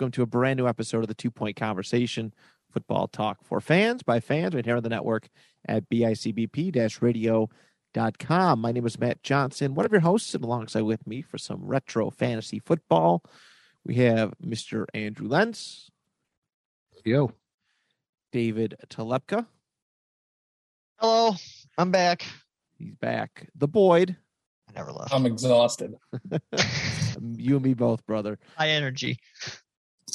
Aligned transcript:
Welcome 0.00 0.10
to 0.10 0.22
a 0.22 0.26
brand 0.26 0.56
new 0.56 0.66
episode 0.66 1.02
of 1.02 1.08
the 1.08 1.14
Two 1.14 1.30
Point 1.30 1.56
Conversation 1.56 2.32
Football 2.72 3.06
Talk 3.06 3.44
for 3.44 3.60
fans 3.60 4.02
by 4.02 4.18
fans 4.18 4.54
right 4.54 4.64
here 4.64 4.78
on 4.78 4.82
the 4.82 4.88
network 4.88 5.28
at 5.68 5.90
bicbp 5.90 7.02
radio.com. 7.02 8.60
My 8.62 8.72
name 8.72 8.86
is 8.86 8.98
Matt 8.98 9.22
Johnson, 9.22 9.74
one 9.74 9.84
of 9.84 9.92
your 9.92 10.00
hosts, 10.00 10.34
and 10.34 10.42
alongside 10.42 10.84
with 10.84 11.06
me 11.06 11.20
for 11.20 11.36
some 11.36 11.66
retro 11.66 12.08
fantasy 12.08 12.60
football, 12.60 13.22
we 13.84 13.96
have 13.96 14.32
Mr. 14.42 14.86
Andrew 14.94 15.28
Lentz, 15.28 15.90
Yo. 17.04 17.32
David 18.32 18.76
Telepka. 18.88 19.44
Hello, 20.96 21.34
I'm 21.76 21.90
back. 21.90 22.24
He's 22.78 22.94
back. 22.94 23.50
The 23.54 23.68
Boyd, 23.68 24.16
I 24.66 24.72
never 24.72 24.92
left. 24.92 25.12
I'm 25.12 25.26
exhausted. 25.26 25.92
you 27.36 27.56
and 27.56 27.64
me 27.66 27.74
both, 27.74 28.06
brother. 28.06 28.38
High 28.56 28.70
energy. 28.70 29.18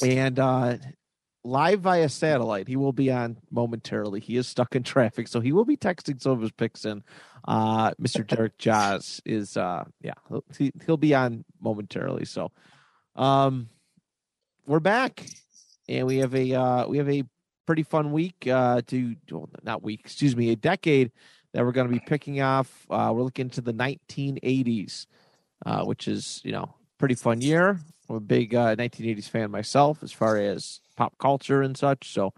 And 0.04 0.40
uh 0.40 0.78
live 1.44 1.82
via 1.82 2.10
satellite 2.10 2.68
he 2.68 2.76
will 2.76 2.92
be 2.94 3.12
on 3.12 3.38
momentarily. 3.52 4.20
He 4.20 4.36
is 4.36 4.48
stuck 4.48 4.76
in 4.76 4.84
traffic 4.84 5.28
so 5.28 5.40
he 5.40 5.52
will 5.52 5.66
be 5.66 5.78
texting 5.78 6.22
some 6.22 6.34
of 6.34 6.42
his 6.42 6.52
picks 6.52 6.86
in. 6.86 7.04
Uh 7.48 7.92
mr 8.02 8.26
derek 8.36 8.58
jaws 8.58 9.22
is 9.26 9.56
uh 9.58 9.84
yeah 10.02 10.14
he'll, 10.28 10.44
he, 10.58 10.72
he'll 10.86 10.98
be 10.98 11.14
on 11.14 11.46
momentarily. 11.62 12.26
So 12.26 12.52
um 13.16 13.70
we're 14.66 14.80
back. 14.80 15.26
And 15.88 16.08
we 16.08 16.18
have 16.18 16.34
a 16.34 16.54
uh 16.54 16.88
we 16.88 16.98
have 16.98 17.10
a 17.10 17.24
pretty 17.68 17.84
fun 17.84 18.12
week 18.12 18.48
uh 18.48 18.82
to 18.88 19.16
well, 19.32 19.50
not 19.64 19.84
week 19.84 20.02
excuse 20.04 20.36
me 20.36 20.52
a 20.52 20.56
decade 20.56 21.12
that 21.54 21.64
we're 21.64 21.72
going 21.72 21.88
to 21.88 21.94
be 21.94 22.04
picking 22.06 22.42
off. 22.42 22.88
Uh 22.90 23.12
we're 23.14 23.24
looking 23.24 23.50
to 23.52 23.62
the 23.62 23.74
1980s 23.74 25.06
uh 25.66 25.84
which 25.86 26.08
is 26.08 26.42
you 26.44 26.52
know 26.52 26.74
pretty 27.06 27.14
fun 27.14 27.40
year 27.40 27.80
I'm 28.10 28.16
a 28.16 28.20
big 28.20 28.56
uh, 28.56 28.76
1980s 28.76 29.30
fan 29.30 29.52
myself 29.52 30.02
as 30.02 30.12
far 30.12 30.38
as 30.38 30.82
pop 30.96 31.16
culture 31.20 31.62
and 31.62 31.78
such. 31.78 32.12
So, 32.12 32.34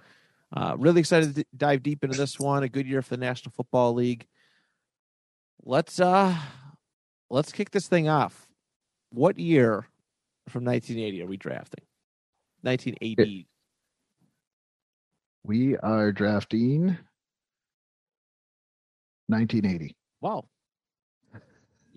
uh, 0.51 0.75
really 0.77 0.99
excited 0.99 1.35
to 1.35 1.45
dive 1.55 1.83
deep 1.83 2.03
into 2.03 2.17
this 2.17 2.37
one. 2.37 2.63
A 2.63 2.67
good 2.67 2.85
year 2.85 3.01
for 3.01 3.15
the 3.15 3.25
National 3.25 3.53
Football 3.53 3.93
League. 3.93 4.27
Let's 5.63 6.01
uh, 6.01 6.35
let's 7.29 7.53
kick 7.53 7.71
this 7.71 7.87
thing 7.87 8.09
off. 8.09 8.49
What 9.11 9.39
year 9.39 9.87
from 10.49 10.65
1980 10.65 11.23
are 11.23 11.27
we 11.27 11.37
drafting? 11.37 11.85
1980. 12.63 13.47
We 15.45 15.77
are 15.77 16.11
drafting 16.11 16.97
1980. 19.27 19.95
Wow, 20.19 20.43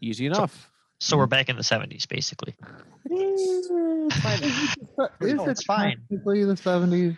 easy 0.00 0.26
enough. 0.26 0.69
So 1.00 1.16
we're 1.16 1.26
back 1.26 1.48
in 1.48 1.56
the 1.56 1.62
70s, 1.62 2.06
basically. 2.08 2.54
Is 3.10 3.70
No, 3.70 5.46
it's 5.48 5.64
fine. 5.64 5.96
technically 6.10 6.44
the 6.44 6.54
70s? 6.54 7.16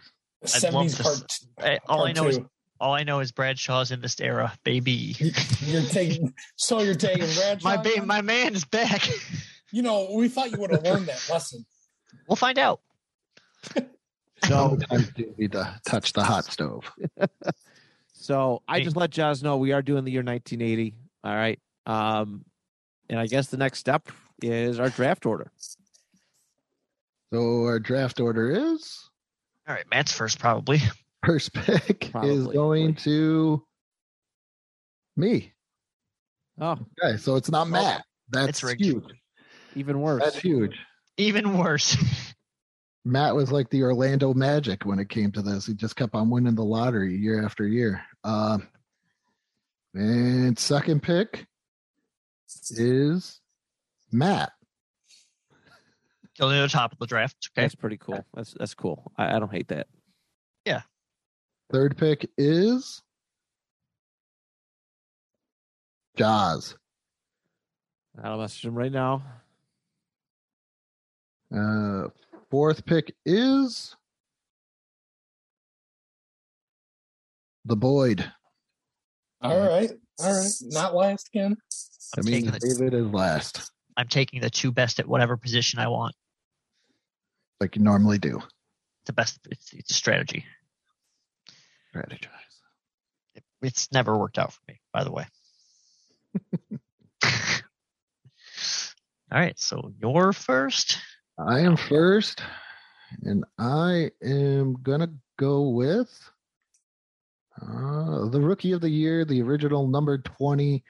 I'd 0.65 0.73
love 0.73 0.87
70s 0.87 0.97
to 0.97 1.03
part, 1.03 1.81
All 1.89 2.05
I 2.05 2.13
part 2.13 2.17
know 2.17 2.29
is 2.29 2.39
two. 2.39 2.51
all 2.81 2.95
I 2.95 3.03
know 3.05 3.21
is 3.21 3.33
Bradshaw's 3.33 3.91
in 3.91 4.01
this 4.01 4.21
era, 4.21 4.53
baby. 4.65 5.17
You're 5.67 5.83
taking, 5.83 6.33
so 6.57 6.81
you're 6.81 6.95
taking 6.95 7.27
Bradshaw. 7.35 7.65
My 7.69 7.77
ba- 7.77 8.05
my 8.07 8.21
man 8.23 8.55
is 8.55 8.65
back. 8.65 9.09
You 9.73 9.83
know, 9.83 10.11
we 10.15 10.29
thought 10.29 10.51
you 10.51 10.59
would 10.59 10.71
have 10.73 10.83
learned 10.85 11.07
that 11.07 11.25
lesson. 11.31 11.65
we'll 12.29 12.37
find 12.37 12.59
out. 12.59 12.81
So, 14.45 14.77
Sometimes 14.81 15.13
you 15.17 15.35
need 15.39 15.53
to 15.53 15.81
touch 15.87 16.13
the 16.13 16.25
hot 16.25 16.45
stove. 16.45 16.91
so 18.13 18.63
I 18.67 18.81
just 18.81 18.97
let 18.97 19.11
Joz 19.11 19.43
know 19.45 19.57
we 19.59 19.71
are 19.73 19.83
doing 19.83 20.05
the 20.05 20.11
year 20.11 20.23
1980. 20.25 20.95
All 21.23 21.35
right. 21.35 21.61
Um, 21.87 22.45
and 23.13 23.21
I 23.21 23.27
guess 23.27 23.49
the 23.49 23.59
next 23.59 23.79
step 23.79 24.09
is 24.43 24.81
our 24.81 24.89
draft 24.89 25.27
order. 25.27 25.53
So 27.33 27.65
our 27.65 27.79
draft 27.79 28.21
order 28.21 28.51
is 28.51 28.99
All 29.69 29.75
right, 29.75 29.85
Matt's 29.91 30.13
first, 30.13 30.39
probably. 30.39 30.81
first 31.25 31.53
pick 31.53 32.05
is 32.07 32.11
Probably. 32.11 32.55
going 32.55 32.95
to 32.97 33.63
me. 35.17 35.53
Oh, 36.61 36.79
Okay, 37.03 37.17
so 37.19 37.37
it's 37.37 37.51
not 37.51 37.69
Matt. 37.69 38.03
That's 38.31 38.63
It's 38.63 38.73
huge. 38.81 39.05
even 39.77 40.01
worse. 40.01 40.23
That's 40.25 40.39
huge. 40.39 40.79
Even 41.19 41.59
worse. 41.59 41.97
Matt 43.05 43.35
was 43.35 43.53
like 43.53 43.69
the 43.71 43.83
Orlando 43.83 44.33
Magic 44.33 44.85
when 44.87 44.99
it 44.99 45.09
came 45.11 45.33
to 45.33 45.43
this. 45.43 45.67
He 45.67 45.75
just 45.75 45.97
kept 45.97 46.15
on 46.15 46.31
winning 46.31 46.55
the 46.55 46.65
lottery 46.65 47.15
year 47.17 47.45
after 47.45 47.67
year. 47.67 48.03
Um, 48.25 48.69
and 49.95 50.59
second 50.59 51.03
pick 51.03 51.47
is 52.71 53.41
Matt. 54.11 54.53
Go 56.39 56.51
to 56.51 56.63
the 56.63 56.69
top 56.69 56.93
of 56.93 56.99
the 56.99 57.07
draft. 57.07 57.37
Okay. 57.53 57.63
That's 57.63 57.75
pretty 57.75 57.99
cool. 57.99 58.25
That's 58.35 58.55
that's 58.59 58.75
cool. 58.75 59.13
I, 59.19 59.37
I 59.37 59.39
don't 59.39 59.53
hate 59.53 59.69
that. 59.69 59.87
Yeah. 60.65 60.83
Third 61.71 61.97
pick 61.97 62.29
is 62.39 63.03
Joz. 66.19 66.77
I'll 68.23 68.39
message 68.39 68.65
him 68.65 68.75
right 68.75 68.93
now. 68.93 69.23
Uh, 71.55 72.09
fourth 72.51 72.85
pick 72.85 73.15
is 73.25 73.97
the 77.65 77.77
Boyd. 77.77 78.25
All 79.41 79.59
right. 79.59 79.91
All 80.21 80.33
right. 80.33 80.53
Not 80.63 80.95
last 80.95 81.29
again. 81.29 81.57
I 82.17 82.21
I'm 82.21 82.25
mean, 82.27 82.35
taking 82.35 82.51
the 82.51 82.59
David 82.59 82.95
is 82.95 83.07
last, 83.07 83.71
I'm 83.97 84.09
taking 84.09 84.41
the 84.41 84.51
two 84.51 84.73
best 84.73 84.99
at 85.01 85.07
whatever 85.09 85.37
position 85.37 85.79
I 85.79 85.89
want. 85.89 86.15
like 87.61 87.77
you 87.77 87.83
normally 87.83 88.19
do. 88.19 88.41
The 89.07 89.13
best 89.13 89.41
it's, 89.51 89.73
it's 89.73 89.91
a 89.91 89.95
strategy. 89.95 90.45
Strategize. 91.95 92.29
It, 93.35 93.45
it's 93.63 93.91
never 93.93 94.17
worked 94.17 94.39
out 94.39 94.53
for 94.53 94.61
me, 94.69 94.81
by 94.93 95.05
the 95.05 95.13
way. 95.13 95.27
All 99.33 99.39
right, 99.41 99.59
so 99.59 99.93
you're 100.01 100.33
first. 100.33 100.99
I 101.39 101.61
am 101.61 101.77
first, 101.77 102.43
and 103.23 103.45
I 103.59 104.11
am 104.23 104.75
gonna 104.83 105.13
go 105.39 105.71
with 105.71 106.11
uh, 107.61 108.29
the 108.29 108.41
rookie 108.41 108.73
of 108.73 108.81
the 108.83 108.91
year, 108.91 109.25
the 109.25 109.41
original 109.43 109.87
number 109.89 110.19
twenty 110.19 110.85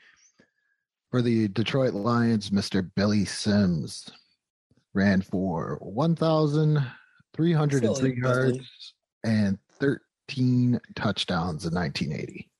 for 1.12 1.22
the 1.22 1.46
Detroit 1.48 1.92
Lions, 1.92 2.50
Mister 2.50 2.80
Billy 2.82 3.26
Sims, 3.26 4.10
ran 4.94 5.20
for 5.20 5.78
one 5.82 6.16
thousand 6.16 6.84
three 7.34 7.52
hundred 7.52 7.84
and 7.84 7.96
three 7.96 8.18
yards 8.20 8.94
and 9.22 9.58
thirteen 9.78 10.80
touchdowns 10.96 11.66
in 11.66 11.74
nineteen 11.74 12.12
eighty. 12.12 12.50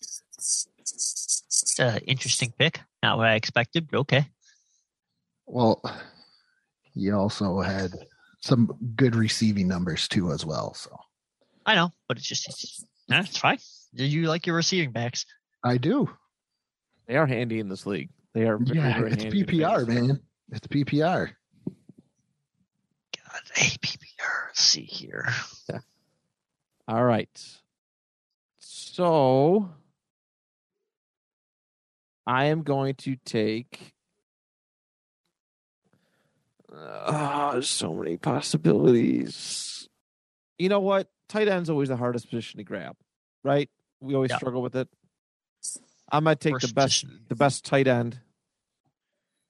It's 0.00 0.68
an 1.80 1.98
interesting 2.06 2.54
pick. 2.56 2.80
Not 3.02 3.18
what 3.18 3.26
I 3.26 3.34
expected, 3.34 3.88
but 3.90 3.98
okay. 3.98 4.26
Well, 5.46 5.82
he 6.94 7.10
also 7.10 7.60
had 7.60 7.90
some 8.40 8.78
good 8.94 9.16
receiving 9.16 9.66
numbers 9.66 10.06
too, 10.06 10.30
as 10.30 10.46
well. 10.46 10.72
So 10.72 10.96
I 11.66 11.74
know, 11.74 11.90
but 12.06 12.16
it's 12.16 12.28
just 12.28 12.48
it's, 12.48 12.84
nah, 13.08 13.20
it's 13.20 13.38
fine. 13.38 13.58
You 13.92 14.28
like 14.28 14.46
your 14.46 14.54
receiving 14.54 14.92
backs. 14.92 15.26
I 15.64 15.78
do. 15.78 16.08
They 17.08 17.16
are 17.16 17.26
handy 17.26 17.58
in 17.58 17.68
this 17.68 17.86
league. 17.86 18.10
They 18.34 18.46
are. 18.46 18.58
very, 18.58 18.78
Yeah, 18.78 18.98
very 18.98 19.12
it's 19.12 19.22
handy 19.22 19.44
PPR, 19.44 19.88
man. 19.88 20.20
It's 20.52 20.66
PPR. 20.66 21.30
God, 23.16 23.40
APPR. 23.56 24.46
Let's 24.48 24.60
see 24.62 24.82
here. 24.82 25.26
All 26.86 27.02
right. 27.04 27.28
So 28.58 29.70
I 32.26 32.46
am 32.46 32.62
going 32.62 32.94
to 32.96 33.16
take. 33.24 33.94
Uh, 36.70 37.62
so 37.62 37.94
many 37.94 38.18
possibilities. 38.18 39.88
You 40.58 40.68
know 40.68 40.80
what? 40.80 41.08
Tight 41.28 41.48
end's 41.48 41.70
always 41.70 41.88
the 41.88 41.96
hardest 41.96 42.28
position 42.28 42.58
to 42.58 42.64
grab, 42.64 42.94
right? 43.42 43.70
We 44.00 44.14
always 44.14 44.30
Yeah. 44.30 44.36
struggle 44.36 44.60
with 44.60 44.76
it. 44.76 44.88
I'm 46.10 46.24
gonna 46.24 46.36
take 46.36 46.58
the 46.58 46.72
best 46.72 47.04
the 47.28 47.34
best 47.34 47.64
tight 47.64 47.86
end 47.86 48.18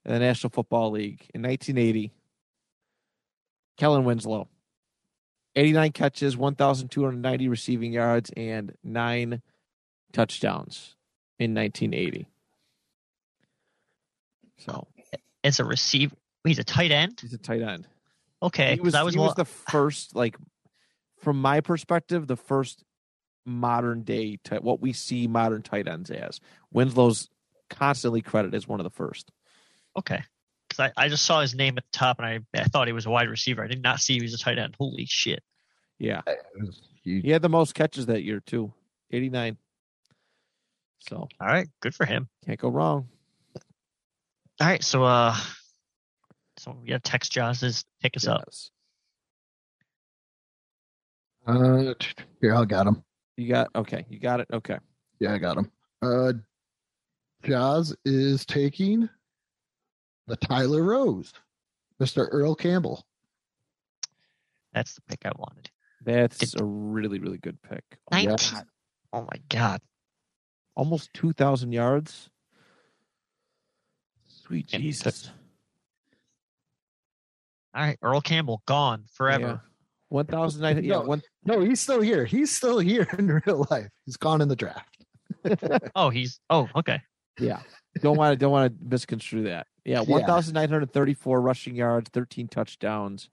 in 0.05 0.13
the 0.13 0.19
National 0.19 0.49
Football 0.49 0.91
League 0.91 1.29
in 1.33 1.41
1980. 1.41 2.11
Kellen 3.77 4.03
Winslow. 4.03 4.47
89 5.55 5.91
catches, 5.93 6.37
1,290 6.37 7.47
receiving 7.47 7.91
yards, 7.91 8.31
and 8.37 8.75
nine 8.83 9.41
touchdowns 10.13 10.95
in 11.39 11.53
1980. 11.53 12.27
So 14.57 14.87
As 15.43 15.59
a 15.59 15.65
receiver, 15.65 16.15
he's 16.43 16.59
a 16.59 16.63
tight 16.63 16.91
end. 16.91 17.19
he's 17.21 17.33
a 17.33 17.37
tight 17.37 17.61
end. 17.61 17.87
Okay, 18.41 18.75
he 18.75 18.81
was, 18.81 18.93
that 18.93 19.03
was, 19.03 19.15
he 19.15 19.19
was 19.19 19.35
the 19.35 19.45
first, 19.45 20.15
like, 20.15 20.37
from 21.17 21.41
my 21.41 21.61
perspective, 21.61 22.27
the 22.27 22.37
first 22.37 22.83
modern 23.45 24.03
day 24.03 24.37
tight, 24.43 24.63
what 24.63 24.81
we 24.81 24.93
see 24.93 25.27
modern 25.27 25.61
tight 25.61 25.87
ends 25.87 26.11
as. 26.11 26.39
Winslow's 26.71 27.29
constantly 27.69 28.21
credited 28.21 28.55
as 28.55 28.67
one 28.67 28.79
of 28.79 28.83
the 28.83 28.89
first. 28.89 29.31
okay. 29.97 30.23
Because 30.67 30.91
I, 30.95 31.05
I 31.05 31.09
just 31.09 31.25
saw 31.25 31.41
his 31.41 31.55
name 31.55 31.79
at 31.79 31.83
the 31.83 31.97
top 31.97 32.19
and 32.19 32.27
I, 32.27 32.39
I 32.59 32.63
thought 32.65 32.85
he 32.85 32.93
was 32.93 33.07
a 33.07 33.09
wide 33.09 33.27
receiver. 33.27 33.63
I 33.63 33.67
did 33.67 33.81
not 33.81 33.99
see 34.01 34.13
he 34.13 34.21
was 34.21 34.35
a 34.35 34.37
tight 34.37 34.59
end. 34.59 34.75
Holy 34.77 35.05
shit! 35.07 35.41
Yeah, 35.97 36.21
It 36.27 36.37
was 36.59 36.79
huge. 37.03 37.25
he 37.25 37.31
had 37.31 37.41
the 37.41 37.49
most 37.49 37.73
catches 37.73 38.05
that 38.05 38.21
year 38.21 38.39
too, 38.39 38.71
89. 39.11 39.57
So 40.99 41.27
All 41.41 41.47
right, 41.47 41.67
good 41.81 41.95
for 41.95 42.05
him. 42.05 42.29
can't 42.45 42.59
go 42.59 42.69
wrong. 42.69 43.07
All 44.61 44.67
right, 44.67 44.83
so 44.83 45.03
uh, 45.03 45.35
so 46.57 46.77
we 46.83 46.89
got 46.89 47.03
text 47.03 47.33
Joz 47.33 47.61
to 47.61 47.83
pick 48.03 48.15
us 48.15 48.27
up. 48.27 48.43
Uh, 51.47 51.93
here, 52.41 52.55
I 52.55 52.65
got 52.65 52.85
him. 52.85 53.03
You 53.39 53.47
got 53.47 53.69
okay. 53.73 54.05
You 54.09 54.19
got 54.19 54.41
it. 54.41 54.47
Okay. 54.51 54.77
Yeah, 55.19 55.33
I 55.33 55.37
got 55.37 55.57
him. 55.57 55.71
Uh, 56.01 56.33
Joz 57.41 57.95
is 58.03 58.45
taking 58.45 59.07
the 60.27 60.35
Tyler 60.35 60.83
Rose, 60.83 61.31
Mr. 62.01 62.27
Earl 62.31 62.53
Campbell. 62.53 63.05
That's 64.73 64.93
the 64.93 65.01
pick 65.07 65.25
I 65.25 65.31
wanted. 65.37 65.69
That's 66.03 66.53
a 66.59 66.63
really 66.65 67.19
really 67.19 67.37
good 67.37 67.61
pick. 67.61 67.83
Oh, 67.91 67.95
my 68.11 68.25
Nineteen. 68.25 68.53
God. 68.55 68.65
Oh 69.13 69.21
my 69.21 69.41
god! 69.47 69.81
Almost 70.75 71.13
2,000 71.13 71.71
yards. 71.71 72.29
Sweet 74.27 74.67
Jesus. 74.67 75.31
All 77.73 77.83
right, 77.83 77.97
Earl 78.01 78.19
Campbell 78.19 78.63
gone 78.65 79.05
forever. 79.13 79.61
Yeah. 80.11 80.15
1,009. 80.15 80.83
Yeah. 80.83 80.93
No. 80.93 81.01
One, 81.01 81.21
No, 81.45 81.59
he's 81.61 81.79
still 81.79 82.01
here. 82.01 82.25
He's 82.25 82.55
still 82.55 82.79
here 82.79 83.07
in 83.17 83.27
real 83.45 83.65
life. 83.69 83.87
He's 84.05 84.17
gone 84.17 84.41
in 84.41 84.47
the 84.47 84.55
draft. 84.55 84.95
Oh, 85.95 86.09
he's 86.09 86.39
oh 86.49 86.67
okay. 86.75 87.01
Yeah. 87.39 87.61
Don't 88.01 88.17
want 88.17 88.33
to 88.33 88.37
don't 88.37 88.51
want 88.51 88.73
to 88.73 88.85
misconstrue 88.85 89.43
that. 89.43 89.67
Yeah, 89.85 90.01
Yeah. 90.01 90.25
1934 90.25 91.41
rushing 91.41 91.75
yards, 91.75 92.09
13 92.09 92.47
touchdowns. 92.47 93.29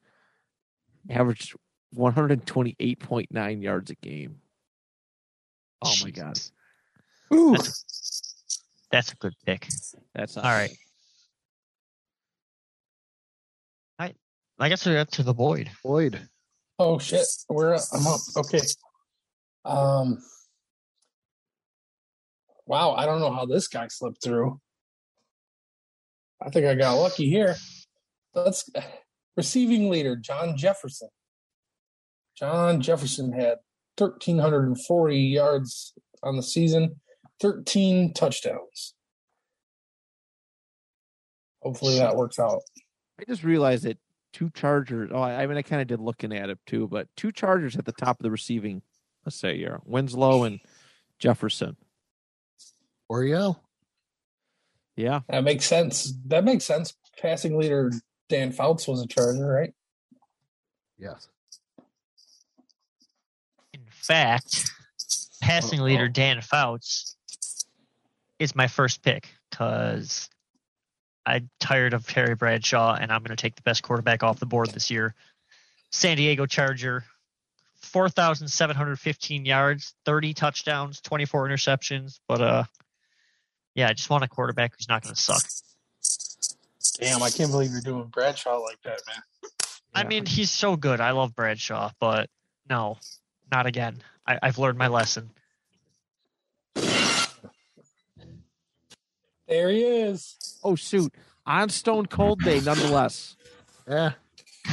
Averaged 1.10 1.54
128.9 1.96 3.62
yards 3.62 3.90
a 3.90 3.94
game. 3.96 4.36
Oh 5.82 5.94
my 6.02 6.10
god. 6.10 6.38
Ooh, 7.34 7.52
That's, 7.52 8.62
that's 8.90 9.12
a 9.12 9.16
good 9.16 9.34
pick. 9.44 9.66
That's 10.14 10.36
All 10.36 10.42
right. 10.44 10.70
I 13.98 14.14
I 14.58 14.68
guess 14.68 14.86
we're 14.86 14.98
up 14.98 15.10
to 15.12 15.22
the 15.22 15.34
void. 15.34 15.70
Boyd. 15.82 16.20
Oh 16.78 16.98
shit, 16.98 17.26
we're 17.48 17.74
up. 17.74 17.82
I'm 17.92 18.06
up. 18.06 18.20
Okay. 18.36 18.60
Um. 19.64 20.18
Wow, 22.66 22.92
I 22.92 23.06
don't 23.06 23.20
know 23.20 23.32
how 23.32 23.46
this 23.46 23.68
guy 23.68 23.86
slipped 23.88 24.22
through. 24.22 24.60
I 26.44 26.50
think 26.50 26.66
I 26.66 26.74
got 26.74 26.94
lucky 26.94 27.30
here. 27.30 27.56
Let's 28.34 28.68
receiving 29.36 29.88
leader 29.88 30.16
John 30.16 30.56
Jefferson. 30.56 31.08
John 32.36 32.82
Jefferson 32.82 33.32
had 33.32 33.58
1,340 33.96 35.18
yards 35.18 35.94
on 36.22 36.36
the 36.36 36.42
season, 36.42 37.00
13 37.40 38.12
touchdowns. 38.12 38.94
Hopefully 41.62 41.98
that 41.98 42.16
works 42.16 42.38
out. 42.38 42.60
I 43.18 43.24
just 43.26 43.42
realized 43.42 43.84
that 43.84 43.98
two 44.36 44.50
Chargers. 44.50 45.10
Oh, 45.14 45.20
I 45.20 45.42
I 45.42 45.46
mean, 45.46 45.56
I 45.56 45.62
kind 45.62 45.80
of 45.80 45.88
did 45.88 45.98
looking 45.98 46.34
at 46.34 46.50
it 46.50 46.58
too, 46.66 46.86
but 46.88 47.08
two 47.16 47.32
Chargers 47.32 47.74
at 47.76 47.86
the 47.86 47.92
top 47.92 48.20
of 48.20 48.22
the 48.22 48.30
receiving. 48.30 48.82
Let's 49.24 49.36
say 49.36 49.56
here, 49.56 49.80
Winslow 49.86 50.44
and 50.44 50.60
Jefferson. 51.18 51.76
Oriel. 53.08 53.62
Yeah, 54.94 55.20
That 55.28 55.44
makes 55.44 55.64
sense. 55.66 56.12
That 56.26 56.44
makes 56.44 56.64
sense. 56.64 56.94
Passing 57.20 57.58
leader 57.58 57.92
Dan 58.28 58.52
Fouts 58.52 58.86
was 58.88 59.02
a 59.02 59.06
Charger, 59.06 59.46
right? 59.46 59.72
Yes. 60.98 61.28
In 63.72 63.82
fact, 63.90 64.70
passing 65.42 65.80
leader 65.80 66.08
Dan 66.08 66.40
Fouts 66.40 67.16
is 68.38 68.54
my 68.54 68.68
first 68.68 69.02
pick 69.02 69.28
because 69.50 70.28
I'm 71.26 71.50
tired 71.58 71.92
of 71.92 72.06
Terry 72.06 72.36
Bradshaw 72.36 72.94
and 72.94 73.12
I'm 73.12 73.22
going 73.22 73.36
to 73.36 73.40
take 73.40 73.56
the 73.56 73.62
best 73.62 73.82
quarterback 73.82 74.22
off 74.22 74.38
the 74.38 74.46
board 74.46 74.70
this 74.70 74.90
year. 74.90 75.14
San 75.90 76.16
Diego 76.16 76.46
Charger, 76.46 77.04
4,715 77.80 79.44
yards, 79.44 79.94
30 80.04 80.34
touchdowns, 80.34 81.00
24 81.00 81.48
interceptions. 81.48 82.20
But 82.28 82.40
uh, 82.40 82.64
yeah, 83.74 83.88
I 83.88 83.92
just 83.92 84.08
want 84.08 84.24
a 84.24 84.28
quarterback 84.28 84.74
who's 84.76 84.88
not 84.88 85.02
going 85.02 85.14
to 85.14 85.20
suck. 85.20 85.42
Damn, 87.00 87.22
I 87.22 87.30
can't 87.30 87.50
believe 87.50 87.72
you're 87.72 87.80
doing 87.80 88.04
Bradshaw 88.04 88.58
like 88.58 88.80
that, 88.82 89.00
man. 89.06 89.50
I 89.94 90.04
mean, 90.04 90.26
he's 90.26 90.50
so 90.50 90.76
good. 90.76 91.00
I 91.00 91.10
love 91.10 91.34
Bradshaw, 91.34 91.90
but 92.00 92.28
no, 92.68 92.98
not 93.50 93.66
again. 93.66 93.96
I, 94.26 94.38
I've 94.42 94.58
learned 94.58 94.78
my 94.78 94.88
lesson. 94.88 95.30
There 99.48 99.70
he 99.70 99.82
is. 99.82 100.36
Oh 100.64 100.74
shoot! 100.74 101.12
On 101.46 101.68
Stone 101.68 102.06
Cold 102.06 102.40
Day, 102.42 102.60
nonetheless. 102.60 103.36
Yeah. 103.88 104.12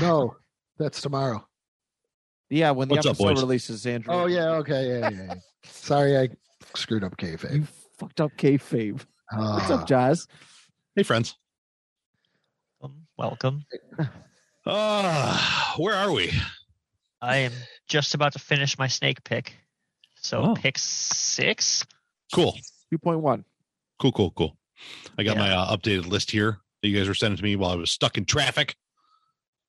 No, 0.02 0.36
that's 0.78 1.02
tomorrow. 1.02 1.48
Yeah, 2.50 2.72
when 2.72 2.88
the 2.88 2.96
What's 2.96 3.06
up, 3.06 3.12
episode 3.12 3.34
boys? 3.36 3.42
releases, 3.42 3.86
Andrew. 3.86 4.14
Oh 4.14 4.26
yeah. 4.26 4.50
Okay. 4.56 4.88
Yeah. 5.00 5.10
Yeah. 5.10 5.22
yeah. 5.28 5.34
Sorry, 5.66 6.18
I 6.18 6.30
screwed 6.76 7.04
up 7.04 7.16
kayfabe. 7.18 7.54
you 7.56 7.68
fucked 7.98 8.22
up 8.22 8.32
kayfabe. 8.38 8.94
What's 9.32 9.70
Ah, 9.72 9.82
up, 9.82 9.88
Jazz? 9.88 10.28
Hey, 10.96 11.04
friends. 11.04 11.36
Um, 12.82 13.06
welcome. 13.18 13.66
Uh, 14.66 15.74
where 15.78 15.96
are 15.96 16.12
we? 16.12 16.32
I 17.22 17.38
am 17.38 17.52
just 17.88 18.14
about 18.16 18.34
to 18.34 18.40
finish 18.40 18.78
my 18.78 18.88
snake 18.88 19.24
pick. 19.24 19.54
So 20.16 20.42
Oh. 20.42 20.54
pick 20.56 20.78
six. 20.78 21.86
Cool. 22.34 22.56
Two 22.92 22.98
point 22.98 23.20
one. 23.22 23.46
Cool, 24.00 24.12
cool, 24.12 24.32
cool. 24.32 24.58
I 25.18 25.24
got 25.24 25.36
Yeah. 25.36 25.42
my 25.42 25.52
uh, 25.52 25.76
updated 25.78 26.08
list 26.08 26.32
here 26.32 26.60
that 26.82 26.88
you 26.90 26.98
guys 26.98 27.08
were 27.08 27.14
sending 27.14 27.38
to 27.38 27.44
me 27.44 27.56
while 27.56 27.72
I 27.72 27.76
was 27.76 27.92
stuck 27.92 28.18
in 28.18 28.26
traffic. 28.26 28.76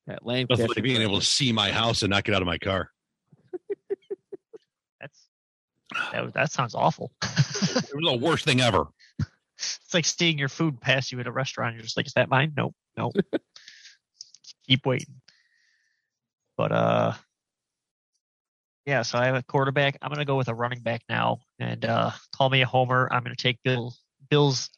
At 0.09 0.25
Lancaster. 0.26 0.66
like 0.66 0.83
being 0.83 1.00
able 1.00 1.18
to 1.18 1.25
see 1.25 1.50
my 1.52 1.71
house 1.73 2.02
and 2.02 2.11
not 2.11 2.25
get 2.25 2.35
out 2.35 2.42
of 2.42 2.47
my 2.47 2.59
car. 2.59 2.90
That's 5.00 5.28
that, 6.12 6.35
that 6.35 6.52
sounds 6.52 6.75
awful. 6.75 7.12
It 7.76 7.94
was 7.94 8.04
the 8.12 8.18
worst 8.21 8.44
thing 8.44 8.61
ever. 8.61 8.87
it's 9.56 9.94
like 9.94 10.04
seeing 10.04 10.38
your 10.38 10.49
food 10.49 10.80
pass 10.80 11.11
you 11.12 11.21
at 11.21 11.26
a 11.26 11.33
restaurant. 11.33 11.75
You're 11.75 11.83
just 11.85 11.97
like, 11.97 12.06
is 12.06 12.12
that 12.14 12.28
mine? 12.28 12.52
Nope, 12.56 12.75
nope. 12.97 13.14
Keep 14.68 14.85
waiting. 14.87 15.14
But 16.56 16.73
uh, 16.73 17.12
yeah. 18.87 19.02
So 19.02 19.18
I 19.18 19.26
have 19.26 19.35
a 19.37 19.42
quarterback. 19.42 19.97
I'm 20.02 20.11
gonna 20.11 20.25
go 20.25 20.37
with 20.37 20.49
a 20.49 20.54
running 20.54 20.80
back 20.80 21.02
now, 21.09 21.40
and 21.59 21.85
uh, 21.85 22.11
call 22.37 22.50
me 22.50 22.62
a 22.62 22.66
homer. 22.66 23.09
I'm 23.11 23.23
gonna 23.23 23.37
take 23.37 23.59
Bill 23.64 23.94
Bill's 24.28 24.71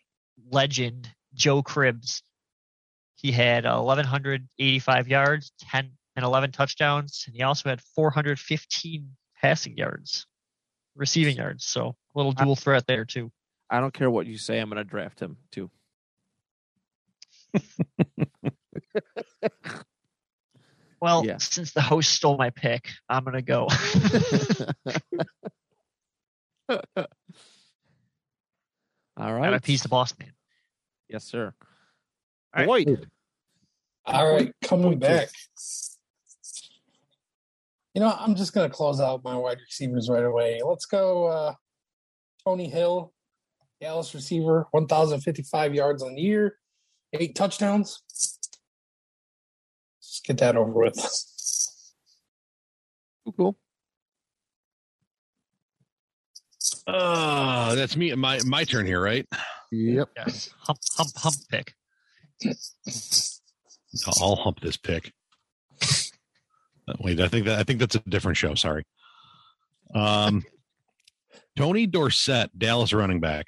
legend 0.50 1.09
Joe 1.35 1.62
Cribbs. 1.62 2.23
He 3.16 3.33
had 3.33 3.66
uh, 3.66 3.81
1,185 3.81 5.09
yards, 5.09 5.52
10 5.71 5.90
and 6.16 6.25
11 6.25 6.52
touchdowns, 6.52 7.25
and 7.26 7.35
he 7.35 7.43
also 7.43 7.69
had 7.69 7.81
415 7.95 9.09
passing 9.40 9.76
yards, 9.76 10.26
receiving 10.95 11.37
yards. 11.37 11.64
So 11.64 11.88
a 11.88 11.95
little 12.19 12.33
dual 12.33 12.57
threat 12.57 12.87
there 12.87 13.05
too. 13.05 13.31
I 13.71 13.81
don't 13.81 13.93
care 13.93 14.11
what 14.11 14.26
you 14.26 14.38
say. 14.38 14.59
I'm 14.61 14.69
going 14.69 14.76
to 14.78 14.85
draft 14.85 15.21
him 15.21 15.37
too. 15.50 15.71
Well, 21.00 21.25
Yeah. 21.26 21.37
since 21.38 21.73
the 21.73 21.83
host 21.83 22.12
stole 22.12 22.37
my 22.38 22.50
pick, 22.50 22.88
I'm 23.09 23.25
gonna 23.25 23.43
go. 23.43 23.69
All 29.16 29.28
Gotta 29.28 29.40
right. 29.40 29.54
appease 29.54 29.82
the 29.82 29.88
boss 29.88 30.14
man. 30.18 30.32
Yes, 31.08 31.25
sir. 31.25 31.54
All 32.54 32.66
right. 32.66 32.66
Boyd. 32.66 33.08
All 34.04 34.32
right, 34.32 34.52
coming 34.62 34.85
Point 34.85 35.00
back. 35.00 35.28
You 37.94 38.00
know, 38.00 38.14
I'm 38.16 38.35
just 38.35 38.52
going 38.52 38.68
to 38.68 38.75
close 38.75 39.00
out 39.00 39.25
my 39.25 39.35
wide 39.35 39.58
receivers 39.58 40.08
right 40.08 40.23
away. 40.23 40.61
Let's 40.64 40.85
go. 40.85 41.26
Uh, 41.26 41.54
Tony 42.44 42.68
Hill, 42.68 43.12
Dallas 43.80 44.14
receiver, 44.14 44.68
1,055 44.70 45.75
yards 45.75 46.02
on 46.02 46.14
the 46.14 46.20
year, 46.20 46.58
eight 47.14 47.35
touchdowns. 47.35 48.02
Let's 49.99 50.20
get 50.25 50.38
that 50.38 50.56
over 50.56 50.70
with. 50.70 50.96
Cool, 53.25 53.32
cool. 53.32 53.56
Uh, 56.87 57.75
that's 57.75 57.97
me. 57.97 58.14
My 58.14 58.38
my 58.47 58.64
turn 58.64 58.87
here, 58.87 59.00
right? 59.02 59.26
Yep. 59.73 60.09
Yes. 60.16 60.50
Hump, 60.61 60.78
hump, 60.97 61.11
hump 61.16 61.37
pick. 61.50 61.75
I'll 64.21 64.37
hump 64.37 64.61
this 64.61 64.76
pick. 64.76 65.12
Wait, 67.00 67.21
I 67.21 67.28
think 67.28 67.47
that 67.47 67.59
I 67.59 67.64
think 67.64 67.81
that's 67.81 67.97
a 67.97 68.00
different 68.00 68.37
show. 68.37 68.55
Sorry. 68.55 68.85
Um, 69.95 70.45
Tony 71.57 71.87
Dorsett, 71.87 72.57
Dallas 72.57 72.93
running 72.93 73.21
back. 73.21 73.47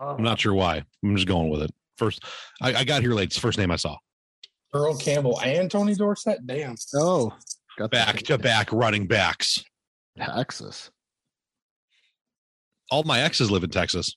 I'm 0.00 0.22
not 0.22 0.40
sure 0.40 0.54
why. 0.54 0.82
I'm 1.04 1.14
just 1.16 1.28
going 1.28 1.48
with 1.50 1.62
it. 1.62 1.70
First, 1.96 2.24
I, 2.60 2.74
I 2.74 2.84
got 2.84 3.02
here 3.02 3.12
late. 3.12 3.24
It's 3.26 3.36
the 3.36 3.40
first 3.40 3.58
name 3.58 3.70
I 3.70 3.76
saw. 3.76 3.96
Earl 4.74 4.96
Campbell 4.96 5.40
and 5.40 5.70
Tony 5.70 5.94
Dorsett. 5.94 6.46
Damn. 6.46 6.74
Oh, 6.94 7.36
got 7.78 7.90
Back 7.90 8.16
to 8.24 8.38
back 8.38 8.72
running 8.72 9.06
backs. 9.06 9.62
Texas. 10.16 10.90
All 12.92 13.04
my 13.04 13.20
exes 13.20 13.50
live 13.50 13.64
in 13.64 13.70
Texas, 13.70 14.16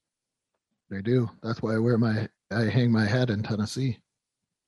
They 0.90 1.02
do. 1.02 1.30
That's 1.42 1.62
why 1.62 1.76
I 1.76 1.78
wear 1.80 1.98
my 1.98 2.28
I 2.52 2.66
hang 2.66 2.92
my 2.92 3.06
head 3.06 3.30
in 3.30 3.42
Tennessee. 3.42 4.00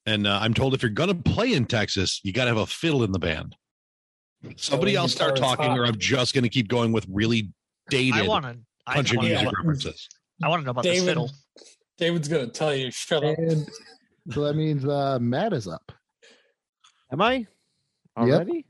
and 0.05 0.25
uh, 0.25 0.39
I'm 0.41 0.53
told 0.53 0.73
if 0.73 0.81
you're 0.81 0.89
gonna 0.89 1.13
play 1.13 1.51
in 1.51 1.65
Texas, 1.65 2.21
you 2.23 2.31
got 2.31 2.45
to 2.45 2.51
have 2.51 2.57
a 2.57 2.65
fiddle 2.65 3.03
in 3.03 3.11
the 3.11 3.19
band. 3.19 3.57
Somebody 4.55 4.93
lead 4.93 4.99
else 4.99 5.11
start 5.11 5.35
talking, 5.35 5.65
hot. 5.65 5.77
or 5.77 5.85
I'm 5.85 5.97
just 5.97 6.33
gonna 6.33 6.47
keep 6.47 6.69
going 6.69 6.93
with 6.93 7.05
really 7.11 7.51
dated 7.89 8.21
I 8.21 8.25
want 8.25 8.45
to. 8.45 8.57
I, 8.87 8.93
country 8.93 9.17
want 9.17 9.27
to 9.27 9.33
music 9.33 9.45
know, 9.51 9.57
references. 9.57 10.07
I 10.41 10.47
want 10.47 10.61
to 10.61 10.65
know 10.65 10.71
about 10.71 10.85
this 10.85 10.99
David, 10.99 11.07
fiddle. 11.07 11.31
David's 11.97 12.29
gonna 12.29 12.47
tell 12.47 12.73
you, 12.73 12.89
shut 12.91 13.25
up. 13.25 13.37
And 13.37 13.67
so 14.31 14.45
that 14.45 14.53
means 14.53 14.85
uh 14.85 15.19
Matt 15.19 15.51
is 15.51 15.67
up. 15.67 15.91
Am 17.11 17.21
I 17.21 17.45
already? 18.15 18.65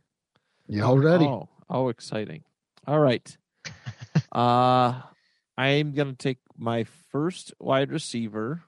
You 0.67 0.84
all 0.84 0.98
ready? 0.98 1.25
Oh, 1.25 1.48
oh, 1.70 1.89
exciting! 1.89 2.44
All 2.88 3.00
right. 3.00 3.38
uh, 4.32 5.01
I'm 5.58 5.94
gonna 5.94 6.14
take 6.14 6.38
my 6.58 6.84
first 7.12 7.54
wide 7.60 7.92
receiver. 7.92 8.64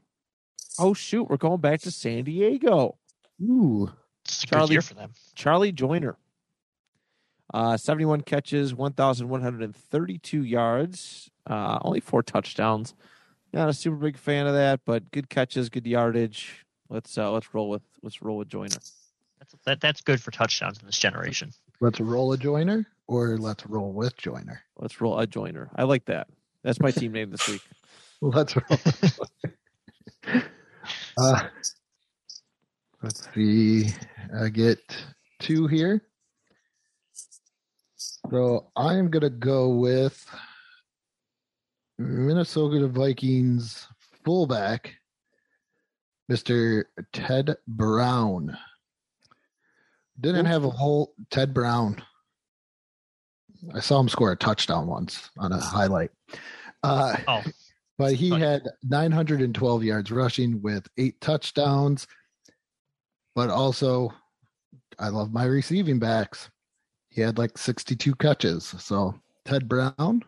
Oh 0.79 0.93
shoot, 0.93 1.23
we're 1.29 1.37
going 1.37 1.61
back 1.61 1.81
to 1.81 1.91
San 1.91 2.23
Diego. 2.23 2.97
Ooh. 3.41 3.91
It's 4.25 4.43
a 4.43 4.47
Charlie- 4.47 4.67
good 4.67 4.73
year 4.73 4.81
for 4.81 4.93
them. 4.95 5.13
Charlie 5.35 5.71
Joiner. 5.71 6.17
Uh, 7.51 7.75
71 7.77 8.21
catches, 8.21 8.75
1,132 8.75 10.43
yards, 10.43 11.31
uh, 11.47 11.79
only 11.81 11.99
four 11.99 12.21
touchdowns. 12.21 12.93
Not 13.51 13.69
a 13.69 13.73
super 13.73 13.95
big 13.95 14.17
fan 14.17 14.45
of 14.45 14.53
that, 14.53 14.81
but 14.85 15.09
good 15.09 15.29
catches, 15.29 15.69
good 15.69 15.87
yardage. 15.87 16.65
Let's 16.89 17.17
uh, 17.17 17.31
let's 17.31 17.53
roll 17.53 17.69
with 17.69 17.81
let's 18.03 18.21
roll 18.21 18.37
with 18.37 18.49
Joiner. 18.49 18.69
That's 19.39 19.55
that, 19.65 19.81
that's 19.81 20.01
good 20.01 20.21
for 20.21 20.29
touchdowns 20.31 20.79
in 20.79 20.85
this 20.85 20.97
generation. 20.99 21.51
Let's 21.81 21.99
roll 21.99 22.33
a 22.33 22.37
joiner 22.37 22.85
or 23.07 23.37
let's 23.37 23.65
roll 23.65 23.93
with 23.93 24.15
joiner. 24.17 24.61
Let's 24.77 24.99
roll 25.01 25.17
a 25.17 25.25
Joiner. 25.25 25.69
I 25.75 25.83
like 25.83 26.05
that. 26.05 26.27
That's 26.63 26.79
my 26.79 26.91
team 26.91 27.13
name 27.13 27.31
this 27.31 27.47
week. 27.47 27.61
Let's 28.21 28.55
roll. 28.55 28.79
uh, 31.17 31.47
let's 33.01 33.33
see. 33.33 33.87
I 34.37 34.49
get 34.49 34.79
two 35.39 35.67
here. 35.67 36.01
So 37.95 38.67
I'm 38.75 39.09
gonna 39.09 39.29
go 39.29 39.69
with 39.69 40.25
Minnesota 41.97 42.87
Vikings 42.89 43.87
fullback, 44.25 44.95
Mr. 46.29 46.83
Ted 47.13 47.55
Brown. 47.67 48.57
Didn't 50.19 50.45
have 50.45 50.65
a 50.65 50.69
whole 50.69 51.13
Ted 51.31 51.53
Brown. 51.53 52.03
I 53.73 53.79
saw 53.79 53.99
him 53.99 54.09
score 54.09 54.31
a 54.31 54.37
touchdown 54.37 54.87
once 54.87 55.29
on 55.37 55.51
a 55.51 55.59
highlight. 55.59 56.11
Uh, 56.83 57.17
Oh, 57.27 57.43
but 57.97 58.13
he 58.13 58.29
had 58.29 58.63
912 58.83 59.83
yards 59.83 60.11
rushing 60.11 60.61
with 60.61 60.87
eight 60.97 61.19
touchdowns. 61.19 62.07
But 63.35 63.49
also, 63.49 64.13
I 64.97 65.09
love 65.09 65.33
my 65.33 65.43
receiving 65.45 65.99
backs. 65.99 66.49
He 67.09 67.21
had 67.21 67.37
like 67.37 67.57
62 67.57 68.15
catches. 68.15 68.65
So, 68.65 69.15
Ted 69.45 69.67
Brown. 69.67 70.23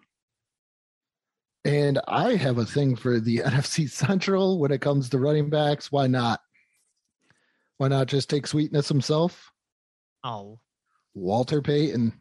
And 1.64 2.00
I 2.08 2.36
have 2.36 2.58
a 2.58 2.66
thing 2.66 2.96
for 2.96 3.20
the 3.20 3.38
NFC 3.46 3.90
Central 3.90 4.60
when 4.60 4.72
it 4.72 4.82
comes 4.82 5.10
to 5.10 5.20
running 5.20 5.50
backs. 5.50 5.92
Why 5.92 6.08
not? 6.08 6.42
Why 7.78 7.88
not 7.88 8.08
just 8.08 8.30
take 8.30 8.48
Sweetness 8.48 8.90
himself? 8.90 9.52
oh, 10.24 10.60
Walter 11.14 11.62
Payton. 11.62 12.14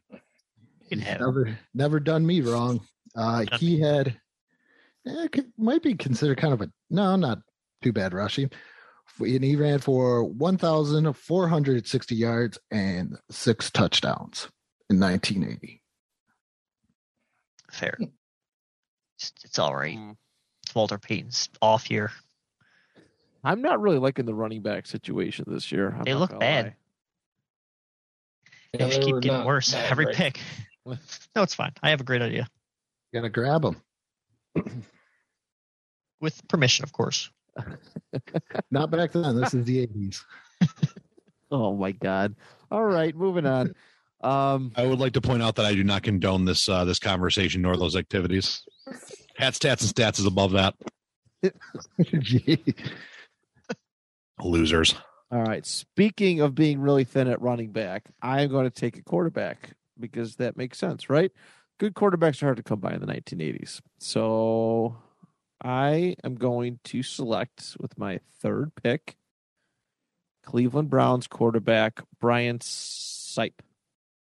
Can 0.90 1.00
have- 1.00 1.20
never 1.20 1.58
never 1.74 2.00
done 2.00 2.26
me 2.26 2.40
wrong. 2.42 2.80
Uh, 3.16 3.44
he 3.58 3.80
had 3.80 4.20
eh, 5.06 5.28
could, 5.32 5.52
might 5.58 5.82
be 5.82 5.94
considered 5.94 6.38
kind 6.38 6.52
of 6.54 6.60
a 6.60 6.70
no, 6.90 7.16
not 7.16 7.38
too 7.82 7.92
bad 7.92 8.12
rushing. 8.14 8.50
And 9.18 9.44
he 9.44 9.56
ran 9.56 9.80
for 9.80 10.24
1,460 10.24 12.14
yards 12.14 12.58
and 12.70 13.16
six 13.30 13.70
touchdowns 13.70 14.48
in 14.88 14.98
1980. 15.00 15.82
fair. 17.70 17.98
It's, 19.18 19.32
it's 19.44 19.58
all 19.58 19.74
right. 19.74 19.98
Mm. 19.98 20.16
It's 20.64 20.74
Walter 20.74 20.96
Payton's 20.98 21.50
off 21.60 21.90
year. 21.90 22.10
I'm 23.44 23.60
not 23.60 23.80
really 23.80 23.98
liking 23.98 24.24
the 24.26 24.34
running 24.34 24.62
back 24.62 24.86
situation 24.86 25.44
this 25.48 25.70
year. 25.70 25.94
I'm 25.98 26.04
They 26.04 26.14
look 26.14 26.38
bad. 26.38 26.66
lie. 26.66 26.74
They 28.72 28.78
Yeah, 28.78 28.86
just 28.86 29.00
they 29.00 29.06
keep 29.06 29.14
getting 29.16 29.32
not 29.38 29.46
worse 29.46 29.72
that 29.72 29.90
every 29.90 30.06
great. 30.06 30.16
pick. 30.16 30.40
No, 31.36 31.42
it's 31.42 31.54
fine. 31.54 31.72
I 31.82 31.90
have 31.90 32.00
a 32.00 32.04
great 32.04 32.22
idea. 32.22 32.48
Gonna 33.14 33.28
grab 33.28 33.64
him. 33.64 33.76
With 36.20 36.46
permission, 36.48 36.84
of 36.84 36.92
course. 36.92 37.30
Not 38.70 38.90
back 38.90 39.12
then. 39.12 39.40
This 39.40 39.54
is 39.54 39.64
the 39.64 39.86
80s. 39.86 40.24
Oh 41.52 41.74
my 41.74 41.90
god! 41.90 42.36
All 42.70 42.84
right, 42.84 43.12
moving 43.12 43.44
on. 43.44 43.74
Um, 44.20 44.70
I 44.76 44.86
would 44.86 45.00
like 45.00 45.14
to 45.14 45.20
point 45.20 45.42
out 45.42 45.56
that 45.56 45.66
I 45.66 45.74
do 45.74 45.82
not 45.82 46.04
condone 46.04 46.44
this 46.44 46.68
uh, 46.68 46.84
this 46.84 47.00
conversation 47.00 47.62
nor 47.62 47.76
those 47.76 47.96
activities. 47.96 48.62
Hats, 49.36 49.58
stats, 49.58 49.80
and 49.80 49.92
stats 49.92 50.20
is 50.20 50.26
above 50.26 50.52
that. 50.52 50.74
Gee. 52.20 52.62
Losers. 54.40 54.94
all 55.32 55.42
right. 55.42 55.66
Speaking 55.66 56.40
of 56.40 56.54
being 56.54 56.80
really 56.80 57.02
thin 57.02 57.26
at 57.26 57.40
running 57.40 57.72
back, 57.72 58.04
I'm 58.22 58.48
going 58.48 58.64
to 58.64 58.70
take 58.70 58.96
a 58.96 59.02
quarterback 59.02 59.70
because 60.00 60.36
that 60.36 60.56
makes 60.56 60.78
sense, 60.78 61.10
right? 61.10 61.30
Good 61.78 61.94
quarterbacks 61.94 62.42
are 62.42 62.46
hard 62.46 62.56
to 62.58 62.62
come 62.62 62.80
by 62.80 62.92
in 62.92 63.00
the 63.00 63.06
1980s. 63.06 63.80
So 63.98 64.96
I 65.62 66.16
am 66.24 66.34
going 66.34 66.78
to 66.84 67.02
select 67.02 67.76
with 67.78 67.98
my 67.98 68.20
third 68.40 68.72
pick 68.82 69.16
Cleveland 70.44 70.90
Browns 70.90 71.26
quarterback 71.26 72.02
Brian 72.20 72.58
Sipe. 72.58 73.60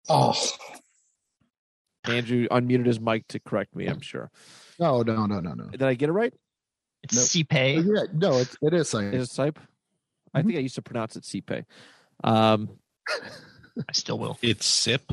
Oh, 0.09 0.35
Andrew 2.05 2.47
unmuted 2.49 2.87
his 2.87 3.01
mic 3.01 3.27
to 3.29 3.41
correct 3.41 3.75
me, 3.75 3.87
I'm 3.87 4.01
sure. 4.01 4.31
no, 4.79 5.03
no, 5.03 5.27
no, 5.27 5.41
no, 5.41 5.55
no. 5.55 5.69
Did 5.71 5.83
I 5.83 5.95
get 5.95 6.09
it 6.09 6.13
right? 6.13 6.35
It's 7.03 7.15
Nope. 7.15 7.47
CPay. 7.49 7.85
Yeah, 7.85 8.07
no, 8.13 8.39
it's 8.39 8.57
it 8.63 8.75
is 8.75 8.95
like 8.95 9.13
Is 9.13 9.31
it 9.31 9.33
Sipe? 9.33 9.57
I 10.33 10.43
think 10.43 10.57
I 10.57 10.61
used 10.61 10.75
to 10.77 10.83
pronounce 10.83 11.17
it 11.17 11.25
Sipe. 11.25 11.65
Um, 12.23 12.71
I 13.09 13.93
still 13.93 14.19
will. 14.19 14.39
It's 14.43 14.67
sip. 14.67 15.13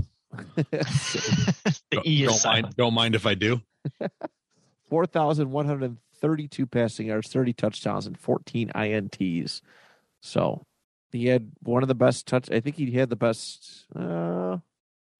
The 0.55 2.01
E 2.03 2.25
don't 2.25 2.35
is 2.35 2.45
mind. 2.45 2.75
Don't 2.77 2.93
mind 2.93 3.15
if 3.15 3.25
I 3.25 3.35
do. 3.35 3.61
4,132 4.89 6.65
passing 6.65 7.07
yards, 7.07 7.29
30 7.29 7.53
touchdowns, 7.53 8.05
and 8.07 8.17
14 8.19 8.71
INTs. 8.75 9.61
So 10.21 10.65
he 11.11 11.27
had 11.27 11.51
one 11.63 11.81
of 11.81 11.87
the 11.87 11.95
best 11.95 12.27
touch. 12.27 12.51
I 12.51 12.59
think 12.59 12.75
he 12.75 12.91
had 12.91 13.09
the 13.09 13.15
best, 13.15 13.85
uh, 13.95 14.57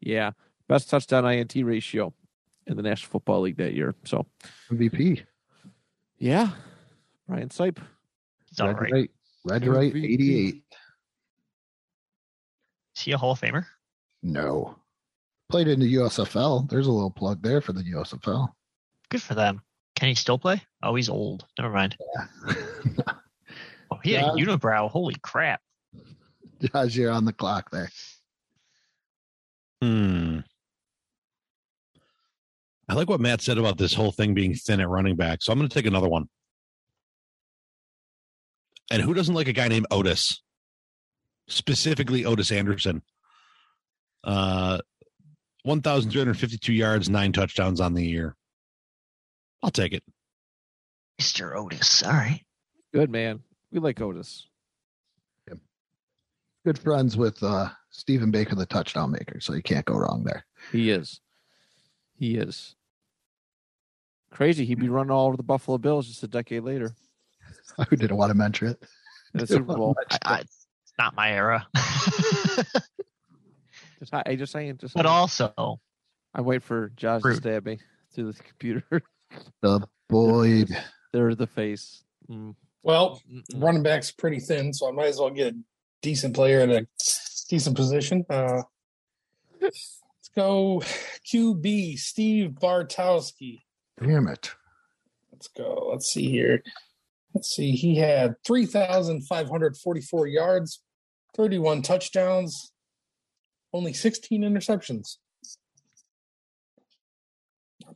yeah, 0.01 0.31
best 0.67 0.89
touchdown 0.89 1.25
INT 1.25 1.55
ratio 1.55 2.13
in 2.67 2.75
the 2.77 2.83
National 2.83 3.11
Football 3.11 3.41
League 3.41 3.57
that 3.57 3.73
year. 3.73 3.95
So, 4.03 4.25
MVP. 4.69 5.23
yeah, 6.17 6.49
Brian 7.27 7.49
Sipe. 7.49 7.77
It's 8.49 8.59
all 8.59 8.67
Red 8.67 8.81
right. 8.81 8.91
right. 8.91 9.11
Red 9.43 9.65
right, 9.65 9.95
88. 9.95 10.63
Is 12.95 13.01
he 13.01 13.11
a 13.13 13.17
Hall 13.17 13.31
of 13.31 13.39
Famer? 13.41 13.65
No. 14.21 14.75
Played 15.51 15.67
in 15.67 15.79
the 15.81 15.95
USFL. 15.95 16.69
There's 16.69 16.87
a 16.87 16.91
little 16.91 17.11
plug 17.11 17.41
there 17.41 17.59
for 17.61 17.73
the 17.73 17.83
USFL. 17.83 18.49
Good 19.09 19.21
for 19.21 19.33
them. 19.35 19.61
Can 19.95 20.07
he 20.07 20.15
still 20.15 20.39
play? 20.39 20.61
Oh, 20.81 20.95
he's 20.95 21.09
old. 21.09 21.45
Never 21.59 21.73
mind. 21.73 21.97
Oh, 23.93 23.99
he 24.03 24.13
had 24.13 24.23
a 24.23 24.33
Yeah. 24.37 24.45
unibrow. 24.45 24.89
Holy 24.89 25.15
crap. 25.21 25.61
Josh, 26.61 26.95
you're 26.95 27.11
on 27.11 27.25
the 27.25 27.33
clock 27.33 27.69
there. 27.71 27.89
Hmm. 29.81 30.39
I 32.87 32.93
like 32.93 33.09
what 33.09 33.19
Matt 33.19 33.41
said 33.41 33.57
about 33.57 33.77
this 33.77 33.93
whole 33.93 34.11
thing 34.13 34.33
being 34.33 34.53
thin 34.53 34.79
at 34.79 34.87
running 34.87 35.17
back. 35.17 35.41
So 35.41 35.51
I'm 35.51 35.59
going 35.59 35.67
to 35.69 35.73
take 35.73 35.85
another 35.85 36.07
one. 36.09 36.29
And 38.89 39.01
who 39.01 39.13
doesn't 39.13 39.35
like 39.35 39.47
a 39.47 39.53
guy 39.53 39.67
named 39.67 39.87
Otis? 39.91 40.41
Specifically, 41.47 42.23
Ottis 42.23 42.51
Anderson. 42.51 43.01
Uh, 44.23 44.79
1,352 45.63 46.73
yards, 46.73 47.09
nine 47.09 47.31
touchdowns 47.31 47.79
on 47.79 47.93
the 47.93 48.05
year. 48.05 48.35
I'll 49.63 49.71
take 49.71 49.93
it. 49.93 50.03
Mr. 51.19 51.55
Ottis. 51.55 52.05
All 52.05 52.13
right. 52.13 52.41
Good 52.93 53.11
man. 53.11 53.41
We 53.71 53.79
like 53.79 53.97
Ottis. 53.97 54.43
Good 56.63 56.77
friends 56.77 57.17
with 57.17 57.41
uh, 57.41 57.69
Stephen 57.89 58.29
Baker, 58.29 58.53
the 58.53 58.67
touchdown 58.67 59.11
maker, 59.11 59.39
so 59.39 59.53
you 59.53 59.63
can't 59.63 59.85
go 59.85 59.95
wrong 59.95 60.23
there. 60.23 60.45
He 60.71 60.91
is. 60.91 61.19
He 62.15 62.35
is. 62.35 62.75
Crazy. 64.31 64.63
He'd 64.65 64.79
be 64.79 64.87
running 64.87 65.09
all 65.09 65.25
over 65.25 65.37
the 65.37 65.43
Buffalo 65.43 65.79
Bills 65.79 66.07
just 66.07 66.21
a 66.21 66.27
decade 66.27 66.61
later 66.61 66.93
I 67.79 67.85
didn't 67.89 68.17
want 68.17 68.29
to 68.29 68.35
mention 68.35 68.67
it. 68.69 68.83
the 69.33 69.47
Super 69.47 69.75
Bowl. 69.75 69.95
I, 70.11 70.17
I, 70.23 70.39
it's 70.41 70.67
not 70.97 71.15
my 71.15 71.31
era. 71.31 71.67
Just, 74.01 74.13
I 74.15 74.35
just 74.35 74.51
saying. 74.51 74.77
Just 74.79 74.95
but 74.95 75.03
saying. 75.05 75.13
also, 75.13 75.79
I 76.33 76.41
wait 76.41 76.63
for 76.63 76.89
Josh 76.95 77.21
to 77.21 77.35
stab 77.35 77.67
me 77.67 77.77
through 78.13 78.31
the 78.31 78.43
computer. 78.43 78.83
The 79.61 79.87
Boyd. 80.09 80.75
They're 81.13 81.35
the 81.35 81.47
face. 81.47 82.03
Mm, 82.29 82.53
Well, 82.83 83.21
mm-mm. 83.31 83.63
running 83.63 83.81
back's 83.81 84.11
pretty 84.11 84.41
thin, 84.41 84.73
so 84.73 84.89
I 84.89 84.91
might 84.91 85.07
as 85.07 85.19
well 85.19 85.29
get 85.29 85.53
a 85.53 85.57
decent 86.01 86.35
player 86.35 86.59
in 86.59 86.71
a 86.71 86.85
decent 87.47 87.77
position. 87.77 88.25
Uh, 88.29 88.63
let's 89.61 90.01
go 90.35 90.81
QB 91.31 91.97
Steve 91.97 92.51
Bartkowski. 92.61 93.61
Damn 94.01 94.27
it. 94.27 94.51
Let's 95.31 95.47
go. 95.47 95.87
Let's 95.93 96.07
see 96.11 96.29
here. 96.29 96.61
Let's 97.33 97.55
see. 97.55 97.71
He 97.71 97.95
had 97.95 98.35
3,544 98.45 100.27
yards, 100.27 100.81
31 101.37 101.83
touchdowns, 101.83 102.70
only 103.73 103.93
16 103.93 104.41
interceptions. 104.41 105.17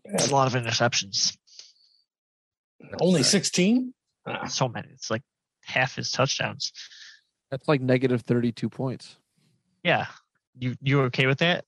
That's 0.06 0.30
a 0.30 0.34
lot 0.34 0.54
of 0.54 0.62
interceptions. 0.62 1.36
Only 3.02 3.24
16? 3.24 3.94
Ah, 4.28 4.46
So 4.46 4.68
many. 4.68 4.90
It's 4.94 5.10
like 5.10 5.24
half 5.64 5.96
his 5.96 6.12
touchdowns. 6.12 6.72
That's 7.52 7.68
like 7.68 7.82
negative 7.82 8.22
32 8.22 8.70
points. 8.70 9.18
Yeah. 9.84 10.08
You 10.58 10.76
you 10.82 11.02
okay 11.04 11.28
with 11.28 11.40
that? 11.40 11.66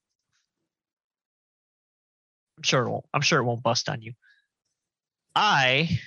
I'm 2.57 2.63
sure 2.63 2.83
it 2.83 2.89
won't. 2.89 3.05
I'm 3.13 3.21
sure 3.21 3.39
it 3.39 3.43
won't 3.43 3.61
bust 3.61 3.89
on 3.89 4.01
you. 4.01 4.13
I 5.35 5.99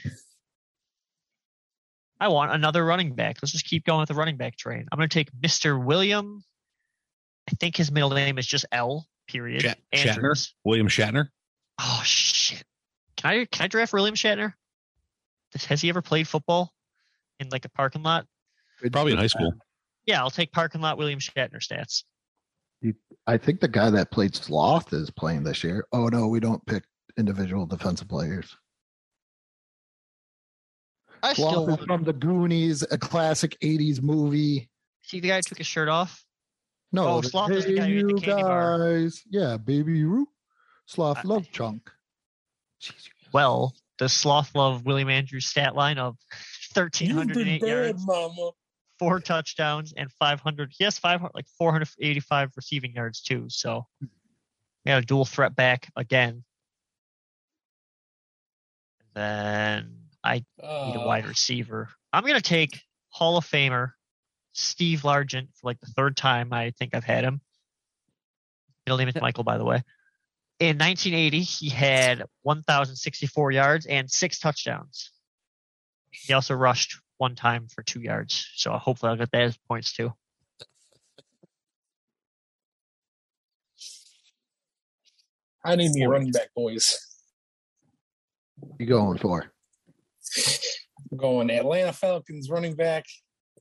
I 2.21 2.29
want 2.29 2.53
another 2.53 2.85
running 2.85 3.15
back. 3.15 3.39
Let's 3.41 3.53
just 3.53 3.65
keep 3.65 3.85
going 3.85 4.01
with 4.01 4.09
the 4.09 4.15
running 4.15 4.37
back 4.37 4.57
train. 4.57 4.87
I'm 4.91 4.99
going 4.99 5.09
to 5.09 5.15
take 5.15 5.31
Mr. 5.33 5.83
William. 5.83 6.45
I 7.51 7.57
think 7.59 7.77
his 7.77 7.91
middle 7.91 8.11
name 8.11 8.39
is 8.39 8.47
just 8.47 8.65
L. 8.71 9.07
Period. 9.27 9.63
Shat- 9.63 9.79
Shatner? 9.95 10.53
William 10.65 10.89
Shatner. 10.89 11.29
Oh 11.81 12.03
shit! 12.05 12.63
Can 13.17 13.31
I 13.31 13.45
can 13.47 13.65
I 13.65 13.69
draft 13.69 13.93
William 13.93 14.15
Shatner? 14.15 14.55
Has 15.67 15.81
he 15.81 15.89
ever 15.89 16.03
played 16.03 16.29
football 16.29 16.73
in 17.39 17.49
like 17.49 17.65
a 17.65 17.69
parking 17.69 18.03
lot? 18.03 18.27
Probably 18.93 19.13
in 19.13 19.19
high 19.19 19.27
school. 19.27 19.53
Yeah, 20.07 20.21
I'll 20.21 20.31
take 20.31 20.53
parking 20.53 20.81
lot 20.81 20.99
William 20.99 21.19
Shatner 21.19 21.59
stats. 21.59 22.05
I 23.27 23.37
think 23.37 23.61
the 23.61 23.69
guy 23.69 23.91
that 23.91 24.11
played 24.11 24.35
Sloth 24.35 24.93
is 24.93 25.11
playing 25.11 25.45
this 25.45 25.63
year. 25.63 25.87
Oh 25.93 26.09
no, 26.09 26.29
we 26.29 26.41
don't 26.41 26.65
pick 26.67 26.85
individual 27.17 27.67
defensive 27.67 28.09
players. 28.09 28.57
I 31.23 31.35
still 31.35 31.67
Sloth 31.67 31.81
is 31.81 31.87
from 31.87 32.05
the 32.05 32.13
Goonies, 32.13 32.83
a 32.91 32.99
classic 32.99 33.57
'80s 33.63 34.03
movie. 34.03 34.71
see 35.03 35.21
the 35.21 35.29
guy 35.29 35.37
who 35.37 35.43
took 35.43 35.59
his 35.59 35.67
shirt 35.67 35.89
off. 35.89 36.25
No, 36.93 37.07
Oh, 37.07 37.21
the- 37.21 37.29
Sloth 37.29 37.51
is 37.53 37.65
the 37.67 37.77
guy 37.77 37.89
who 37.89 38.03
the 38.07 38.15
you 38.15 38.21
candy 38.21 38.43
bar. 38.43 38.79
guys. 38.79 39.23
Yeah, 39.31 39.57
Baby 39.57 40.05
Ruth. 40.05 40.29
Sloth 40.87 41.19
I- 41.19 41.23
love 41.23 41.51
chunk. 41.53 41.91
Well, 43.33 43.75
the 43.99 44.09
Sloth 44.09 44.55
love 44.55 44.85
William 44.87 45.09
Andrews' 45.11 45.47
stat 45.47 45.75
line 45.77 45.99
of 45.99 46.17
You've 46.75 46.77
1,308 46.77 47.61
been 47.61 47.69
yards, 47.69 48.05
mama. 48.07 48.51
four 48.99 49.21
touchdowns, 49.21 49.93
and 49.93 50.11
500? 50.13 50.73
Yes, 50.81 50.95
has 50.97 50.99
500, 50.99 51.33
like 51.35 51.47
485 51.59 52.53
receiving 52.57 52.93
yards 52.95 53.21
too. 53.21 53.47
So, 53.51 53.87
we 54.01 54.09
got 54.87 55.03
a 55.03 55.07
dual 55.07 55.25
threat 55.25 55.55
back 55.55 55.89
again. 55.95 56.45
And 59.01 59.15
then 59.15 60.09
I 60.25 60.35
need 60.37 60.97
a 60.97 61.01
Uh, 61.01 61.07
wide 61.07 61.27
receiver. 61.27 61.89
I'm 62.13 62.25
gonna 62.25 62.41
take 62.41 62.83
Hall 63.11 63.37
of 63.37 63.47
Famer 63.47 63.93
Steve 64.53 65.03
Largent 65.03 65.49
for 65.55 65.69
like 65.71 65.81
the 65.81 65.87
third 65.87 66.17
time 66.17 66.53
I 66.53 66.71
think 66.73 66.95
I've 66.95 67.05
had 67.05 67.25
him. 67.25 67.41
Middle 68.87 68.99
name 68.99 69.09
is 69.09 69.15
Michael, 69.21 69.45
by 69.45 69.59
the 69.59 69.65
way. 69.65 69.83
In 70.59 70.77
1980, 70.77 71.41
he 71.41 71.69
had 71.69 72.25
1,064 72.43 73.53
yards 73.53 73.87
and 73.87 74.11
six 74.11 74.39
touchdowns. 74.39 75.11
He 76.11 76.33
also 76.33 76.55
rushed 76.55 76.99
one 77.19 77.35
time 77.35 77.69
for 77.69 77.83
two 77.83 78.01
yards, 78.01 78.51
so 78.57 78.73
hopefully 78.73 79.11
I'll 79.11 79.17
get 79.17 79.31
that 79.33 79.43
as 79.43 79.57
points 79.69 79.93
too. 79.93 80.13
I 85.65 85.77
need 85.77 85.93
me 85.93 86.03
a 86.03 86.09
running 86.09 86.33
back, 86.33 86.49
boys. 86.55 86.99
You 88.79 88.87
going 88.87 89.19
for? 89.19 89.53
I'm 91.11 91.19
going 91.19 91.51
Atlanta 91.51 91.93
Falcons 91.93 92.49
running 92.51 92.75
back 92.75 93.05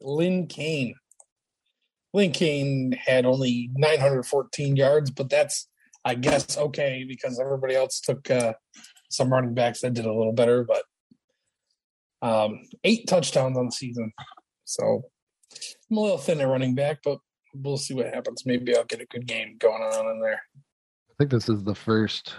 Lynn 0.01 0.47
Cain. 0.47 0.95
Lynn 2.13 2.31
Cain 2.31 2.91
had 2.93 3.25
only 3.25 3.69
914 3.75 4.75
yards, 4.75 5.11
but 5.11 5.29
that's, 5.29 5.67
I 6.03 6.15
guess, 6.15 6.57
okay 6.57 7.05
because 7.07 7.39
everybody 7.39 7.75
else 7.75 7.99
took 7.99 8.29
uh, 8.31 8.53
some 9.09 9.31
running 9.31 9.53
backs 9.53 9.81
that 9.81 9.93
did 9.93 10.05
a 10.05 10.13
little 10.13 10.33
better. 10.33 10.63
But 10.63 10.83
um, 12.21 12.61
eight 12.83 13.07
touchdowns 13.07 13.57
on 13.57 13.65
the 13.65 13.71
season. 13.71 14.11
So 14.65 15.03
I'm 15.89 15.97
a 15.97 16.01
little 16.01 16.17
thin 16.17 16.41
at 16.41 16.47
running 16.47 16.75
back, 16.75 16.99
but 17.03 17.19
we'll 17.53 17.77
see 17.77 17.93
what 17.93 18.13
happens. 18.13 18.45
Maybe 18.45 18.75
I'll 18.75 18.85
get 18.85 19.01
a 19.01 19.05
good 19.05 19.27
game 19.27 19.55
going 19.59 19.81
on 19.81 20.15
in 20.15 20.21
there. 20.21 20.41
I 20.55 21.13
think 21.17 21.31
this 21.31 21.49
is 21.49 21.63
the 21.63 21.75
first 21.75 22.35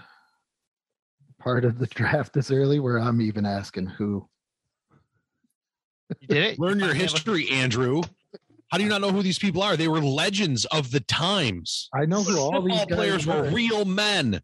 part 1.38 1.64
of 1.64 1.78
the 1.78 1.86
draft 1.86 2.32
this 2.32 2.50
early 2.50 2.80
where 2.80 2.98
I'm 2.98 3.20
even 3.20 3.46
asking 3.46 3.86
who. 3.86 4.28
You 6.20 6.28
did 6.28 6.42
it. 6.44 6.58
Learn 6.58 6.78
your 6.78 6.88
finally 6.88 6.98
a- 6.98 7.02
history, 7.02 7.48
Andrew. 7.50 8.02
How 8.70 8.78
do 8.78 8.84
you 8.84 8.90
not 8.90 9.00
know 9.00 9.10
who 9.10 9.22
these 9.22 9.38
people 9.38 9.62
are? 9.62 9.76
They 9.76 9.88
were 9.88 10.00
legends 10.00 10.64
of 10.66 10.90
the 10.92 11.00
times. 11.00 11.88
I 11.94 12.06
know 12.06 12.22
who 12.22 12.38
all 12.38 12.62
these 12.62 12.78
Football 12.78 12.86
guys 12.86 12.96
players 12.96 13.26
were 13.26 13.46
are. 13.46 13.50
real 13.50 13.84
men. 13.84 14.40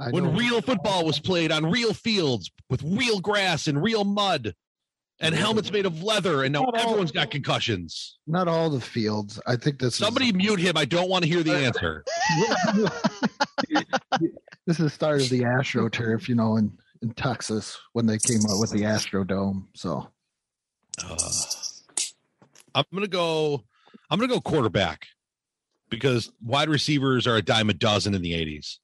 I 0.00 0.10
when 0.10 0.34
real 0.34 0.62
football 0.62 1.04
was 1.04 1.18
played 1.20 1.52
on 1.52 1.70
real 1.70 1.92
fields 1.92 2.50
with 2.70 2.82
real 2.82 3.20
grass 3.20 3.66
and 3.66 3.82
real 3.82 4.04
mud 4.04 4.54
and 5.20 5.34
helmets 5.34 5.70
made 5.70 5.84
of 5.84 6.02
leather, 6.02 6.42
and 6.44 6.54
now 6.54 6.62
Not 6.62 6.74
all- 6.76 6.80
everyone's 6.88 7.12
got 7.12 7.30
concussions. 7.30 8.16
not 8.26 8.48
all 8.48 8.70
the 8.70 8.80
fields. 8.80 9.38
I 9.46 9.56
think 9.56 9.78
this 9.78 9.94
Somebody 9.96 10.32
mute 10.32 10.58
him. 10.58 10.78
I 10.78 10.86
don't 10.86 11.10
want 11.10 11.24
to 11.24 11.28
hear 11.28 11.42
the 11.42 11.52
answer. 11.54 12.02
this 13.68 14.78
is 14.78 14.78
the 14.78 14.90
start 14.90 15.20
of 15.22 15.28
the 15.28 15.40
AstroTurf, 15.42 16.28
you 16.28 16.34
know, 16.34 16.56
in 16.56 16.72
in 17.02 17.12
Texas 17.14 17.78
when 17.92 18.06
they 18.06 18.18
came 18.18 18.40
out 18.50 18.58
with 18.60 18.70
the 18.70 18.82
Astrodome. 18.82 19.64
So 19.74 20.08
Uh, 21.08 22.02
I'm 22.74 22.84
gonna 22.92 23.08
go. 23.08 23.64
I'm 24.10 24.18
gonna 24.18 24.32
go 24.32 24.40
quarterback 24.40 25.06
because 25.88 26.30
wide 26.42 26.68
receivers 26.68 27.26
are 27.26 27.36
a 27.36 27.42
dime 27.42 27.70
a 27.70 27.74
dozen 27.74 28.14
in 28.14 28.22
the 28.22 28.32
'80s. 28.32 28.78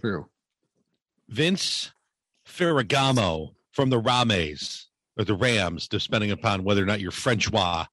true. 0.00 0.28
Vince 1.28 1.92
Ferragamo 2.46 3.54
from 3.72 3.90
the 3.90 3.98
Rames 3.98 4.88
or 5.16 5.24
the 5.24 5.34
Rams, 5.34 5.88
depending 5.88 6.30
upon 6.30 6.64
whether 6.64 6.82
or 6.82 6.86
not 6.86 7.00
you're 7.00 7.10
Frenchois. 7.10 7.86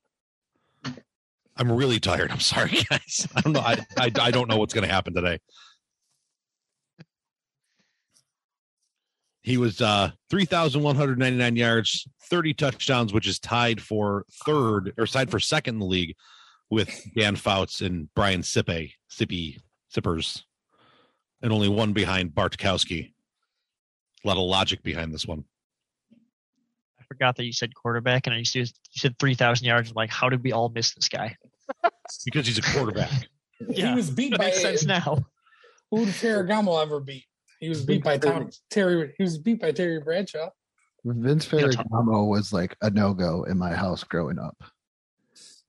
I'm 1.58 1.72
really 1.72 2.00
tired. 2.00 2.32
I'm 2.32 2.40
sorry, 2.40 2.72
guys. 2.90 3.28
I 3.36 3.42
don't 3.42 3.54
know. 3.54 3.60
I 3.60 3.78
I, 3.98 4.12
I 4.20 4.32
don't 4.32 4.48
know 4.48 4.58
what's 4.58 4.74
going 4.74 4.88
to 4.88 4.94
happen 4.94 5.14
today. 5.14 5.40
He 9.44 9.58
was 9.58 9.82
uh 9.82 10.12
3,199 10.30 11.56
yards, 11.56 12.08
30 12.30 12.54
touchdowns, 12.54 13.14
which 13.14 13.28
is 13.28 13.40
tied 13.40 13.82
for 13.82 14.26
third 14.46 14.94
or 14.98 15.08
tied 15.08 15.32
for 15.32 15.40
second 15.40 15.76
in 15.76 15.80
the 15.80 15.86
league 15.86 16.16
with 16.70 17.06
Dan 17.16 17.36
Fouts 17.36 17.82
and 17.82 18.08
Brian 18.16 18.42
Sippe, 18.42 18.94
Sippy, 19.12 19.60
Sippers, 19.90 20.46
and 21.42 21.52
only 21.52 21.68
one 21.68 21.92
behind 21.94 22.32
Bartkowski. 22.32 23.12
A 24.24 24.28
lot 24.28 24.38
of 24.38 24.44
logic 24.44 24.84
behind 24.84 25.14
this 25.14 25.26
one. 25.26 25.44
I 27.00 27.04
forgot 27.04 27.36
that 27.38 27.44
you 27.46 27.52
said 27.52 27.74
quarterback, 27.74 28.28
and 28.28 28.36
I 28.36 28.40
used 28.40 28.54
to 28.54 28.60
you 28.60 28.68
said 28.92 29.18
3,000 29.20 29.66
yards. 29.66 29.90
I'm 29.90 29.96
like, 29.96 30.12
how 30.12 30.30
did 30.30 30.44
we 30.44 30.52
all 30.52 30.70
miss 30.70 30.94
this 30.94 31.10
guy? 31.10 31.36
Because 32.26 32.48
he's 32.48 32.58
a 32.58 32.62
quarterback. 32.62 33.12
Yeah, 33.70 33.90
he 33.90 33.96
was 33.96 34.10
beat 34.10 34.36
by 34.36 34.46
makes 34.46 34.60
sense 34.60 34.86
now. 34.86 35.24
who 35.92 36.06
did 36.06 36.16
Ferragamo 36.16 36.82
ever 36.82 37.00
beat? 37.00 37.26
He 37.62 37.70
was 37.70 37.86
beat 37.86 38.04
by 38.04 38.18
Tom 38.18 38.50
Terry. 38.72 39.14
He 39.18 39.24
was 39.24 39.38
beat 39.38 39.62
by 39.62 39.72
Terry 39.72 40.02
Bradshaw. 40.02 40.50
Vince 41.06 41.46
Ferragamo 41.46 42.28
was 42.28 42.52
like 42.52 42.76
a 42.82 42.90
no 42.90 43.14
go 43.14 43.44
in 43.44 43.58
my 43.58 43.72
house 43.72 44.04
growing 44.04 44.40
up. 44.40 44.64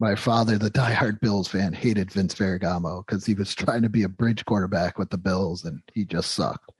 My 0.01 0.15
father, 0.15 0.59
the 0.59 0.71
diehard 0.71 1.21
Bills 1.21 1.49
fan, 1.49 1.75
hated 1.75 2.11
Vince 2.11 2.35
Ferragamo 2.35 3.07
because 3.07 3.27
he 3.27 3.35
was 3.35 3.55
trying 3.55 3.83
to 3.83 3.91
be 3.91 4.03
a 4.03 4.09
bridge 4.09 4.45
quarterback 4.47 4.99
with 4.99 5.11
the 5.11 5.19
Bills 5.19 5.65
and 5.65 5.81
he 5.93 6.05
just 6.07 6.33
sucked. 6.33 6.73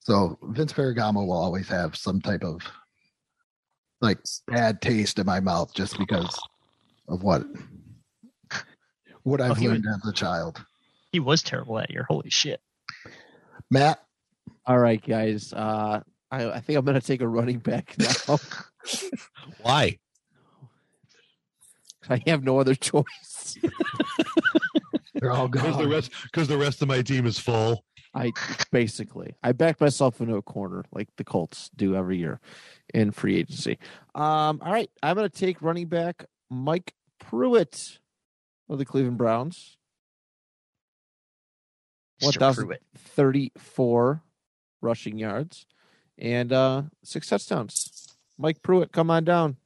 So 0.00 0.38
Vince 0.42 0.72
Ferragamo 0.72 1.26
will 1.26 1.32
always 1.32 1.68
have 1.68 1.96
some 1.96 2.20
type 2.20 2.42
of 2.42 2.60
like 4.00 4.18
bad 4.48 4.82
taste 4.82 5.20
in 5.20 5.26
my 5.26 5.38
mouth 5.38 5.72
just 5.72 5.98
because 5.98 6.36
of 7.08 7.22
what 7.22 7.44
what 9.22 9.40
oh, 9.40 9.44
I've 9.44 9.50
Oh, 9.52 9.54
he 9.54 9.68
learned 9.68 9.86
as 9.86 10.08
a 10.08 10.12
child. 10.12 10.64
He 11.12 11.20
was 11.20 11.42
terrible 11.42 11.76
that 11.76 11.90
year. 11.90 12.06
Holy 12.08 12.28
shit. 12.28 12.60
Matt, 13.70 14.00
All 14.66 14.78
right, 14.78 15.04
guys. 15.04 15.52
Uh, 15.52 16.00
I, 16.30 16.50
I 16.50 16.60
think 16.60 16.78
I'm 16.78 16.84
going 16.84 17.00
to 17.00 17.06
take 17.06 17.20
a 17.20 17.28
running 17.28 17.58
back 17.58 17.94
now. 17.98 18.38
Why? 19.62 19.98
I 22.08 22.22
have 22.26 22.44
no 22.44 22.58
other 22.58 22.74
choice. 22.74 23.56
they're 25.14 25.30
all 25.30 25.48
Because 25.48 25.76
the 25.76 25.84
gone. 25.84 25.90
rest 25.90 26.10
because 26.24 26.48
the 26.48 26.58
rest 26.58 26.82
of 26.82 26.88
my 26.88 27.00
team 27.02 27.26
is 27.26 27.38
full. 27.38 27.84
I 28.14 28.30
basically 28.70 29.34
I 29.42 29.52
backed 29.52 29.80
myself 29.80 30.20
into 30.20 30.36
a 30.36 30.42
corner 30.42 30.84
like 30.92 31.08
the 31.16 31.24
Colts 31.24 31.70
do 31.74 31.96
every 31.96 32.18
year 32.18 32.40
in 32.92 33.10
free 33.10 33.38
agency. 33.38 33.78
Um, 34.14 34.60
all 34.62 34.72
right, 34.72 34.90
I'm 35.02 35.16
going 35.16 35.28
to 35.28 35.34
take 35.36 35.62
running 35.62 35.88
back 35.88 36.26
Mike 36.50 36.92
Pruitt 37.18 37.98
of 38.68 38.78
the 38.78 38.84
Cleveland 38.84 39.18
Browns. 39.18 39.78
Mr. 42.24 42.40
1,000 42.40 42.66
Pruitt. 42.66 42.82
34 42.96 44.22
rushing 44.80 45.18
yards 45.18 45.66
and 46.18 46.52
uh 46.52 46.82
six 47.02 47.28
touchdowns. 47.28 48.16
Mike 48.38 48.62
Pruitt, 48.62 48.92
come 48.92 49.10
on 49.10 49.24
down. 49.24 49.56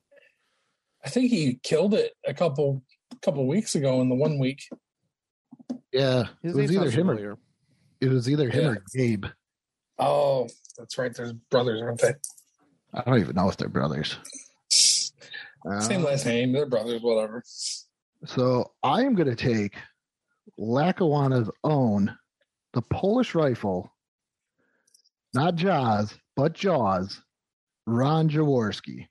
I 1.04 1.08
think 1.08 1.30
he 1.30 1.58
killed 1.62 1.94
it 1.94 2.12
a 2.26 2.34
couple 2.34 2.82
couple 3.22 3.46
weeks 3.46 3.74
ago 3.74 4.00
in 4.00 4.08
the 4.08 4.14
one 4.14 4.38
week. 4.38 4.68
Yeah, 5.92 6.24
His 6.42 6.54
it 6.56 6.60
was 6.62 6.72
either 6.72 6.84
sounds 6.90 6.94
him 6.94 7.10
or 7.10 7.38
it 8.00 8.08
was 8.08 8.28
either 8.28 8.48
him 8.50 8.62
Yeah. 8.64 8.70
or 8.70 8.82
Gabe. 8.94 9.24
Oh, 9.98 10.48
that's 10.76 10.96
right. 10.98 11.12
There's 11.14 11.32
brothers, 11.32 11.80
aren't 11.82 12.00
they? 12.00 12.12
I 12.94 13.02
don't 13.02 13.18
even 13.20 13.34
know 13.34 13.48
if 13.48 13.56
they're 13.56 13.68
brothers. 13.68 14.16
Same 14.70 15.12
Uh, 16.02 16.08
last 16.10 16.24
name. 16.26 16.52
They're 16.52 16.66
brothers. 16.66 17.02
Whatever. 17.02 17.42
So 18.26 18.72
I 18.82 19.02
am 19.02 19.14
going 19.14 19.28
to 19.28 19.36
take 19.36 19.74
Lackawanna's 20.56 21.50
own, 21.64 22.16
the 22.78 22.82
Polish 22.94 23.34
rifle, 23.34 23.90
not 25.34 25.56
Joz, 25.56 26.14
but 26.36 26.52
Jaws, 26.52 27.20
Ron 27.88 28.28
Jaworski. 28.28 29.08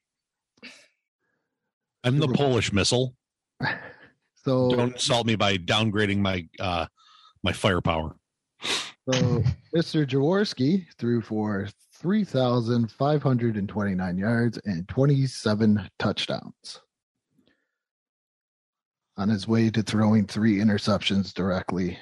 I'm 2.06 2.18
the 2.18 2.30
Polish 2.30 2.72
missile. 2.72 3.14
So, 4.46 4.70
Don't 4.70 4.94
insult 4.94 5.28
me 5.28 5.36
by 5.36 5.58
downgrading 5.58 6.20
my 6.20 6.48
uh 6.58 6.86
my 7.44 7.52
firepower. 7.52 8.16
so 8.62 9.12
Mr. 9.76 10.08
Jaworski 10.08 10.86
threw 10.98 11.22
for 11.22 11.68
3,529 11.96 14.18
yards 14.18 14.58
and 14.64 14.88
27 14.88 15.90
touchdowns. 16.00 16.80
On 19.18 19.28
his 19.28 19.50
way 19.50 19.70
to 19.70 19.84
throwing 19.84 20.26
three 20.26 20.60
interceptions 20.60 21.34
directly 21.34 22.00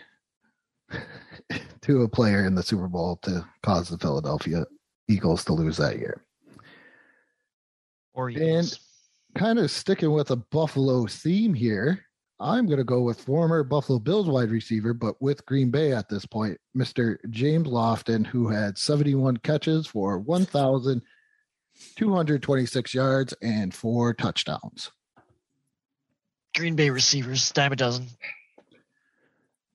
to 1.81 2.03
a 2.03 2.07
player 2.09 2.45
in 2.45 2.55
the 2.55 2.63
Super 2.63 2.87
Bowl 2.87 3.17
to 3.23 3.45
cause 3.63 3.89
the 3.89 3.97
Philadelphia 3.97 4.65
Eagles 5.07 5.43
to 5.45 5.53
lose 5.53 5.77
that 5.77 5.97
year. 5.99 6.23
Or 8.13 8.29
And- 8.29 8.77
kind 9.35 9.59
of 9.59 9.69
sticking 9.69 10.11
with 10.11 10.31
a 10.31 10.37
Buffalo 10.37 11.05
theme 11.07 11.53
here. 11.53 12.05
I'm 12.39 12.65
going 12.65 12.79
to 12.79 12.83
go 12.83 13.01
with 13.01 13.21
former 13.21 13.63
Buffalo 13.63 13.99
Bills 13.99 14.27
wide 14.27 14.49
receiver, 14.49 14.93
but 14.93 15.21
with 15.21 15.45
Green 15.45 15.71
Bay 15.71 15.93
at 15.93 16.09
this 16.09 16.25
point, 16.25 16.57
Mr. 16.75 17.17
James 17.29 17.67
Lofton, 17.67 18.25
who 18.25 18.49
had 18.49 18.77
71 18.77 19.37
catches 19.37 19.87
for 19.87 20.19
1,226 20.19 22.93
yards 22.93 23.33
and 23.41 23.73
four 23.73 24.13
touchdowns. 24.13 24.91
Green 26.55 26.75
Bay 26.75 26.89
receivers, 26.89 27.51
dime 27.51 27.71
a 27.73 27.77
dozen. 27.77 28.07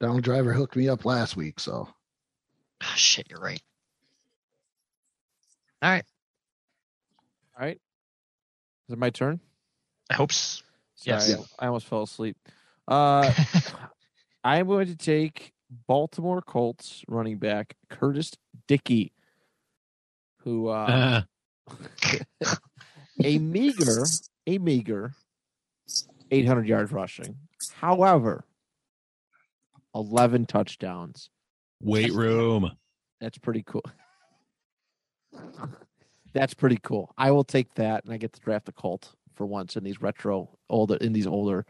Donald 0.00 0.22
Driver 0.22 0.52
hooked 0.52 0.76
me 0.76 0.88
up 0.88 1.04
last 1.04 1.36
week, 1.36 1.60
so 1.60 1.88
Ah, 2.82 2.92
shit, 2.96 3.28
you're 3.30 3.40
right. 3.40 3.60
All 5.82 5.90
right. 5.90 6.04
All 7.58 7.66
right. 7.66 7.80
Is 8.88 8.92
it 8.94 8.98
my 8.98 9.10
turn? 9.10 9.40
I 10.10 10.14
hope 10.14 10.30
s- 10.32 10.62
Sorry, 10.94 11.16
Yes. 11.16 11.54
I 11.58 11.66
almost 11.66 11.86
fell 11.86 12.02
asleep. 12.02 12.36
Uh 12.88 13.32
I'm 14.44 14.66
going 14.66 14.86
to 14.86 14.96
take 14.96 15.52
Baltimore 15.86 16.40
Colts 16.40 17.04
running 17.08 17.36
back 17.36 17.76
Curtis 17.90 18.32
Dickey, 18.66 19.12
who 20.38 20.68
uh, 20.68 21.22
a 23.22 23.38
meager, 23.38 24.04
a 24.46 24.56
meager 24.58 25.12
800 26.30 26.66
yards 26.66 26.90
rushing. 26.90 27.36
However, 27.74 28.44
11 29.94 30.46
touchdowns. 30.46 31.31
Weight 31.83 32.12
room. 32.12 32.70
That's 33.20 33.38
pretty 33.38 33.62
cool. 33.66 33.85
That's 36.33 36.55
pretty 36.55 36.79
cool. 36.83 37.12
I 37.18 37.31
will 37.33 37.44
take 37.44 37.74
that, 37.74 38.05
and 38.05 38.12
I 38.12 38.16
get 38.16 38.33
to 38.35 38.40
draft 38.40 38.68
a 38.68 38.72
Colt 38.72 39.12
for 39.35 39.46
once 39.46 39.76
in 39.76 39.83
these 39.85 40.00
retro 40.00 40.48
older 40.68 40.96
in 40.96 41.12
these 41.12 41.26
older 41.26 41.66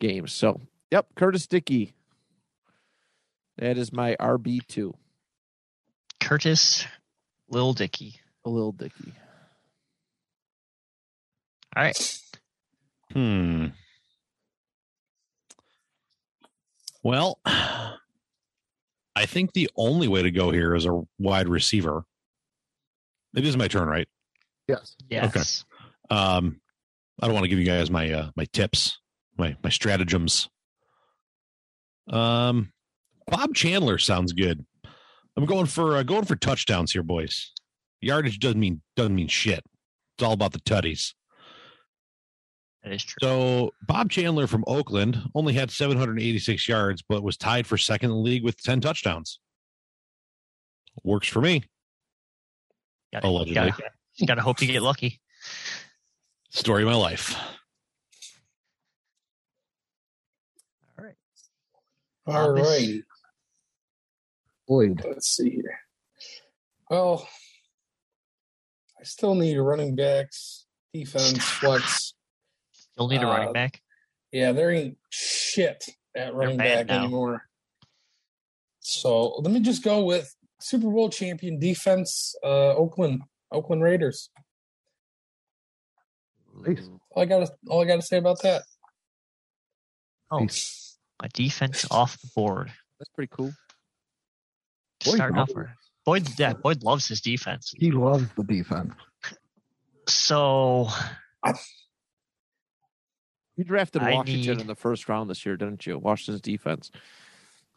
games. 0.00 0.32
So, 0.32 0.60
yep, 0.90 1.06
Curtis 1.16 1.46
Dickey. 1.46 1.94
That 3.58 3.78
is 3.78 3.92
my 3.92 4.16
RB 4.20 4.66
two, 4.66 4.94
Curtis 6.20 6.84
Lil 7.48 7.72
Dicky. 7.72 8.20
a 8.44 8.50
little 8.50 8.72
Dickey. 8.72 9.12
All 11.76 11.82
right. 11.84 12.20
Hmm. 13.12 13.66
Well, 17.04 17.38
I 17.44 19.26
think 19.26 19.52
the 19.52 19.70
only 19.76 20.08
way 20.08 20.22
to 20.22 20.30
go 20.30 20.50
here 20.50 20.74
is 20.74 20.86
a 20.86 21.02
wide 21.18 21.48
receiver. 21.48 22.04
It 23.36 23.46
is 23.46 23.56
my 23.56 23.68
turn, 23.68 23.86
right? 23.88 24.08
yes. 24.66 24.96
Yes. 25.10 25.64
Okay. 26.10 26.18
Um, 26.18 26.60
I 27.20 27.26
don't 27.26 27.34
want 27.34 27.44
to 27.44 27.48
give 27.48 27.58
you 27.58 27.66
guys 27.66 27.90
my 27.90 28.10
uh, 28.10 28.30
my 28.36 28.46
tips, 28.52 28.98
my 29.36 29.54
my 29.62 29.70
stratagems. 29.70 30.48
Um, 32.08 32.72
Bob 33.26 33.54
Chandler 33.54 33.98
sounds 33.98 34.32
good. 34.32 34.64
I'm 35.36 35.46
going 35.46 35.66
for 35.66 35.96
uh, 35.96 36.02
going 36.02 36.24
for 36.24 36.36
touchdowns 36.36 36.92
here, 36.92 37.02
boys. 37.02 37.52
Yardage 38.00 38.38
doesn't 38.38 38.60
mean 38.60 38.80
doesn't 38.96 39.14
mean 39.14 39.28
shit. 39.28 39.62
It's 40.16 40.24
all 40.24 40.32
about 40.32 40.52
the 40.52 40.60
tutties. 40.60 41.12
That 42.84 42.92
is 42.92 43.02
true. 43.02 43.16
So 43.22 43.70
Bob 43.86 44.10
Chandler 44.10 44.46
from 44.46 44.62
Oakland 44.66 45.18
only 45.34 45.54
had 45.54 45.70
786 45.70 46.68
yards, 46.68 47.02
but 47.08 47.22
was 47.22 47.38
tied 47.38 47.66
for 47.66 47.78
second 47.78 48.10
in 48.10 48.16
the 48.16 48.22
league 48.22 48.44
with 48.44 48.62
10 48.62 48.82
touchdowns. 48.82 49.40
Works 51.02 51.28
for 51.28 51.40
me. 51.40 51.64
Gotta, 53.12 53.26
allegedly. 53.26 53.54
Gotta, 53.70 53.82
gotta 54.26 54.42
hope 54.42 54.60
you 54.60 54.68
get 54.68 54.82
lucky. 54.82 55.20
Story 56.50 56.82
of 56.82 56.88
my 56.88 56.94
life. 56.94 57.36
All 60.98 61.04
right. 61.04 61.14
All 62.26 62.50
Obvious. 62.50 62.68
right. 62.68 63.02
Boyd. 64.68 65.02
Let's 65.06 65.28
see 65.28 65.50
here. 65.50 65.78
Well, 66.90 67.26
I 69.00 69.04
still 69.04 69.34
need 69.34 69.56
running 69.56 69.96
backs, 69.96 70.66
defense, 70.92 71.42
flex. 71.42 72.14
You'll 72.98 73.08
need 73.08 73.22
a 73.22 73.28
Uh, 73.28 73.32
running 73.36 73.52
back. 73.52 73.80
Yeah, 74.32 74.52
there 74.52 74.70
ain't 74.70 74.98
shit 75.10 75.84
at 76.14 76.34
running 76.34 76.56
back 76.58 76.86
now. 76.86 77.00
anymore. 77.04 77.48
So 78.80 79.28
let 79.40 79.52
me 79.52 79.60
just 79.60 79.82
go 79.82 80.04
with 80.04 80.34
Super 80.60 80.90
Bowl 80.90 81.08
champion 81.10 81.58
defense, 81.58 82.34
uh, 82.44 82.74
Oakland, 82.74 83.22
Oakland 83.50 83.82
Raiders. 83.82 84.30
Nice. 86.56 86.88
All 87.10 87.22
I 87.22 87.26
got, 87.26 87.50
all 87.68 87.82
I 87.82 87.84
got 87.86 87.96
to 87.96 88.02
say 88.02 88.16
about 88.18 88.42
that. 88.42 88.62
Oh, 90.30 90.38
Nice. 90.40 90.98
a 91.22 91.28
defense 91.28 91.86
off 91.90 92.20
the 92.20 92.28
board. 92.34 92.72
That's 92.98 93.10
pretty 93.10 93.30
cool. 93.34 93.52
Boyd 95.04 95.14
Starting 95.16 95.38
off 95.38 95.50
Boyd, 96.04 96.28
yeah, 96.38 96.52
Boyd 96.52 96.82
loves 96.82 97.08
his 97.08 97.20
defense. 97.20 97.72
He 97.76 97.90
loves 97.90 98.26
the 98.36 98.44
defense. 98.44 98.92
So 100.06 100.88
You 103.56 103.64
drafted 103.64 104.02
I 104.02 104.12
Washington 104.14 104.52
need- 104.56 104.60
in 104.62 104.66
the 104.66 104.74
first 104.74 105.08
round 105.08 105.30
this 105.30 105.44
year, 105.46 105.56
didn't 105.56 105.86
you? 105.86 105.98
Washington's 105.98 106.40
defense. 106.40 106.90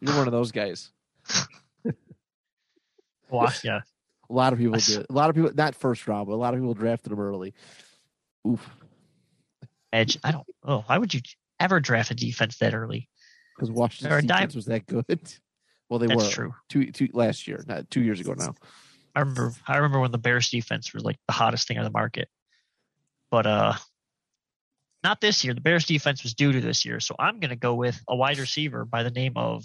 You're 0.00 0.16
one 0.16 0.26
of 0.28 0.32
those 0.32 0.52
guys. 0.52 0.90
Well, 3.30 3.52
yeah. 3.62 3.80
A 4.30 4.32
lot 4.32 4.52
of 4.52 4.58
people 4.58 4.78
did. 4.78 5.06
A 5.08 5.12
lot 5.12 5.28
of 5.30 5.36
people, 5.36 5.50
not 5.54 5.74
first 5.74 6.06
round, 6.08 6.28
but 6.28 6.34
a 6.34 6.36
lot 6.36 6.54
of 6.54 6.60
people 6.60 6.74
drafted 6.74 7.12
him 7.12 7.20
early. 7.20 7.54
Oof. 8.46 8.66
Edge. 9.92 10.18
I 10.24 10.32
don't. 10.32 10.46
Oh, 10.64 10.82
why 10.86 10.98
would 10.98 11.12
you 11.12 11.20
ever 11.60 11.80
draft 11.80 12.10
a 12.10 12.14
defense 12.14 12.58
that 12.58 12.74
early? 12.74 13.08
Because 13.54 13.70
Washington's 13.70 14.10
They're 14.10 14.20
defense 14.22 14.54
was 14.54 14.66
that 14.66 14.86
good. 14.86 15.04
Well, 15.90 15.98
they 15.98 16.06
That's 16.06 16.24
were 16.24 16.30
true. 16.30 16.54
two, 16.68 16.92
two 16.92 17.08
last 17.14 17.48
year, 17.48 17.64
not 17.66 17.90
two 17.90 18.02
years 18.02 18.20
ago 18.20 18.34
now. 18.36 18.54
I 19.14 19.20
remember. 19.20 19.54
I 19.66 19.76
remember 19.76 20.00
when 20.00 20.10
the 20.12 20.18
Bears 20.18 20.50
defense 20.50 20.92
was 20.92 21.02
like 21.02 21.16
the 21.26 21.32
hottest 21.32 21.66
thing 21.66 21.78
on 21.78 21.84
the 21.84 21.90
market. 21.90 22.28
But 23.30 23.46
uh, 23.46 23.72
not 25.04 25.20
this 25.20 25.44
year. 25.44 25.54
The 25.54 25.60
Bears 25.60 25.86
defense 25.86 26.22
was 26.22 26.34
due 26.34 26.52
to 26.52 26.60
this 26.60 26.84
year, 26.84 27.00
so 27.00 27.14
I'm 27.18 27.40
going 27.40 27.50
to 27.50 27.56
go 27.56 27.74
with 27.74 28.00
a 28.08 28.16
wide 28.16 28.38
receiver 28.38 28.84
by 28.84 29.02
the 29.02 29.10
name 29.10 29.34
of 29.36 29.64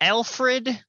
Alfred 0.00 0.82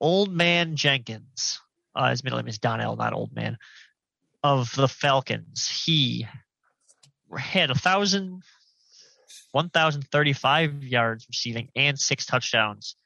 Old 0.00 0.32
Man 0.32 0.76
Jenkins. 0.76 1.60
Uh, 1.94 2.10
his 2.10 2.24
middle 2.24 2.38
name 2.38 2.48
is 2.48 2.58
Donnell, 2.58 2.96
not 2.96 3.12
Old 3.12 3.34
Man. 3.34 3.58
Of 4.42 4.74
the 4.74 4.88
Falcons, 4.88 5.68
he 5.84 6.26
had 7.36 7.70
a 7.70 7.74
thousand, 7.74 8.42
one 9.52 9.68
thousand 9.68 10.08
thirty-five 10.08 10.82
yards 10.82 11.26
receiving 11.28 11.68
and 11.76 11.98
six 11.98 12.26
touchdowns. 12.26 12.96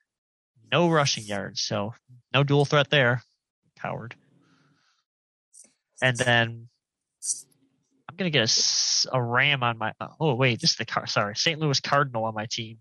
No 0.73 0.89
rushing 0.89 1.25
yards, 1.25 1.61
so 1.61 1.95
no 2.33 2.43
dual 2.43 2.65
threat 2.65 2.91
there. 2.91 3.23
Coward. 3.79 4.15
And 6.01 6.17
then 6.17 6.69
I'm 8.17 8.19
gonna 8.19 8.31
get 8.31 8.51
a, 9.13 9.15
a 9.15 9.23
Ram 9.23 9.63
on 9.63 9.77
my. 9.77 9.93
Oh 10.19 10.35
wait, 10.35 10.59
this 10.63 10.71
is 10.71 10.77
the 10.77 10.87
car. 10.87 11.07
Sorry, 11.07 11.37
St. 11.37 11.61
Louis 11.61 11.79
Cardinal 11.81 12.25
on 12.25 12.35
my 12.35 12.47
team. 12.47 12.79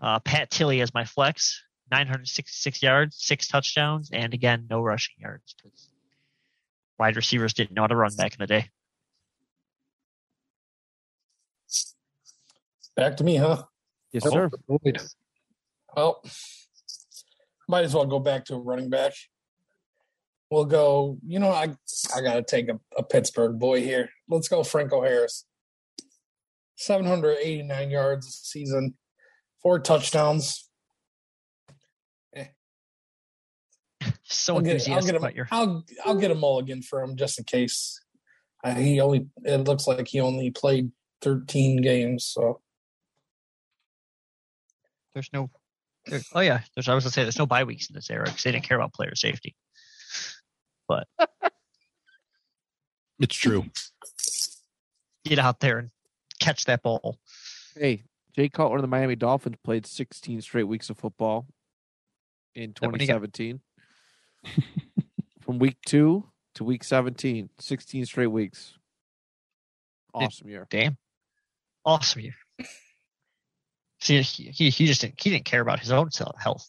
Uh, 0.00 0.20
Pat 0.20 0.50
Tilley 0.52 0.80
as 0.82 0.94
my 0.94 1.04
flex, 1.04 1.64
966 1.90 2.80
yards, 2.80 3.16
six 3.18 3.48
touchdowns, 3.48 4.10
and 4.12 4.32
again 4.34 4.68
no 4.70 4.80
rushing 4.80 5.16
yards. 5.18 5.56
'cause 5.60 5.90
Wide 6.96 7.16
receivers 7.16 7.54
didn't 7.54 7.72
know 7.74 7.82
how 7.82 7.86
to 7.88 7.96
run 7.96 8.14
back 8.14 8.34
in 8.34 8.38
the 8.38 8.46
day. 8.46 8.70
Back 12.94 13.16
to 13.16 13.24
me, 13.24 13.36
huh? 13.36 13.64
Yes, 14.12 14.30
sir. 14.30 14.48
Boyd. 14.68 15.00
Well, 15.96 16.22
might 17.68 17.84
as 17.84 17.94
well 17.94 18.06
go 18.06 18.20
back 18.20 18.44
to 18.46 18.56
running 18.56 18.90
back. 18.90 19.12
We'll 20.50 20.64
go. 20.64 21.18
You 21.26 21.38
know, 21.40 21.50
I 21.50 21.74
I 22.14 22.20
got 22.20 22.34
to 22.34 22.42
take 22.42 22.68
a, 22.68 22.78
a 22.96 23.02
Pittsburgh 23.02 23.58
boy 23.58 23.82
here. 23.82 24.10
Let's 24.28 24.48
go, 24.48 24.62
Franco 24.62 25.02
Harris. 25.02 25.44
Seven 26.76 27.06
hundred 27.06 27.38
eighty 27.42 27.62
nine 27.62 27.90
yards 27.90 28.26
this 28.26 28.42
season, 28.44 28.94
four 29.62 29.78
touchdowns. 29.80 30.62
So 34.28 34.56
I'll 34.56 34.60
get, 34.60 34.88
I'll 34.88 35.00
get 35.00 35.10
him. 35.10 35.16
about 35.16 35.34
your. 35.34 35.48
I'll 35.50 35.84
I'll 36.04 36.16
get 36.16 36.30
a 36.30 36.34
mulligan 36.34 36.82
for 36.82 37.02
him 37.02 37.16
just 37.16 37.38
in 37.38 37.44
case. 37.44 38.00
He 38.76 39.00
only. 39.00 39.26
It 39.44 39.58
looks 39.58 39.86
like 39.86 40.06
he 40.08 40.20
only 40.20 40.50
played 40.50 40.90
thirteen 41.22 41.80
games. 41.80 42.24
So 42.24 42.60
There's 45.14 45.30
no. 45.32 45.50
There, 46.06 46.20
oh 46.34 46.40
yeah, 46.40 46.60
there's. 46.74 46.88
I 46.88 46.94
was 46.94 47.04
gonna 47.04 47.12
say 47.12 47.22
there's 47.22 47.38
no 47.38 47.46
bye 47.46 47.64
weeks 47.64 47.88
in 47.88 47.94
this 47.94 48.10
era 48.10 48.24
because 48.24 48.42
they 48.42 48.52
didn't 48.52 48.64
care 48.64 48.76
about 48.76 48.92
player 48.92 49.14
safety. 49.14 49.56
But 50.88 51.06
it's 53.18 53.34
true. 53.34 53.64
Get 55.24 55.38
out 55.38 55.60
there 55.60 55.78
and 55.78 55.90
catch 56.40 56.64
that 56.66 56.82
ball. 56.82 57.18
Hey, 57.76 58.04
Jay 58.34 58.48
Cutler 58.48 58.76
and 58.76 58.84
the 58.84 58.88
Miami 58.88 59.16
Dolphins 59.16 59.56
played 59.64 59.86
16 59.86 60.40
straight 60.42 60.64
weeks 60.64 60.88
of 60.90 60.98
football 60.98 61.46
in 62.54 62.74
That 62.80 62.90
when 62.90 63.00
he 63.00 63.06
got- 63.06 63.20
2017. 63.22 63.60
From 65.42 65.58
week 65.58 65.76
two 65.86 66.28
to 66.54 66.64
week 66.64 66.82
17, 66.84 67.50
16 67.58 68.06
straight 68.06 68.26
weeks. 68.28 68.74
Awesome 70.14 70.48
year. 70.48 70.66
Damn, 70.70 70.96
awesome 71.84 72.22
year. 72.22 72.34
See, 74.00 74.20
he, 74.22 74.44
he 74.50 74.70
he 74.70 74.86
just 74.86 75.00
didn't 75.02 75.20
he 75.20 75.30
didn't 75.30 75.44
care 75.44 75.60
about 75.60 75.78
his 75.80 75.90
own 75.92 76.08
health. 76.38 76.68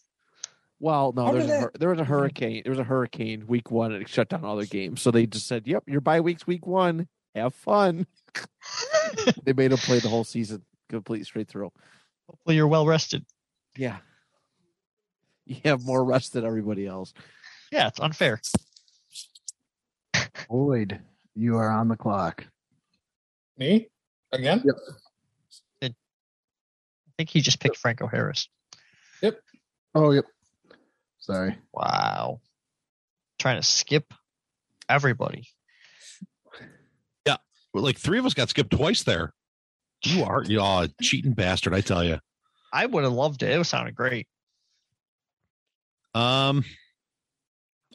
Well, 0.80 1.12
no, 1.12 1.32
there's 1.32 1.50
a, 1.50 1.70
there 1.78 1.88
was 1.88 1.98
a 1.98 2.02
mm-hmm. 2.02 2.12
hurricane. 2.12 2.62
There 2.64 2.70
was 2.70 2.78
a 2.78 2.84
hurricane 2.84 3.46
week 3.46 3.70
one 3.70 3.92
and 3.92 4.02
it 4.02 4.08
shut 4.08 4.28
down 4.28 4.44
all 4.44 4.56
their 4.56 4.66
games. 4.66 5.02
So 5.02 5.10
they 5.10 5.26
just 5.26 5.46
said, 5.46 5.66
"Yep, 5.66 5.84
your 5.88 6.00
bye 6.00 6.20
week's 6.20 6.46
week 6.46 6.66
one. 6.66 7.08
Have 7.34 7.54
fun." 7.54 8.06
they 9.44 9.52
made 9.52 9.72
him 9.72 9.78
play 9.78 9.98
the 9.98 10.08
whole 10.08 10.24
season, 10.24 10.62
complete 10.88 11.26
straight 11.26 11.48
through. 11.48 11.72
Hopefully, 12.28 12.56
you're 12.56 12.68
well 12.68 12.86
rested. 12.86 13.24
Yeah, 13.76 13.96
you 15.46 15.56
have 15.64 15.84
more 15.84 16.04
rest 16.04 16.34
than 16.34 16.44
everybody 16.44 16.86
else. 16.86 17.12
Yeah, 17.72 17.88
it's 17.88 18.00
unfair. 18.00 18.40
Boyd, 20.48 21.00
you 21.34 21.56
are 21.56 21.70
on 21.70 21.88
the 21.88 21.96
clock. 21.96 22.46
me 23.56 23.88
again. 24.32 24.62
I 25.82 25.90
think 27.18 27.30
he 27.30 27.40
just 27.40 27.58
picked 27.58 27.76
Franco 27.76 28.06
Harris. 28.06 28.48
Yep. 29.22 29.40
Oh, 29.96 30.12
yep. 30.12 30.24
Sorry. 31.18 31.58
Wow, 31.72 32.40
trying 33.38 33.60
to 33.60 33.66
skip 33.66 34.12
everybody. 34.88 35.48
Well, 37.74 37.84
Like 37.84 37.98
three 37.98 38.18
of 38.18 38.26
us 38.26 38.34
got 38.34 38.48
skipped 38.48 38.70
twice 38.70 39.02
there. 39.02 39.32
You 40.04 40.24
are 40.28 40.42
you 40.42 40.60
are 40.60 40.84
a 40.84 40.88
cheating 41.02 41.32
bastard, 41.32 41.74
I 41.74 41.80
tell 41.80 42.04
you. 42.04 42.18
I 42.72 42.86
would 42.86 43.04
have 43.04 43.12
loved 43.12 43.42
it. 43.42 43.50
It 43.50 43.64
sounded 43.64 43.94
great. 43.94 44.26
Um, 46.14 46.64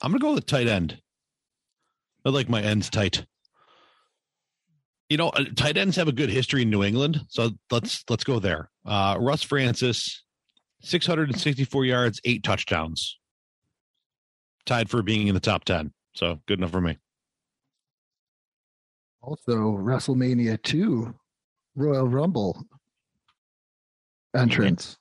I'm 0.02 0.12
gonna 0.12 0.20
go 0.20 0.34
with 0.34 0.46
tight 0.46 0.68
end. 0.68 1.00
I 2.26 2.30
like 2.30 2.50
my 2.50 2.62
ends 2.62 2.90
tight. 2.90 3.26
You 5.10 5.18
know, 5.18 5.30
uh, 5.30 5.44
tight 5.56 5.78
ends 5.78 5.98
have 5.98 6.08
a 6.08 6.14
good 6.14 6.30
history 6.30 6.62
in 6.62 6.70
New 6.70 6.84
England, 6.84 7.22
so 7.28 7.52
let's 7.70 8.04
let's 8.10 8.24
go 8.24 8.40
there. 8.40 8.70
Uh, 8.86 9.18
Russ 9.20 9.44
Francis, 9.44 10.24
664 10.84 11.86
yards, 11.86 12.22
eight 12.26 12.44
touchdowns, 12.44 13.18
tied 14.66 14.90
for 14.90 15.02
being 15.02 15.28
in 15.28 15.34
the 15.34 15.40
top 15.40 15.66
10. 15.66 15.94
So 16.14 16.40
good 16.48 16.60
enough 16.60 16.72
for 16.72 16.82
me. 16.82 16.98
Also, 19.22 19.78
WrestleMania 19.78 20.62
2 20.62 21.16
Royal 21.76 22.08
Rumble 22.08 22.66
entrance. 24.36 24.98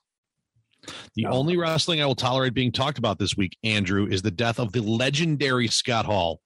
The 1.15 1.25
only 1.25 1.57
wrestling 1.57 2.01
I 2.01 2.05
will 2.05 2.15
tolerate 2.15 2.53
being 2.53 2.71
talked 2.71 2.97
about 2.97 3.19
this 3.19 3.37
week, 3.37 3.57
Andrew, 3.63 4.07
is 4.07 4.21
the 4.21 4.31
death 4.31 4.59
of 4.59 4.71
the 4.71 4.81
legendary 4.81 5.67
Scott 5.67 6.05
Hall. 6.05 6.41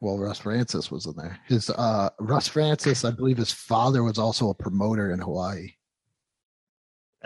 Well, 0.00 0.18
Russ 0.18 0.38
Francis 0.38 0.90
was 0.90 1.06
in 1.06 1.14
there. 1.16 1.38
His 1.46 1.70
uh 1.70 2.10
Russ 2.20 2.46
Francis, 2.46 3.04
I 3.04 3.10
believe 3.10 3.36
his 3.36 3.52
father 3.52 4.04
was 4.04 4.18
also 4.18 4.50
a 4.50 4.54
promoter 4.54 5.10
in 5.10 5.18
Hawaii. 5.18 5.72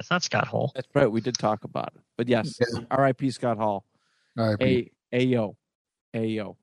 That's 0.03 0.11
not 0.11 0.23
Scott 0.25 0.49
Hall. 0.49 0.73
That's 0.75 0.89
right. 0.95 1.11
We 1.11 1.21
did 1.21 1.39
talk 1.39 1.63
about 1.63 1.93
it, 1.95 2.03
but 2.17 2.27
yes, 2.29 2.59
Yeah. 2.61 2.81
R.I.P. 2.91 3.31
Scott 3.31 3.57
Hall. 3.57 3.85
All 4.37 4.57
right. 4.57 4.91
A 5.13 5.17
Ayo, 5.17 5.55
Ayo. 6.13 6.57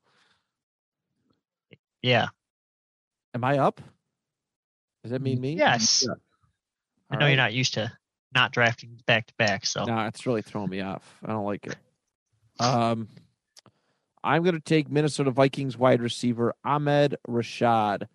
Yeah. 2.01 2.27
Am 3.33 3.43
I 3.43 3.59
up? 3.59 3.79
Does 5.03 5.11
that 5.11 5.21
mean 5.21 5.39
me? 5.39 5.53
Yes. 5.53 6.03
Yeah. 6.05 6.15
I 7.09 7.15
know 7.15 7.21
right. 7.21 7.29
you're 7.29 7.37
not 7.37 7.53
used 7.53 7.75
to 7.75 7.91
not 8.35 8.51
drafting 8.51 8.99
back 9.05 9.27
to 9.27 9.33
back, 9.35 9.65
so 9.65 9.85
No, 9.85 10.05
it's 10.05 10.25
really 10.25 10.41
throwing 10.41 10.69
me 10.69 10.81
off. 10.81 11.17
I 11.23 11.31
don't 11.31 11.45
like 11.45 11.65
it. 11.65 11.77
Um, 12.59 13.07
I'm 14.21 14.43
going 14.43 14.55
to 14.55 14.61
take 14.61 14.91
Minnesota 14.91 15.31
Vikings 15.31 15.77
wide 15.77 16.01
receiver 16.01 16.53
Ahmed 16.65 17.15
Rashad, 17.27 18.07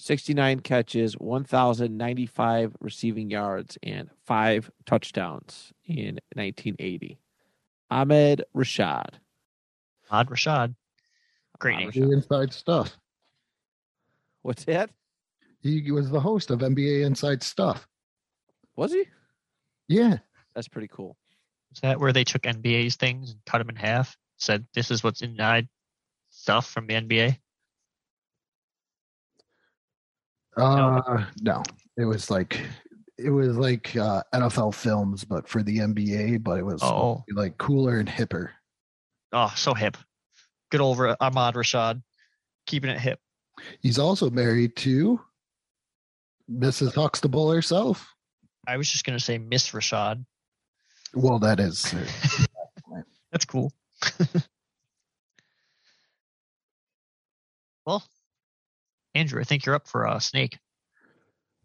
69 0.00 0.60
catches, 0.60 1.14
1,095 1.14 2.76
receiving 2.80 3.30
yards, 3.30 3.78
and 3.82 4.08
five 4.24 4.70
touchdowns 4.86 5.72
in 5.84 6.18
1980. 6.34 7.18
Ahmed 7.90 8.44
Rashad. 8.56 9.14
Ahmad 10.10 10.28
Rashad. 10.28 10.74
Great 11.58 11.76
Ahmad 11.76 11.96
name. 11.96 12.08
The 12.08 12.14
inside 12.14 12.52
stuff. 12.52 12.96
What's 14.42 14.64
that? 14.64 14.90
He 15.60 15.90
was 15.90 16.10
the 16.10 16.20
host 16.20 16.50
of 16.50 16.60
NBA 16.60 17.04
Inside 17.04 17.42
Stuff. 17.42 17.86
Was 18.76 18.92
he? 18.92 19.04
Yeah. 19.88 20.18
That's 20.54 20.68
pretty 20.68 20.88
cool. 20.88 21.18
Is 21.74 21.80
that 21.80 22.00
where 22.00 22.12
they 22.12 22.24
took 22.24 22.42
NBA's 22.42 22.96
things 22.96 23.32
and 23.32 23.40
cut 23.44 23.58
them 23.58 23.68
in 23.68 23.76
half? 23.76 24.16
Said 24.38 24.66
this 24.72 24.90
is 24.90 25.04
what's 25.04 25.20
inside 25.20 25.68
stuff 26.30 26.66
from 26.66 26.86
the 26.86 26.94
NBA. 26.94 27.36
Uh 30.60 31.24
no. 31.40 31.62
It 31.96 32.04
was 32.04 32.30
like 32.30 32.60
it 33.18 33.30
was 33.30 33.56
like 33.56 33.96
uh 33.96 34.22
NFL 34.34 34.74
films, 34.74 35.24
but 35.24 35.48
for 35.48 35.62
the 35.62 35.78
NBA, 35.78 36.42
but 36.42 36.58
it 36.58 36.64
was 36.64 36.82
Oh, 36.82 37.24
like 37.34 37.58
cooler 37.58 37.98
and 37.98 38.08
hipper. 38.08 38.50
oh, 39.32 39.52
so 39.56 39.74
hip. 39.74 39.96
Good 40.70 40.80
over 40.80 41.16
Ahmad 41.20 41.54
Rashad, 41.54 42.02
keeping 42.66 42.90
it 42.90 43.00
hip. 43.00 43.18
He's 43.80 43.98
also 43.98 44.30
married 44.30 44.76
to 44.76 45.20
Mrs. 46.50 46.94
Huxtable 46.94 47.50
herself. 47.50 48.14
I 48.66 48.76
was 48.76 48.88
just 48.90 49.04
gonna 49.04 49.20
say 49.20 49.38
Miss 49.38 49.70
Rashad. 49.70 50.24
Well, 51.14 51.38
that 51.40 51.58
is 51.60 51.92
That's 53.32 53.44
cool. 53.44 53.72
well, 57.86 58.02
Andrew, 59.14 59.40
I 59.40 59.44
think 59.44 59.66
you're 59.66 59.74
up 59.74 59.88
for 59.88 60.04
a 60.06 60.20
snake. 60.20 60.58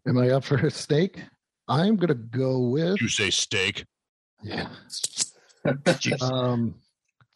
Am 0.06 0.18
I 0.18 0.30
up 0.30 0.44
for 0.44 0.56
a 0.56 0.70
steak? 0.70 1.20
I'm 1.68 1.96
gonna 1.96 2.14
go 2.14 2.60
with 2.60 3.00
You 3.00 3.08
say 3.08 3.30
steak. 3.30 3.84
yeah. 4.42 4.68
Um, 6.20 6.76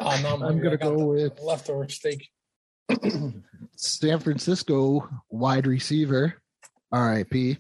Oh, 0.03 0.19
no, 0.23 0.47
I'm 0.47 0.63
gonna 0.63 0.79
go 0.79 0.97
the 0.97 1.05
with- 1.05 1.41
leftover 1.41 1.87
steak. 1.89 2.29
San 3.77 4.19
Francisco 4.19 5.09
wide 5.29 5.67
receiver, 5.67 6.41
RIP, 6.93 7.59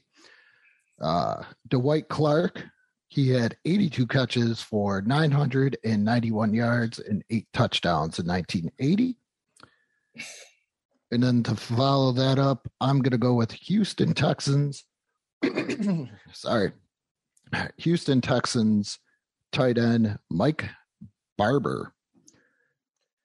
uh, 1.00 1.42
Dwight 1.68 2.08
Clark. 2.08 2.64
He 3.08 3.28
had 3.28 3.56
82 3.64 4.06
catches 4.06 4.62
for 4.62 5.02
991 5.02 6.54
yards 6.54 6.98
and 7.00 7.22
eight 7.30 7.46
touchdowns 7.52 8.18
in 8.18 8.26
1980. 8.26 9.16
And 11.12 11.22
then 11.22 11.42
to 11.44 11.56
follow 11.56 12.12
that 12.12 12.38
up, 12.38 12.68
I'm 12.80 13.00
going 13.00 13.10
to 13.12 13.18
go 13.18 13.34
with 13.34 13.52
Houston 13.52 14.14
Texans. 14.14 14.84
Sorry. 16.32 16.72
Houston 17.78 18.20
Texans 18.20 18.98
tight 19.52 19.78
end 19.78 20.18
Mike 20.30 20.68
Barber 21.36 21.92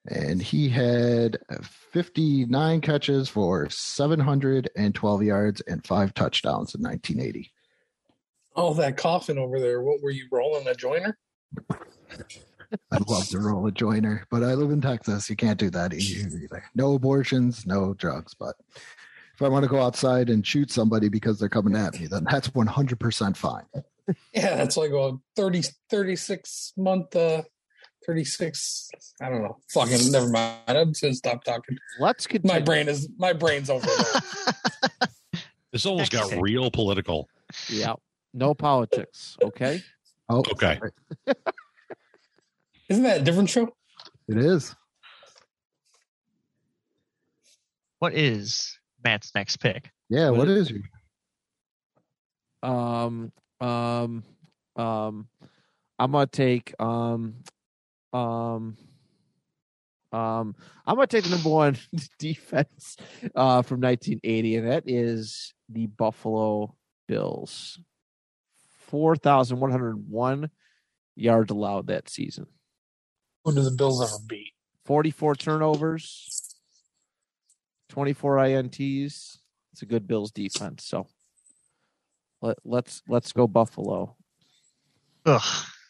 and 0.07 0.41
he 0.41 0.69
had 0.69 1.37
59 1.91 2.81
catches 2.81 3.29
for 3.29 3.69
712 3.69 5.23
yards 5.23 5.61
and 5.61 5.85
five 5.85 6.13
touchdowns 6.13 6.75
in 6.75 6.81
1980. 6.81 7.51
All 8.55 8.73
that 8.75 8.97
coughing 8.97 9.37
over 9.37 9.59
there. 9.59 9.81
What 9.81 10.01
were 10.01 10.11
you 10.11 10.27
rolling 10.31 10.67
a 10.67 10.75
joiner? 10.75 11.17
I'd 12.91 13.07
love 13.09 13.27
to 13.29 13.39
roll 13.39 13.67
a 13.67 13.71
joiner, 13.71 14.25
but 14.29 14.43
I 14.43 14.53
live 14.53 14.71
in 14.71 14.81
Texas. 14.81 15.29
You 15.29 15.35
can't 15.35 15.59
do 15.59 15.69
that 15.71 15.93
either. 15.93 16.63
No 16.75 16.93
abortions, 16.95 17.65
no 17.65 17.93
drugs. 17.93 18.33
But 18.33 18.55
if 19.33 19.41
I 19.41 19.47
want 19.47 19.63
to 19.63 19.69
go 19.69 19.81
outside 19.81 20.29
and 20.29 20.45
shoot 20.45 20.71
somebody 20.71 21.09
because 21.09 21.39
they're 21.39 21.49
coming 21.49 21.75
at 21.75 21.99
me, 21.99 22.07
then 22.07 22.25
that's 22.29 22.49
100% 22.49 23.37
fine. 23.37 23.63
Yeah, 24.33 24.55
that's 24.55 24.77
like 24.77 24.91
a 24.91 25.13
30, 25.35 25.63
36 25.89 26.73
month, 26.77 27.15
uh, 27.15 27.41
36. 28.05 28.89
I 29.21 29.29
don't 29.29 29.41
know. 29.41 29.57
Fucking 29.73 30.11
never 30.11 30.29
mind. 30.29 30.59
I'm 30.67 30.89
just 30.89 31.01
gonna 31.01 31.13
stop 31.15 31.43
talking. 31.43 31.77
Let's 31.99 32.27
get 32.27 32.45
My 32.45 32.59
brain 32.59 32.87
is 32.87 33.09
my 33.17 33.33
brain's 33.33 33.69
over. 33.69 33.87
This 35.75 35.85
almost 35.85 36.13
got 36.13 36.31
real 36.39 36.71
political. 36.71 37.27
Yeah. 37.67 37.95
No 38.33 38.53
politics. 38.53 39.35
Okay. 39.43 39.83
Oh, 40.29 40.39
Okay. 40.53 40.79
sorry. 42.87 42.93
Isn't 42.97 43.03
that 43.03 43.21
a 43.21 43.23
different 43.23 43.49
show? 43.49 43.69
It 44.27 44.37
is. 44.37 44.75
what 47.99 48.13
is 48.13 48.77
Matt's 49.03 49.31
next 49.35 49.57
pick? 49.57 49.91
Yeah, 50.09 50.29
What 50.29 50.39
what 50.39 50.47
is- 50.49 50.69
is 50.69 50.71
your 52.63 52.69
Um. 52.71 53.31
Um. 53.61 54.23
Um. 54.75 55.27
I'm 55.99 56.11
gonna 56.11 56.27
take. 56.27 56.73
Um. 56.79 57.35
Um. 58.13 58.77
Um. 60.11 60.55
I'm 60.85 60.95
gonna 60.95 61.07
take 61.07 61.23
the 61.23 61.29
number 61.31 61.49
one 61.49 61.77
defense 62.19 62.97
uh, 63.35 63.61
from 63.61 63.81
1980, 63.81 64.55
and 64.57 64.67
that 64.71 64.83
is 64.87 65.53
the 65.69 65.87
Buffalo 65.87 66.75
Bills. 67.07 67.79
Four 68.87 69.15
thousand 69.15 69.59
one 69.59 69.71
hundred 69.71 70.09
one 70.09 70.49
yards 71.15 71.51
allowed 71.51 71.87
that 71.87 72.09
season. 72.09 72.47
Who 73.45 73.53
do 73.53 73.61
the 73.61 73.71
Bills 73.71 74.01
ever 74.01 74.19
beat? 74.27 74.53
44 74.85 75.35
turnovers, 75.35 76.55
24 77.89 78.37
INTs. 78.37 79.37
It's 79.71 79.81
a 79.81 79.85
good 79.85 80.07
Bills 80.07 80.31
defense. 80.31 80.83
So 80.85 81.07
let, 82.41 82.57
let's 82.65 83.03
let's 83.07 83.31
go 83.31 83.47
Buffalo. 83.47 84.15
Ugh. 85.27 85.41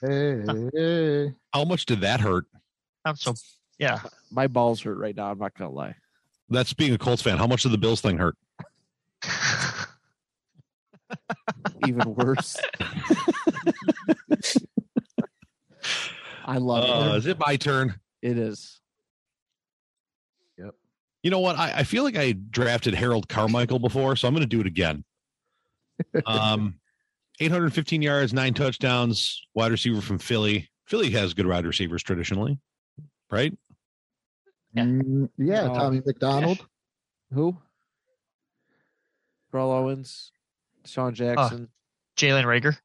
Hey, 0.02 0.42
hey. 0.74 1.34
How 1.54 1.64
much 1.64 1.86
did 1.86 2.02
that 2.02 2.20
hurt? 2.20 2.46
I'm 3.06 3.16
so 3.16 3.34
yeah. 3.80 4.02
My 4.32 4.48
balls 4.48 4.82
hurt 4.82 4.98
right 4.98 5.16
now. 5.16 5.32
I'm 5.32 5.40
not 5.40 5.54
gonna 5.58 5.72
lie. 5.72 5.96
That's 6.50 6.74
being 6.74 6.94
a 6.94 6.98
Colts 6.98 7.22
fan. 7.22 7.38
How 7.38 7.48
much 7.48 7.64
did 7.64 7.72
the 7.72 7.78
Bills 7.78 8.02
thing 8.02 8.18
hurt? 8.18 8.36
Even 11.88 12.16
worse. 12.16 12.58
I 16.46 16.58
love 16.58 16.84
Uh, 16.84 17.14
it. 17.14 17.18
is 17.18 17.26
it 17.26 17.40
my 17.40 17.56
turn? 17.56 18.00
It 18.22 18.38
is. 18.38 18.80
Yep. 20.58 20.76
You 21.24 21.32
know 21.32 21.40
what? 21.40 21.58
I, 21.58 21.80
I 21.80 21.84
feel 21.84 22.04
like 22.04 22.16
I 22.16 22.34
drafted 22.34 22.94
Harold 22.94 23.28
Carmichael 23.28 23.80
before, 23.80 24.16
so 24.16 24.28
I'm 24.28 24.34
going 24.34 24.48
to 24.48 24.48
do 24.48 24.62
it 24.62 24.68
again. 24.68 25.04
Um, 26.26 26.76
815 27.40 28.02
yards, 28.02 28.34
nine 28.34 28.54
touchdowns, 28.54 29.42
wide 29.56 29.72
receiver 29.72 30.02
from 30.02 30.20
Philly. 30.20 30.70
Philly 30.88 31.10
has 31.12 31.34
good 31.34 31.48
wide 31.48 31.66
receivers 31.66 32.04
traditionally, 32.04 32.60
right? 33.32 33.58
Yeah. 34.74 34.84
Mm, 34.84 35.30
yeah, 35.38 35.68
No. 35.68 35.74
Tommy 35.74 36.02
McDonald. 36.06 36.66
Who? 37.34 37.58
Carl 39.52 39.72
Owens, 39.72 40.32
Sean 40.86 41.14
Jackson. 41.14 41.70
Jalen 42.18 42.44
Reagor. 42.44 42.78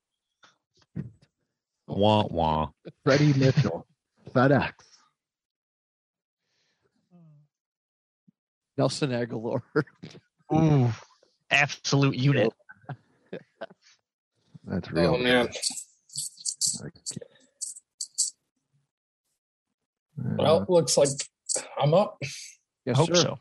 Wah 1.90 2.24
wah. 2.30 2.68
Freddie 3.04 3.32
Mitchell. 3.34 3.86
FredEx. 4.32 4.72
Nelson 8.78 9.10
Agholor. 9.10 9.60
Ooh, 10.54 10.90
absolute 11.50 12.14
unit. 12.16 12.52
That's 14.64 14.90
real. 14.92 15.14
Oh 15.14 15.18
man. 15.18 15.48
Uh, 16.82 16.88
Well, 20.38 20.66
looks 20.68 20.96
like 20.96 21.08
I'm 21.80 21.94
up. 21.94 22.18
Yes, 22.84 22.94
I 22.96 22.98
hope 22.98 23.08
sir. 23.08 23.14
so. 23.22 23.38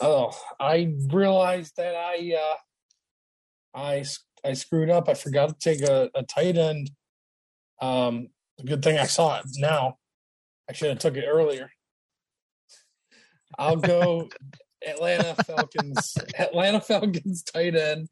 Oh, 0.00 0.30
I 0.60 0.94
realized 1.10 1.76
that 1.76 1.94
I 1.94 2.34
uh 2.38 3.78
I 3.78 3.98
s- 4.00 4.20
I 4.46 4.52
screwed 4.52 4.90
up. 4.90 5.08
I 5.08 5.14
forgot 5.14 5.48
to 5.48 5.54
take 5.58 5.82
a, 5.82 6.08
a 6.14 6.22
tight 6.22 6.56
end. 6.56 6.90
Um 7.80 8.28
good 8.64 8.82
thing 8.82 8.96
I 8.96 9.04
saw 9.04 9.38
it 9.38 9.44
now. 9.58 9.98
I 10.68 10.72
should 10.72 10.88
have 10.88 10.98
took 10.98 11.16
it 11.16 11.26
earlier. 11.26 11.70
I'll 13.58 13.76
go 13.76 14.28
Atlanta 14.86 15.34
Falcons 15.34 16.16
Atlanta 16.38 16.80
Falcons 16.80 17.42
tight 17.42 17.74
end 17.74 18.08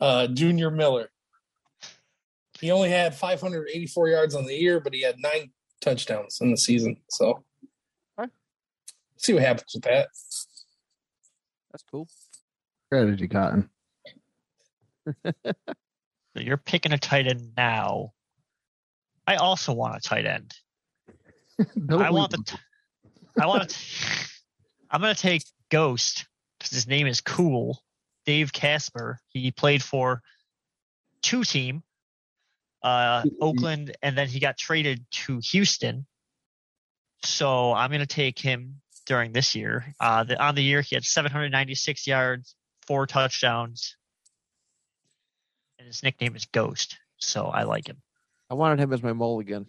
uh 0.00 0.26
Junior 0.28 0.70
Miller. 0.70 1.10
He 2.60 2.70
only 2.70 2.88
had 2.88 3.14
584 3.14 4.08
yards 4.08 4.34
on 4.34 4.46
the 4.46 4.54
year, 4.54 4.80
but 4.80 4.94
he 4.94 5.02
had 5.02 5.16
nine 5.18 5.52
touchdowns 5.80 6.38
in 6.40 6.50
the 6.50 6.56
season. 6.56 6.96
So 7.10 7.44
Okay. 8.18 8.30
see 9.16 9.34
what 9.34 9.42
happens 9.42 9.70
with 9.74 9.84
that. 9.84 10.08
That's 11.70 11.84
cool. 11.90 12.08
strategy, 12.86 13.28
Cotton. 13.28 13.68
So 16.36 16.42
you're 16.42 16.56
picking 16.56 16.92
a 16.92 16.98
tight 16.98 17.26
end 17.26 17.52
now. 17.56 18.12
I 19.26 19.36
also 19.36 19.72
want 19.72 19.96
a 19.96 20.00
tight 20.00 20.26
end. 20.26 20.52
Don't 21.86 22.02
I 22.02 22.10
want 22.10 22.32
the. 22.32 22.42
T- 22.44 22.56
I 23.40 23.46
want 23.46 23.68
to. 23.68 23.76
I'm 24.90 25.00
gonna 25.00 25.14
take 25.14 25.44
Ghost 25.70 26.26
because 26.58 26.72
his 26.72 26.88
name 26.88 27.06
is 27.06 27.20
cool. 27.20 27.82
Dave 28.26 28.52
Casper. 28.52 29.20
He 29.28 29.50
played 29.50 29.82
for 29.82 30.22
two 31.22 31.44
team, 31.44 31.82
uh, 32.82 33.24
Oakland, 33.40 33.96
and 34.02 34.18
then 34.18 34.28
he 34.28 34.40
got 34.40 34.58
traded 34.58 35.04
to 35.10 35.40
Houston. 35.50 36.06
So 37.22 37.72
I'm 37.72 37.90
gonna 37.92 38.06
take 38.06 38.38
him 38.38 38.80
during 39.06 39.32
this 39.32 39.54
year. 39.54 39.94
Uh, 40.00 40.24
the, 40.24 40.42
on 40.42 40.54
the 40.54 40.62
year 40.62 40.80
he 40.80 40.96
had 40.96 41.04
796 41.04 42.06
yards, 42.06 42.56
four 42.86 43.06
touchdowns, 43.06 43.96
and 45.84 45.92
his 45.92 46.02
nickname 46.02 46.34
is 46.34 46.46
Ghost. 46.46 46.98
So 47.18 47.46
I 47.46 47.64
like 47.64 47.86
him. 47.86 47.98
I 48.50 48.54
wanted 48.54 48.80
him 48.80 48.92
as 48.94 49.02
my 49.02 49.12
mulligan. 49.12 49.66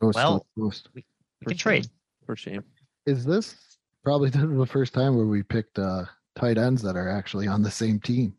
Ghost, 0.00 0.16
well- 0.16 0.46
ghost. 0.58 0.88
We 0.94 1.04
For 1.42 1.50
can 1.50 1.56
shame. 1.58 1.62
trade. 1.62 1.86
For 2.24 2.36
shame. 2.36 2.64
Is 3.06 3.24
this 3.26 3.54
probably 4.02 4.30
the 4.30 4.66
first 4.66 4.94
time 4.94 5.16
where 5.16 5.26
we 5.26 5.42
picked 5.42 5.78
uh, 5.78 6.04
tight 6.36 6.56
ends 6.56 6.80
that 6.82 6.96
are 6.96 7.08
actually 7.10 7.46
on 7.48 7.62
the 7.62 7.70
same 7.70 8.00
team? 8.00 8.34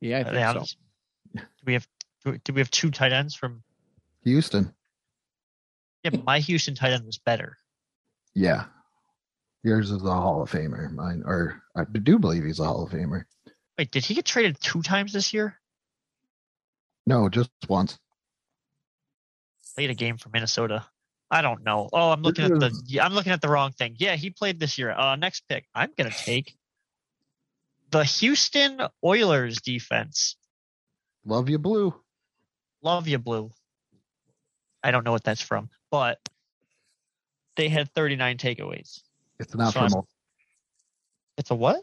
Yeah, 0.00 0.18
I 0.18 0.20
Uh, 0.20 0.24
think 0.24 0.34
yeah, 0.36 0.52
so. 0.52 0.64
Do 1.34 1.42
we 1.66 1.72
have? 1.74 1.88
Do 2.44 2.52
we 2.52 2.60
have 2.60 2.70
two 2.70 2.90
tight 2.90 3.12
ends 3.12 3.34
from? 3.34 3.62
Houston. 4.24 4.72
Yeah, 6.04 6.10
but 6.10 6.24
my 6.24 6.38
Houston 6.38 6.74
tight 6.76 6.92
end 6.92 7.06
was 7.06 7.18
better. 7.18 7.56
Yeah. 8.34 8.64
Yours 9.64 9.90
is 9.90 10.02
a 10.02 10.06
Hall 10.14 10.42
of 10.42 10.50
Famer. 10.50 10.90
Mine, 10.92 11.22
or 11.26 11.62
I 11.76 11.84
do 11.84 12.18
believe 12.18 12.44
he's 12.44 12.60
a 12.60 12.64
Hall 12.64 12.84
of 12.84 12.90
Famer. 12.92 13.24
Wait, 13.80 13.90
did 13.90 14.04
he 14.04 14.12
get 14.12 14.26
traded 14.26 14.60
two 14.60 14.82
times 14.82 15.14
this 15.14 15.32
year? 15.32 15.58
No, 17.06 17.30
just 17.30 17.48
once. 17.66 17.98
played 19.74 19.88
a 19.88 19.94
game 19.94 20.18
for 20.18 20.28
Minnesota. 20.28 20.84
I 21.30 21.40
don't 21.40 21.64
know. 21.64 21.88
Oh, 21.90 22.10
I'm 22.10 22.20
looking 22.20 22.44
at 22.44 22.60
the 22.60 23.00
I'm 23.02 23.14
looking 23.14 23.32
at 23.32 23.40
the 23.40 23.48
wrong 23.48 23.72
thing. 23.72 23.96
Yeah, 23.98 24.16
he 24.16 24.28
played 24.28 24.60
this 24.60 24.76
year. 24.76 24.90
Uh 24.90 25.16
next 25.16 25.48
pick. 25.48 25.64
I'm 25.74 25.92
gonna 25.96 26.10
take 26.10 26.54
the 27.90 28.04
Houston 28.04 28.82
Oilers 29.02 29.62
defense. 29.62 30.36
Love 31.24 31.48
you, 31.48 31.58
blue. 31.58 31.94
Love 32.82 33.08
you, 33.08 33.16
Blue. 33.16 33.50
I 34.82 34.90
don't 34.90 35.06
know 35.06 35.12
what 35.12 35.24
that's 35.24 35.40
from, 35.40 35.70
but 35.90 36.18
they 37.56 37.70
had 37.70 37.90
39 37.94 38.36
takeaways. 38.36 39.00
It's 39.38 39.54
not 39.54 39.72
So 39.72 39.88
from 39.88 40.02
It's 41.38 41.50
a 41.50 41.54
what? 41.54 41.82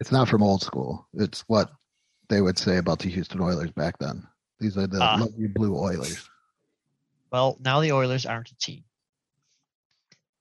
It's 0.00 0.12
not 0.12 0.28
from 0.28 0.42
old 0.42 0.62
school. 0.62 1.06
It's 1.14 1.44
what 1.48 1.70
they 2.28 2.40
would 2.40 2.58
say 2.58 2.76
about 2.76 2.98
the 3.00 3.08
Houston 3.08 3.40
Oilers 3.40 3.70
back 3.72 3.98
then. 3.98 4.26
These 4.60 4.76
are 4.76 4.86
the 4.86 5.00
Ah. 5.02 5.16
love 5.20 5.32
you, 5.36 5.48
blue 5.48 5.76
Oilers. 5.76 6.28
Well, 7.30 7.56
now 7.60 7.80
the 7.80 7.92
Oilers 7.92 8.26
aren't 8.26 8.50
a 8.50 8.56
team, 8.56 8.84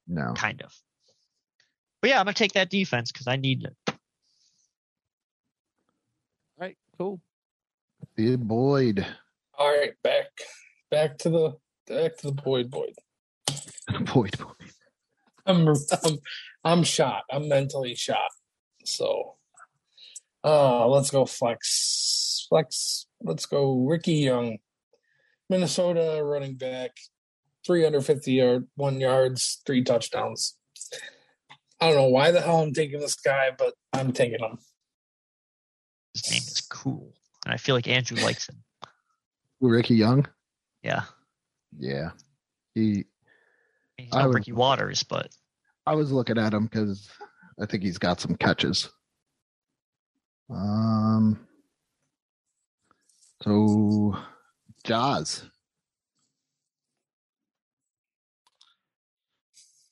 No, 0.08 0.34
kind 0.36 0.62
of. 0.62 0.74
But 2.02 2.10
yeah, 2.12 2.20
I'm 2.20 2.26
gonna 2.26 2.34
take 2.34 2.54
that 2.54 2.70
defense 2.70 3.12
because 3.12 3.28
I 3.28 3.36
need 3.36 3.64
it. 3.66 3.76
All 3.90 3.96
right, 6.60 6.78
cool. 6.98 7.22
the 8.16 8.36
Boyd. 8.36 9.06
All 9.58 9.68
right, 9.78 9.94
back 10.04 10.28
back 10.92 11.18
to 11.20 11.30
the 11.30 11.58
back 11.88 12.18
to 12.18 12.28
the 12.28 12.34
Boyd 12.34 12.70
Boyd. 12.72 12.94
Boyd. 14.14 14.38
Boyd. 14.38 14.72
I'm 15.46 15.68
I'm 15.68 16.18
I'm 16.64 16.84
shot. 16.84 17.24
I'm 17.32 17.48
mentally 17.48 17.96
shot. 17.96 18.30
So 18.86 19.37
uh 20.48 20.88
let's 20.88 21.12
go 21.12 21.26
flex. 21.26 22.46
Flex. 22.50 23.08
Let's 23.22 23.46
go 23.46 23.86
Ricky 23.86 24.14
Young. 24.14 24.58
Minnesota 25.50 26.22
running 26.24 26.56
back, 26.56 26.92
350 27.66 28.34
yard, 28.34 28.68
one 28.76 29.00
yards, 29.00 29.62
three 29.66 29.84
touchdowns. 29.84 30.58
I 31.80 31.88
don't 31.88 31.96
know 31.96 32.08
why 32.10 32.32
the 32.32 32.42
hell 32.42 32.62
I'm 32.62 32.74
taking 32.74 33.00
this 33.00 33.16
guy, 33.16 33.52
but 33.58 33.74
I'm 33.94 34.12
taking 34.12 34.40
him. 34.44 34.58
His 36.14 36.32
name 36.32 36.42
is 36.42 36.62
cool, 36.70 37.14
and 37.46 37.54
I 37.54 37.58
feel 37.58 37.76
like 37.76 37.88
Andrew 37.88 38.18
likes 38.24 38.50
him. 38.50 38.64
Ricky 39.62 39.96
Young. 39.96 40.28
Yeah, 40.84 41.04
Yeah, 41.78 42.12
he. 42.74 43.06
he's 43.98 44.10
I 44.14 44.20
not 44.20 44.28
would- 44.28 44.36
Ricky 44.36 44.52
Watters, 44.54 45.04
but 45.04 45.30
I 45.86 45.96
was 45.96 46.12
looking 46.12 46.38
at 46.38 46.54
him 46.54 46.66
because 46.66 47.10
I 47.62 47.66
think 47.66 47.84
he's 47.84 47.98
got 47.98 48.20
some 48.20 48.36
catches. 48.36 48.90
Um. 50.50 51.40
So, 53.44 54.18
Jaws. 54.84 55.44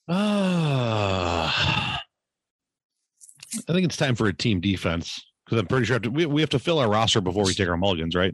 Ah, 0.08 2.02
I 3.68 3.74
think 3.74 3.86
it's 3.86 3.98
time 3.98 4.16
for 4.16 4.28
a 4.28 4.34
team 4.34 4.60
defense 4.62 5.24
because 5.46 5.60
I'm 5.60 5.68
pretty 5.68 5.86
sure 5.86 6.00
we 6.12 6.26
we 6.26 6.42
have 6.42 6.50
to 6.52 6.60
fill 6.60 6.80
our 6.80 6.90
roster 6.90 7.22
before 7.22 7.44
we 7.46 7.54
take 7.54 7.70
our 7.70 7.78
mulligans, 7.78 8.16
right? 8.16 8.34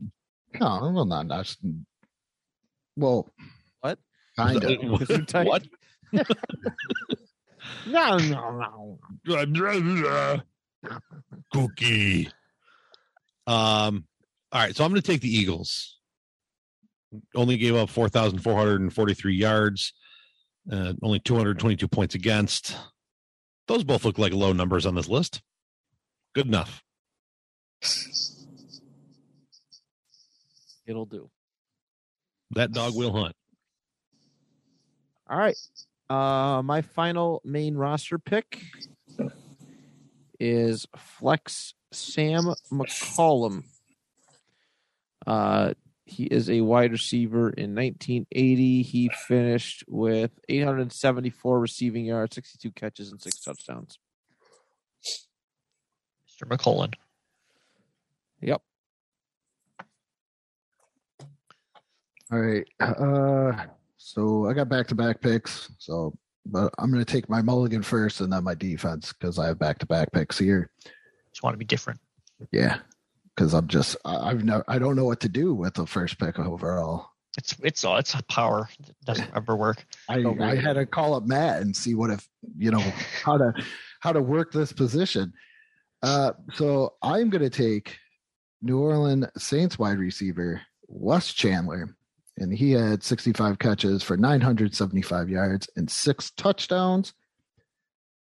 No, 0.59 0.91
well, 0.93 1.05
not 1.05 1.27
not. 1.27 1.55
Well, 2.97 3.31
What? 3.81 3.99
Kind 4.35 4.63
of. 4.63 4.71
What? 5.45 5.63
No, 7.85 8.17
no, 8.17 8.51
no. 8.51 8.99
Cookie. 11.53 12.29
Um. 13.47 14.05
All 14.53 14.61
right, 14.61 14.75
so 14.75 14.83
I'm 14.83 14.91
going 14.91 15.01
to 15.01 15.07
take 15.07 15.21
the 15.21 15.33
Eagles. 15.33 15.97
Only 17.35 17.57
gave 17.57 17.75
up 17.75 17.89
4,443 17.89 19.33
yards, 19.33 19.93
uh, 20.71 20.93
only 21.01 21.19
222 21.19 21.87
points 21.87 22.15
against. 22.15 22.75
Those 23.67 23.83
both 23.85 24.03
look 24.03 24.17
like 24.17 24.33
low 24.33 24.51
numbers 24.51 24.85
on 24.85 24.95
this 24.95 25.07
list. 25.07 25.41
Good 26.35 26.47
enough. 26.47 26.83
It'll 30.85 31.05
do. 31.05 31.29
That 32.51 32.73
dog 32.73 32.95
will 32.95 33.13
hunt. 33.13 33.35
All 35.29 35.37
right. 35.37 35.55
Uh, 36.09 36.61
my 36.61 36.81
final 36.81 37.41
main 37.45 37.75
roster 37.75 38.19
pick 38.19 38.61
is 40.41 40.87
Flex 40.97 41.75
Sam 41.93 42.53
McCullum. 42.71 43.63
Uh, 45.27 45.75
he 46.05 46.23
is 46.23 46.49
a 46.49 46.61
wide 46.61 46.91
receiver 46.91 47.51
in 47.51 47.75
1980. 47.75 48.81
He 48.81 49.09
finished 49.27 49.83
with 49.87 50.31
874 50.49 51.59
receiving 51.59 52.05
yards, 52.05 52.35
62 52.35 52.71
catches, 52.71 53.11
and 53.11 53.21
six 53.21 53.39
touchdowns. 53.39 53.99
Mr. 55.05 56.47
McCullum. 56.47 56.93
Yep. 58.41 58.61
All 62.31 62.39
right. 62.39 62.67
Uh, 62.79 63.65
so 63.97 64.47
I 64.47 64.53
got 64.53 64.69
back 64.69 64.87
to 64.87 64.95
back 64.95 65.21
picks. 65.21 65.69
So, 65.77 66.17
but 66.45 66.73
I'm 66.77 66.91
going 66.91 67.03
to 67.03 67.11
take 67.11 67.29
my 67.29 67.41
mulligan 67.41 67.83
first 67.83 68.21
and 68.21 68.31
then 68.31 68.43
my 68.43 68.55
defense 68.55 69.13
because 69.13 69.37
I 69.39 69.47
have 69.47 69.59
back 69.59 69.79
to 69.79 69.85
back 69.85 70.11
picks 70.11 70.37
here. 70.37 70.69
Just 71.31 71.43
want 71.43 71.53
to 71.53 71.57
be 71.57 71.65
different. 71.65 71.99
Yeah, 72.51 72.79
because 73.35 73.53
I'm 73.53 73.67
just 73.67 73.95
I- 74.05 74.29
I've 74.31 74.43
no 74.43 74.63
I 74.67 74.79
don't 74.79 74.95
know 74.95 75.05
what 75.05 75.19
to 75.21 75.29
do 75.29 75.53
with 75.53 75.73
the 75.75 75.85
first 75.87 76.17
pick 76.19 76.39
overall. 76.39 77.07
It's 77.37 77.55
it's 77.63 77.85
it's 77.85 78.13
a 78.13 78.23
power. 78.23 78.67
It 78.79 78.95
doesn't 79.05 79.31
ever 79.35 79.55
work. 79.55 79.85
I 80.09 80.23
Oh, 80.23 80.35
I 80.41 80.55
had 80.55 80.73
to 80.73 80.85
call 80.85 81.13
up 81.13 81.25
Matt 81.25 81.61
and 81.61 81.75
see 81.75 81.95
what 81.95 82.09
if 82.09 82.27
you 82.57 82.71
know 82.71 82.83
how 83.23 83.37
to 83.37 83.53
how 84.01 84.11
to 84.11 84.21
work 84.21 84.51
this 84.51 84.73
position. 84.73 85.31
Uh, 86.03 86.31
so 86.55 86.95
I'm 87.03 87.29
going 87.29 87.43
to 87.43 87.49
take 87.49 87.97
New 88.63 88.79
Orleans 88.79 89.27
Saints 89.37 89.77
wide 89.79 89.99
receiver 89.99 90.61
Wes 90.87 91.31
Chandler, 91.31 91.95
and 92.41 92.51
he 92.51 92.71
had 92.71 93.03
65 93.03 93.59
catches 93.59 94.01
for 94.01 94.17
975 94.17 95.29
yards 95.29 95.69
and 95.75 95.89
six 95.89 96.31
touchdowns. 96.31 97.13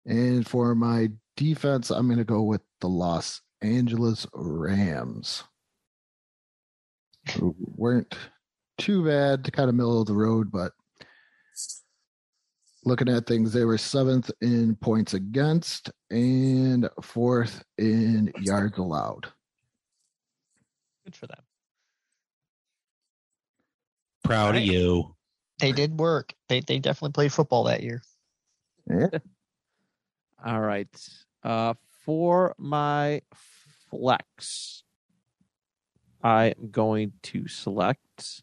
And 0.04 0.46
for 0.46 0.74
my 0.74 1.08
defense, 1.36 1.90
I'm 1.90 2.06
going 2.06 2.18
to 2.18 2.24
go 2.24 2.42
with 2.42 2.60
the 2.80 2.88
Los 2.88 3.40
Angeles 3.62 4.26
Rams, 4.34 5.44
who 7.34 7.56
weren't 7.58 8.14
too 8.76 9.06
bad, 9.06 9.42
to 9.44 9.50
kind 9.50 9.70
of 9.70 9.74
middle 9.74 10.02
of 10.02 10.06
the 10.06 10.14
road, 10.14 10.52
but 10.52 10.72
looking 12.84 13.08
at 13.08 13.26
things, 13.26 13.54
they 13.54 13.64
were 13.64 13.78
seventh 13.78 14.30
in 14.42 14.76
points 14.76 15.14
against 15.14 15.90
and 16.10 16.90
fourth 17.00 17.64
in 17.78 18.30
yards 18.42 18.76
allowed. 18.76 19.28
Good 21.06 21.16
for 21.16 21.26
them. 21.26 21.43
Proud 24.24 24.54
Right. 24.54 24.62
of 24.62 24.64
you. 24.64 25.14
They 25.60 25.72
did 25.72 25.98
work. 25.98 26.34
They 26.48 26.60
they 26.60 26.78
definitely 26.80 27.12
played 27.12 27.32
football 27.32 27.64
that 27.64 27.82
year. 27.82 28.02
All 30.44 30.60
right. 30.60 30.88
Uh, 31.42 31.74
for 32.04 32.54
my 32.58 33.22
flex, 33.90 34.82
I 36.22 36.54
am 36.58 36.70
going 36.70 37.12
to 37.24 37.46
select. 37.48 38.42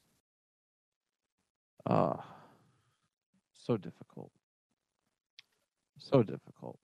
Uh, 1.85 2.17
so 3.53 3.77
difficult. 3.77 4.31
So 5.97 6.23
difficult. 6.23 6.79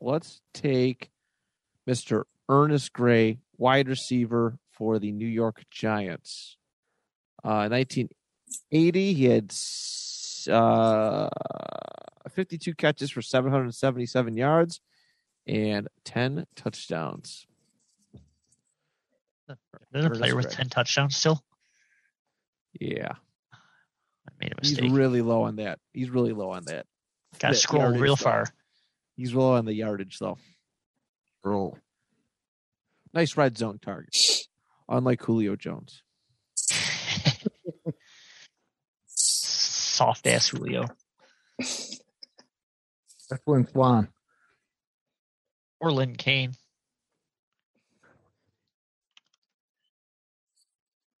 Let's 0.00 0.40
take 0.52 1.10
Mr. 1.88 2.24
Ernest 2.48 2.92
Gray, 2.92 3.38
wide 3.56 3.88
receiver 3.88 4.58
for 4.70 4.98
the 4.98 5.12
New 5.12 5.26
York 5.26 5.64
Giants. 5.70 6.56
Uh, 7.44 7.68
1980, 7.68 9.12
he 9.12 9.24
had 9.26 9.54
uh, 10.50 11.28
52 12.30 12.74
catches 12.74 13.10
for 13.10 13.20
777 13.22 14.36
yards 14.36 14.80
and 15.46 15.88
10 16.04 16.46
touchdowns. 16.56 17.46
There's 19.92 20.06
a 20.06 20.10
player 20.10 20.34
with 20.34 20.50
ten 20.50 20.68
touchdowns 20.68 21.16
still. 21.16 21.44
Yeah, 22.80 23.12
I 23.52 24.30
made 24.40 24.52
a 24.52 24.56
mistake. 24.60 24.84
he's 24.84 24.92
really 24.92 25.22
low 25.22 25.42
on 25.42 25.56
that. 25.56 25.78
He's 25.92 26.10
really 26.10 26.32
low 26.32 26.50
on 26.50 26.64
that. 26.64 26.86
Got 27.38 27.50
to 27.50 27.54
scroll 27.54 27.82
yardage, 27.82 28.00
real 28.00 28.16
though. 28.16 28.24
far. 28.24 28.46
He's 29.16 29.34
low 29.34 29.52
on 29.54 29.64
the 29.66 29.74
yardage, 29.74 30.18
though. 30.18 30.38
Roll. 31.44 31.78
Nice 33.12 33.36
red 33.36 33.56
zone 33.56 33.78
target, 33.80 34.16
unlike 34.88 35.22
Julio 35.22 35.54
Jones. 35.54 36.02
Soft 39.94 40.26
ass 40.26 40.48
Julio 40.48 40.86
Eflin 43.32 43.70
Swan. 43.70 44.08
or 45.80 45.92
Lynn 45.92 46.16
Cain. 46.16 46.52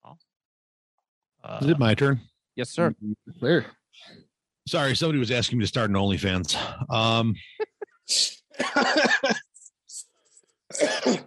Oh. 0.04 0.16
Uh, 1.42 1.58
Is 1.62 1.68
it 1.68 1.78
my 1.78 1.94
turn? 1.94 2.20
Yes, 2.56 2.70
sir. 2.70 2.94
There. 3.40 3.66
Sorry, 4.66 4.96
somebody 4.96 5.18
was 5.18 5.30
asking 5.30 5.58
me 5.58 5.64
to 5.64 5.68
start 5.68 5.90
an 5.90 5.96
OnlyFans. 5.96 6.56
Um, 6.90 7.34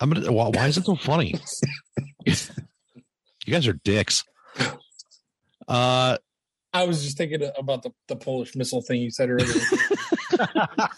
I'm 0.00 0.10
gonna. 0.10 0.30
Why, 0.32 0.48
why 0.48 0.66
is 0.68 0.76
it 0.78 0.84
so 0.84 0.94
funny? 0.94 1.34
you 2.26 2.34
guys 3.48 3.66
are 3.66 3.72
dicks. 3.72 4.24
Uh, 5.66 6.18
I 6.72 6.84
was 6.84 7.02
just 7.02 7.16
thinking 7.16 7.48
about 7.58 7.82
the, 7.82 7.90
the 8.08 8.16
Polish 8.16 8.54
missile 8.54 8.82
thing 8.82 9.00
you 9.00 9.10
said 9.10 9.30
earlier. 9.30 9.46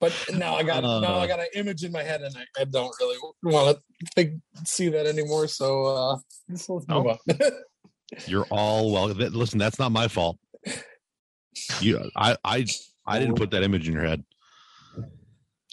but 0.00 0.12
now 0.34 0.54
I 0.56 0.62
got 0.62 0.84
Uh. 0.84 1.00
now 1.00 1.18
I 1.18 1.26
got 1.26 1.40
an 1.40 1.48
image 1.54 1.84
in 1.84 1.92
my 1.92 2.02
head, 2.02 2.22
and 2.22 2.34
I, 2.36 2.62
I 2.62 2.64
don't 2.64 2.94
really 3.00 3.16
want 3.42 3.76
to 3.76 3.82
think 4.14 4.40
see 4.64 4.88
that 4.88 5.06
anymore. 5.06 5.48
So 5.48 5.84
uh, 5.86 6.16
let's 6.48 6.68
let's 6.68 6.88
move 6.88 7.06
on. 7.06 7.18
you're 8.26 8.46
all 8.50 8.92
well. 8.92 9.14
th- 9.14 9.32
Listen, 9.32 9.58
that's 9.58 9.78
not 9.78 9.92
my 9.92 10.08
fault. 10.08 10.38
You, 11.80 12.08
I, 12.16 12.36
I, 12.44 12.66
I 13.04 13.18
didn't 13.18 13.34
put 13.34 13.50
that 13.50 13.62
image 13.64 13.88
in 13.88 13.92
your 13.94 14.04
head. 14.04 14.24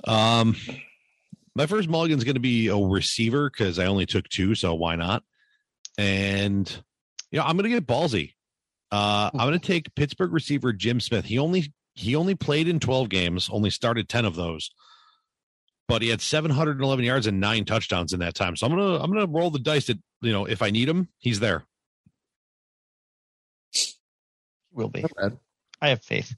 Um, 0.05 0.55
my 1.55 1.67
first 1.67 1.87
mulligan 1.87 2.17
is 2.17 2.23
going 2.23 2.35
to 2.35 2.41
be 2.41 2.67
a 2.67 2.75
receiver 2.75 3.49
because 3.49 3.77
I 3.79 3.85
only 3.85 4.05
took 4.05 4.27
two, 4.27 4.55
so 4.55 4.73
why 4.73 4.95
not? 4.95 5.23
And 5.97 6.69
you 7.35 7.41
know, 7.41 7.47
I'm 7.47 7.57
going 7.57 7.69
to 7.69 7.75
get 7.75 7.85
ballsy. 7.85 8.31
Uh, 8.93 9.29
I'm 9.33 9.39
going 9.39 9.51
to 9.59 9.67
take 9.67 9.93
Pittsburgh 9.93 10.31
receiver 10.31 10.71
Jim 10.71 11.01
Smith. 11.01 11.25
He 11.25 11.37
only 11.37 11.73
he 11.93 12.15
only 12.15 12.33
played 12.33 12.69
in 12.69 12.79
12 12.79 13.09
games, 13.09 13.49
only 13.51 13.69
started 13.69 14.07
10 14.07 14.23
of 14.23 14.35
those, 14.35 14.71
but 15.87 16.01
he 16.01 16.07
had 16.07 16.21
711 16.21 17.03
yards 17.03 17.27
and 17.27 17.41
nine 17.41 17.65
touchdowns 17.65 18.13
in 18.13 18.21
that 18.21 18.35
time. 18.35 18.55
So 18.55 18.65
I'm 18.65 18.73
gonna 18.73 19.03
I'm 19.03 19.11
gonna 19.11 19.27
roll 19.27 19.51
the 19.51 19.59
dice 19.59 19.87
that 19.87 19.99
you 20.21 20.31
know 20.31 20.45
if 20.45 20.61
I 20.61 20.69
need 20.69 20.87
him, 20.87 21.09
he's 21.19 21.41
there. 21.41 21.65
He 23.71 23.91
will 24.71 24.89
be. 24.89 25.03
I 25.81 25.89
have 25.89 26.03
faith. 26.03 26.33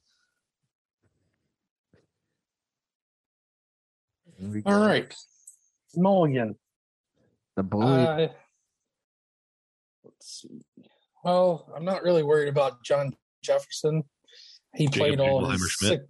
All 4.66 4.80
right, 4.80 5.14
Mulligan. 5.96 6.56
The 7.56 7.64
boy. 7.64 7.82
Uh, 7.82 8.18
let's 8.18 8.34
see. 8.34 8.47
Well, 11.24 11.72
I'm 11.76 11.86
not 11.86 12.04
really 12.04 12.24
worried 12.24 12.50
about 12.50 12.84
John 12.84 13.14
Jefferson. 13.44 14.04
He 14.76 14.86
Jacob 14.86 15.00
played 15.00 15.20
all 15.20 15.42
Jingleheimer 15.42 15.52
his 15.60 15.80
six, 15.80 16.04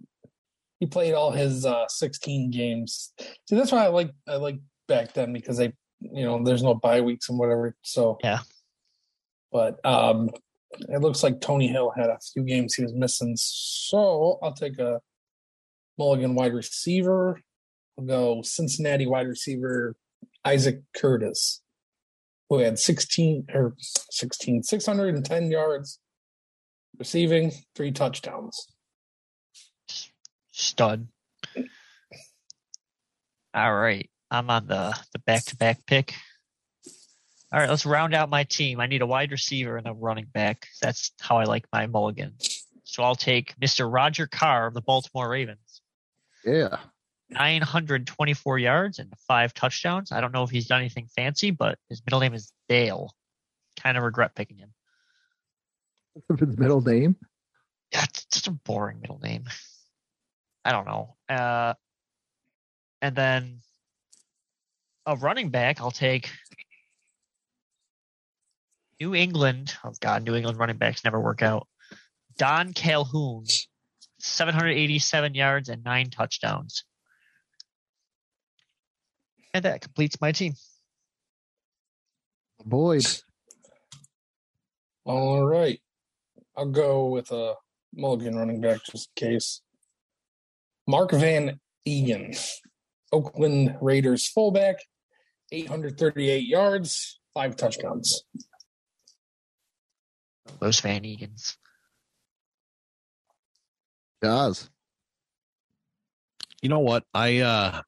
he 0.80 0.86
played 0.86 1.14
all 1.14 1.30
his 1.30 1.66
uh, 1.66 1.88
16 1.88 2.50
games. 2.50 3.12
See, 3.48 3.56
that's 3.56 3.72
why 3.72 3.84
I 3.84 3.88
like 3.88 4.10
I 4.26 4.36
like 4.36 4.58
back 4.86 5.12
then 5.12 5.32
because 5.32 5.56
they 5.56 5.72
you 6.00 6.24
know 6.24 6.42
there's 6.44 6.62
no 6.62 6.74
bye 6.74 7.00
weeks 7.00 7.28
and 7.28 7.38
whatever. 7.38 7.76
So 7.82 8.18
Yeah. 8.22 8.40
but 9.50 9.84
um, 9.84 10.30
it 10.88 11.00
looks 11.00 11.22
like 11.22 11.40
Tony 11.40 11.68
Hill 11.68 11.92
had 11.96 12.10
a 12.10 12.18
few 12.32 12.44
games 12.44 12.74
he 12.74 12.82
was 12.82 12.92
missing. 12.94 13.34
So 13.36 14.38
I'll 14.42 14.52
take 14.52 14.78
a 14.78 15.00
Mulligan 15.98 16.34
wide 16.34 16.52
receiver. 16.54 17.40
I'll 17.98 18.04
go 18.04 18.42
Cincinnati 18.42 19.06
wide 19.06 19.26
receiver 19.26 19.96
Isaac 20.44 20.80
Curtis, 20.96 21.62
who 22.48 22.58
had 22.58 22.78
16 22.78 23.46
or 23.52 23.74
16, 23.78 24.62
610 24.62 25.50
yards 25.50 25.98
receiving, 26.98 27.52
three 27.74 27.92
touchdowns. 27.92 28.68
Stud. 30.50 31.08
All 33.54 33.74
right. 33.74 34.08
I'm 34.30 34.50
on 34.50 34.66
the 34.66 34.94
the 35.12 35.18
back 35.20 35.44
to 35.46 35.56
back 35.56 35.86
pick. 35.86 36.14
All 37.50 37.58
right, 37.58 37.70
let's 37.70 37.86
round 37.86 38.14
out 38.14 38.28
my 38.28 38.44
team. 38.44 38.78
I 38.78 38.86
need 38.86 39.00
a 39.00 39.06
wide 39.06 39.30
receiver 39.30 39.78
and 39.78 39.86
a 39.86 39.92
running 39.92 40.26
back. 40.26 40.66
That's 40.82 41.12
how 41.18 41.38
I 41.38 41.44
like 41.44 41.64
my 41.72 41.86
mulligan. 41.86 42.34
So 42.84 43.02
I'll 43.02 43.14
take 43.14 43.58
Mr. 43.58 43.90
Roger 43.90 44.26
Carr 44.26 44.66
of 44.66 44.74
the 44.74 44.82
Baltimore 44.82 45.30
Ravens. 45.30 45.80
yeah. 46.44 46.78
924 47.30 48.58
yards 48.58 48.98
and 48.98 49.12
five 49.26 49.52
touchdowns. 49.54 50.12
I 50.12 50.20
don't 50.20 50.32
know 50.32 50.44
if 50.44 50.50
he's 50.50 50.66
done 50.66 50.80
anything 50.80 51.08
fancy, 51.14 51.50
but 51.50 51.78
his 51.88 52.02
middle 52.04 52.20
name 52.20 52.34
is 52.34 52.52
Dale. 52.68 53.12
Kind 53.78 53.96
of 53.96 54.04
regret 54.04 54.34
picking 54.34 54.58
him. 54.58 54.72
What's 56.26 56.40
his 56.46 56.56
middle 56.56 56.80
name? 56.80 57.16
Yeah, 57.92 58.04
it's 58.04 58.24
just 58.26 58.48
a 58.48 58.52
boring 58.52 59.00
middle 59.00 59.20
name. 59.22 59.44
I 60.64 60.72
don't 60.72 60.86
know. 60.86 61.16
Uh, 61.28 61.74
and 63.00 63.14
then 63.14 63.60
a 65.06 65.16
running 65.16 65.50
back, 65.50 65.80
I'll 65.80 65.90
take 65.90 66.30
New 69.00 69.14
England. 69.14 69.74
Oh 69.84 69.92
God, 70.00 70.24
New 70.24 70.34
England 70.34 70.58
running 70.58 70.76
backs 70.76 71.04
never 71.04 71.20
work 71.20 71.42
out. 71.42 71.66
Don 72.36 72.72
Calhoun, 72.72 73.44
787 74.18 75.34
yards 75.34 75.68
and 75.68 75.84
nine 75.84 76.10
touchdowns. 76.10 76.84
And 79.58 79.64
that 79.64 79.80
completes 79.80 80.20
my 80.20 80.30
team. 80.30 80.52
Boyd. 82.64 83.04
All 85.04 85.44
right. 85.44 85.80
I'll 86.56 86.66
go 86.66 87.06
with 87.08 87.32
a 87.32 87.54
Mulligan 87.92 88.36
running 88.36 88.60
back 88.60 88.78
just 88.88 89.10
in 89.16 89.30
case. 89.30 89.60
Mark 90.86 91.10
Van 91.10 91.58
Eeghen, 91.88 92.40
Oakland 93.10 93.76
Raiders 93.80 94.28
fullback, 94.28 94.76
838 95.50 96.46
yards, 96.46 97.18
five 97.34 97.56
touchdowns. 97.56 98.22
Those 100.60 100.78
Van 100.78 101.02
Eeghens. 101.02 101.56
Guys. 104.22 104.70
You 106.62 106.68
know 106.68 106.78
what? 106.78 107.02
I 107.12 107.38
uh 107.38 107.82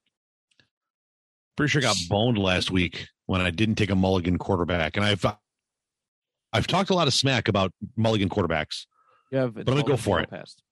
pretty 1.61 1.71
sure 1.71 1.83
I 1.83 1.93
got 1.93 1.97
boned 2.09 2.39
last 2.39 2.71
week 2.71 3.07
when 3.27 3.41
I 3.41 3.51
didn't 3.51 3.75
take 3.77 3.91
a 3.91 3.95
mulligan 3.95 4.39
quarterback, 4.39 4.97
and 4.97 5.05
I've 5.05 5.25
I've 6.53 6.67
talked 6.67 6.91
a 6.91 6.95
lot 6.95 7.07
of 7.07 7.15
smack 7.15 7.49
about 7.49 7.73
mulligan 7.97 8.29
quarterbacks. 8.29 8.87
You 9.31 9.39
have 9.39 9.57
I'm 9.57 9.65
gonna 9.65 9.83
go 9.83 9.97
for 9.97 10.21
it. 10.21 10.31
Past. 10.31 10.63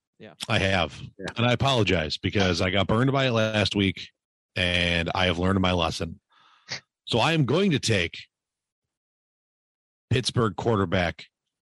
I 0.49 0.59
have, 0.59 0.99
Yeah. 1.17 1.27
and 1.37 1.45
I 1.45 1.53
apologize 1.53 2.17
because 2.17 2.59
I 2.59 2.71
got 2.71 2.87
burned 2.87 3.11
by 3.13 3.27
it 3.27 3.31
last 3.31 3.73
week, 3.75 4.09
and 4.55 5.09
I 5.15 5.27
have 5.27 5.39
learned 5.39 5.59
my 5.61 5.71
lesson. 5.71 6.19
So 7.05 7.19
I 7.19 7.31
am 7.31 7.45
going 7.45 7.71
to 7.71 7.79
take 7.79 8.17
Pittsburgh 10.09 10.55
quarterback 10.57 11.25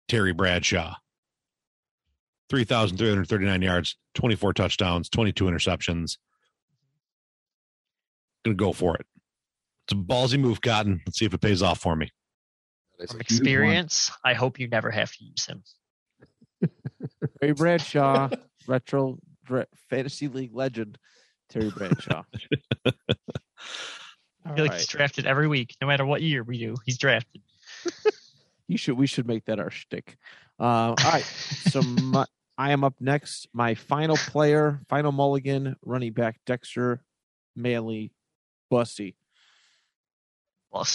Terry 0.07 0.32
Bradshaw. 0.32 0.95
3,339 2.49 3.61
yards, 3.63 3.97
24 4.13 4.53
touchdowns, 4.53 5.09
22 5.09 5.45
interceptions. 5.45 6.18
Gonna 8.45 8.55
go 8.55 8.71
for 8.71 8.95
it. 8.95 9.05
It's 9.85 9.93
a 9.93 9.95
ballsy 9.95 10.39
move, 10.39 10.61
Cotton. 10.61 11.01
Let's 11.05 11.19
see 11.19 11.25
if 11.25 11.33
it 11.33 11.41
pays 11.41 11.61
off 11.61 11.79
for 11.79 11.95
me. 11.95 12.11
From 12.97 13.07
a 13.09 13.13
one. 13.13 13.21
experience, 13.21 14.11
I 14.23 14.33
hope 14.33 14.59
you 14.59 14.67
never 14.67 14.89
have 14.91 15.11
to 15.13 15.23
use 15.23 15.45
him. 15.45 15.63
Terry 17.41 17.53
Bradshaw, 17.53 18.29
retro 18.67 19.19
dra- 19.45 19.67
fantasy 19.89 20.27
league 20.27 20.53
legend, 20.53 20.97
Terry 21.49 21.71
Bradshaw. 21.71 22.23
I 22.85 24.53
feel 24.53 24.63
like 24.63 24.71
right. 24.71 24.73
he's 24.73 24.87
drafted 24.87 25.25
every 25.25 25.47
week, 25.47 25.75
no 25.81 25.87
matter 25.87 26.05
what 26.05 26.21
year 26.21 26.43
we 26.43 26.59
do. 26.59 26.75
He's 26.85 26.99
drafted. 26.99 27.41
You 28.67 28.77
should. 28.77 28.97
We 28.97 29.07
should 29.07 29.27
make 29.27 29.45
that 29.45 29.59
our 29.59 29.71
shtick. 29.71 30.17
Uh, 30.59 30.93
all 30.93 30.95
right. 31.03 31.23
So 31.23 31.81
my, 31.81 32.25
I 32.57 32.71
am 32.71 32.83
up 32.83 32.95
next. 32.99 33.47
My 33.53 33.75
final 33.75 34.17
player, 34.17 34.81
final 34.87 35.11
mulligan, 35.11 35.75
running 35.83 36.13
back 36.13 36.39
Dexter 36.45 37.03
Manley, 37.55 38.11
Bussy, 38.70 39.16
We'll 40.72 40.86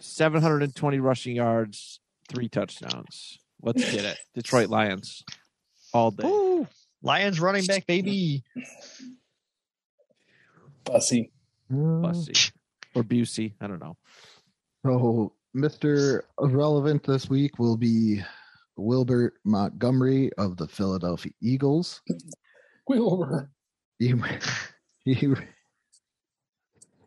720 0.00 0.98
rushing 0.98 1.36
yards, 1.36 2.00
three 2.28 2.48
touchdowns. 2.48 3.38
Let's 3.62 3.90
get 3.90 4.04
it. 4.04 4.18
Detroit 4.34 4.68
Lions, 4.68 5.22
all 5.92 6.10
day. 6.10 6.26
Woo! 6.26 6.66
Lions 7.02 7.40
running 7.40 7.64
back, 7.66 7.86
baby. 7.86 8.42
Bussy. 10.84 11.30
Bussy 11.68 12.50
or 12.94 13.02
Busey. 13.02 13.54
I 13.60 13.66
don't 13.66 13.80
know. 13.80 13.96
So, 14.84 15.32
Mr. 15.56 16.22
Relevant 16.38 17.04
this 17.04 17.28
week 17.28 17.58
will 17.58 17.76
be 17.76 18.22
Wilbert 18.76 19.34
Montgomery 19.44 20.32
of 20.38 20.56
the 20.56 20.66
Philadelphia 20.66 21.32
Eagles. 21.40 22.02
Wilbur. 22.88 23.50
He, 23.98 24.14
he, 25.04 25.34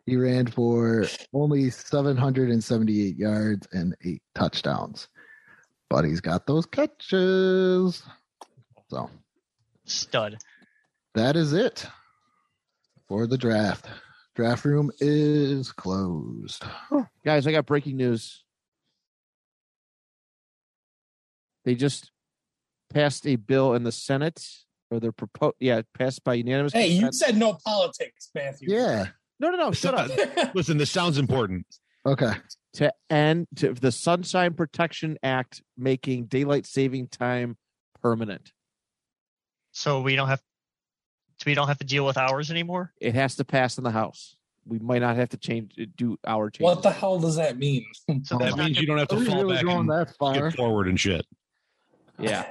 he 0.06 0.16
ran 0.16 0.46
for 0.46 1.06
only 1.32 1.70
778 1.70 3.16
yards 3.16 3.66
and 3.72 3.96
eight 4.04 4.22
touchdowns, 4.34 5.08
but 5.88 6.04
he's 6.04 6.20
got 6.20 6.46
those 6.46 6.66
catches. 6.66 8.02
So, 8.88 9.10
Stud. 9.86 10.38
that 11.14 11.36
is 11.36 11.52
it 11.52 11.86
for 13.08 13.26
the 13.26 13.38
draft. 13.38 13.86
Draft 14.34 14.64
room 14.64 14.90
is 14.98 15.72
closed. 15.72 16.64
Guys, 17.24 17.46
I 17.46 17.52
got 17.52 17.66
breaking 17.66 17.96
news. 17.96 18.44
They 21.64 21.74
just 21.74 22.10
passed 22.92 23.26
a 23.26 23.36
bill 23.36 23.74
in 23.74 23.84
the 23.84 23.92
Senate, 23.92 24.44
or 24.90 25.00
they're 25.00 25.12
proposed. 25.12 25.54
Yeah, 25.60 25.82
passed 25.96 26.24
by 26.24 26.34
unanimous. 26.34 26.72
Hey, 26.72 26.88
you 26.88 27.10
said 27.12 27.36
no 27.36 27.58
politics, 27.64 28.30
Matthew. 28.34 28.74
Yeah. 28.74 29.06
No, 29.40 29.50
no, 29.50 29.56
no. 29.56 29.72
Shut 29.72 29.94
up. 29.94 30.54
Listen, 30.54 30.78
this 30.78 30.90
sounds 30.90 31.18
important. 31.18 31.66
Okay. 32.06 32.32
to 32.74 32.92
end 33.08 33.46
to 33.56 33.72
the 33.72 33.90
Sunshine 33.92 34.54
Protection 34.54 35.16
Act, 35.22 35.62
making 35.76 36.26
daylight 36.26 36.66
saving 36.66 37.08
time 37.08 37.56
permanent. 38.02 38.52
So 39.72 40.02
we 40.02 40.14
don't 40.16 40.28
have 40.28 40.42
so 41.40 41.44
we 41.46 41.54
don't 41.54 41.66
have 41.68 41.78
to 41.78 41.84
deal 41.84 42.04
with 42.06 42.16
hours 42.16 42.50
anymore. 42.50 42.92
It 43.00 43.14
has 43.14 43.36
to 43.36 43.44
pass 43.44 43.78
in 43.78 43.84
the 43.84 43.90
House. 43.90 44.36
We 44.66 44.78
might 44.78 45.00
not 45.00 45.16
have 45.16 45.30
to 45.30 45.36
change 45.36 45.74
do 45.96 46.16
our 46.26 46.48
change. 46.50 46.64
what 46.64 46.82
the 46.82 46.90
hell 46.90 47.18
does 47.18 47.36
that 47.36 47.58
mean? 47.58 47.84
So 48.22 48.38
That 48.38 48.56
means 48.56 48.78
you 48.80 48.86
don't 48.86 48.98
have 48.98 49.08
to 49.08 49.24
fall 49.24 49.42
really 49.44 49.56
back 49.56 49.64
and 49.66 49.90
that 49.90 50.14
far? 50.18 50.34
skip 50.34 50.54
forward 50.56 50.88
and 50.88 50.98
shit. 50.98 51.26
Yeah, 52.18 52.50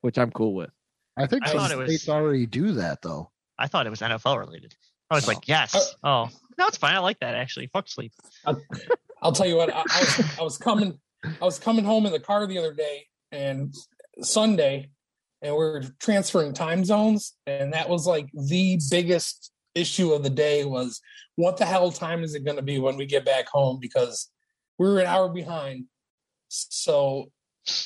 which 0.00 0.18
I'm 0.18 0.30
cool 0.30 0.54
with. 0.54 0.70
I 1.16 1.26
think 1.26 1.44
I 1.44 1.48
some 1.48 1.58
thought 1.58 1.70
it 1.70 1.78
was- 1.78 1.88
states 1.88 2.08
already 2.08 2.46
do 2.46 2.72
that 2.72 3.02
though. 3.02 3.30
I 3.62 3.68
thought 3.68 3.86
it 3.86 3.90
was 3.90 4.00
NFL 4.00 4.38
related. 4.38 4.74
I 5.08 5.14
was 5.14 5.28
like, 5.28 5.46
yes. 5.46 5.94
Uh, 6.02 6.08
oh, 6.08 6.28
no, 6.58 6.66
it's 6.66 6.78
fine. 6.78 6.94
I 6.94 6.98
like 6.98 7.20
that 7.20 7.34
actually. 7.34 7.68
Fuck 7.68 7.88
sleep. 7.88 8.12
I'll 9.22 9.32
tell 9.32 9.46
you 9.46 9.56
what. 9.56 9.72
I, 9.72 9.78
I 9.78 10.00
was 10.00 10.38
I 10.40 10.42
was 10.42 10.58
coming 10.58 10.98
I 11.24 11.44
was 11.44 11.58
coming 11.58 11.84
home 11.84 12.06
in 12.06 12.12
the 12.12 12.20
car 12.20 12.46
the 12.46 12.58
other 12.58 12.74
day 12.74 13.06
and 13.30 13.72
Sunday, 14.20 14.90
and 15.42 15.54
we 15.54 15.62
are 15.62 15.82
transferring 16.00 16.54
time 16.54 16.84
zones, 16.84 17.34
and 17.46 17.72
that 17.72 17.88
was 17.88 18.06
like 18.06 18.28
the 18.34 18.80
biggest 18.90 19.52
issue 19.74 20.12
of 20.12 20.24
the 20.24 20.30
day 20.30 20.64
was 20.64 21.00
what 21.36 21.56
the 21.56 21.64
hell 21.64 21.92
time 21.92 22.24
is 22.24 22.34
it 22.34 22.44
going 22.44 22.56
to 22.56 22.62
be 22.62 22.78
when 22.78 22.96
we 22.96 23.06
get 23.06 23.24
back 23.24 23.48
home 23.48 23.78
because 23.80 24.28
we 24.78 24.88
were 24.88 24.98
an 24.98 25.06
hour 25.06 25.28
behind. 25.28 25.84
So 26.48 27.30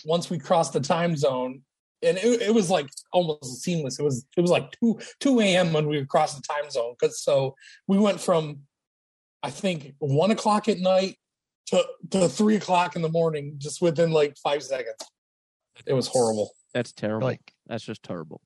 once 0.05 0.31
we 0.31 0.39
crossed 0.39 0.73
the 0.73 0.81
time 0.81 1.17
zone, 1.17 1.63
and 2.03 2.19
it, 2.19 2.43
it 2.43 2.55
was 2.55 2.71
like 2.71 2.89
almost 3.13 3.63
seamless. 3.63 3.99
It 3.99 4.03
was 4.03 4.27
it 4.37 4.41
was 4.41 4.51
like 4.51 4.71
two 4.81 4.99
two 5.21 5.41
a.m. 5.41 5.73
when 5.73 5.89
we 5.89 6.05
crossed 6.05 6.37
the 6.37 6.43
time 6.43 6.71
zone 6.71 6.95
because 6.99 7.23
so 7.23 7.55
we 7.87 7.99
went 7.99 8.21
from 8.21 8.61
I 9.43 9.51
think 9.51 9.95
one 9.99 10.31
o'clock 10.31 10.69
at 10.69 10.79
night 10.79 11.17
to 11.67 11.85
to 12.11 12.29
three 12.29 12.57
o'clock 12.57 12.97
in 12.97 13.03
the 13.03 13.09
morning 13.09 13.55
just 13.59 13.81
within 13.81 14.11
like 14.11 14.37
five 14.39 14.63
seconds. 14.63 14.97
It 15.87 15.93
was 15.93 16.09
horrible. 16.09 16.51
That's 16.73 16.93
terrible. 16.93 17.27
Like, 17.27 17.53
That's 17.67 17.85
just 17.85 18.03
terrible. 18.03 18.41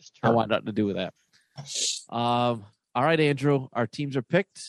just 0.00 0.18
I 0.22 0.30
want 0.30 0.50
nothing 0.50 0.66
to 0.66 0.72
do 0.72 0.86
with 0.86 0.96
that. 0.96 1.14
Um. 2.08 2.64
All 2.94 3.04
right, 3.04 3.20
Andrew. 3.20 3.68
Our 3.72 3.86
teams 3.86 4.16
are 4.16 4.22
picked. 4.22 4.60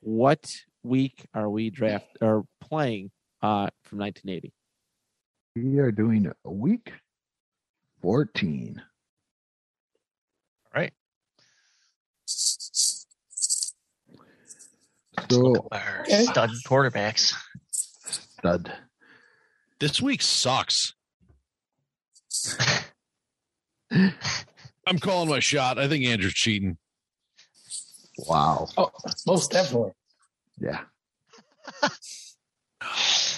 What 0.00 0.44
week 0.82 1.24
are 1.34 1.48
we 1.48 1.70
draft 1.70 2.18
or 2.20 2.44
playing 2.60 3.10
uh, 3.42 3.70
from 3.82 3.98
1980? 3.98 4.52
We 5.64 5.78
are 5.80 5.90
doing 5.90 6.30
a 6.44 6.50
week 6.52 6.92
14. 8.00 8.80
All 10.64 10.80
right. 10.80 10.92
So, 15.28 15.68
Our 15.72 16.02
Okay. 16.02 16.24
stud 16.26 16.50
quarterbacks. 16.64 17.34
stud. 17.70 18.72
This 19.80 20.00
week 20.00 20.22
sucks. 20.22 20.94
I'm 23.90 24.98
calling 25.00 25.28
my 25.28 25.40
shot. 25.40 25.78
I 25.78 25.88
think 25.88 26.04
Andrew's 26.04 26.34
cheating. 26.34 26.78
Wow. 28.28 28.68
Oh, 28.76 28.90
most 29.26 29.50
definitely. 29.50 29.90
Yeah. 30.60 30.82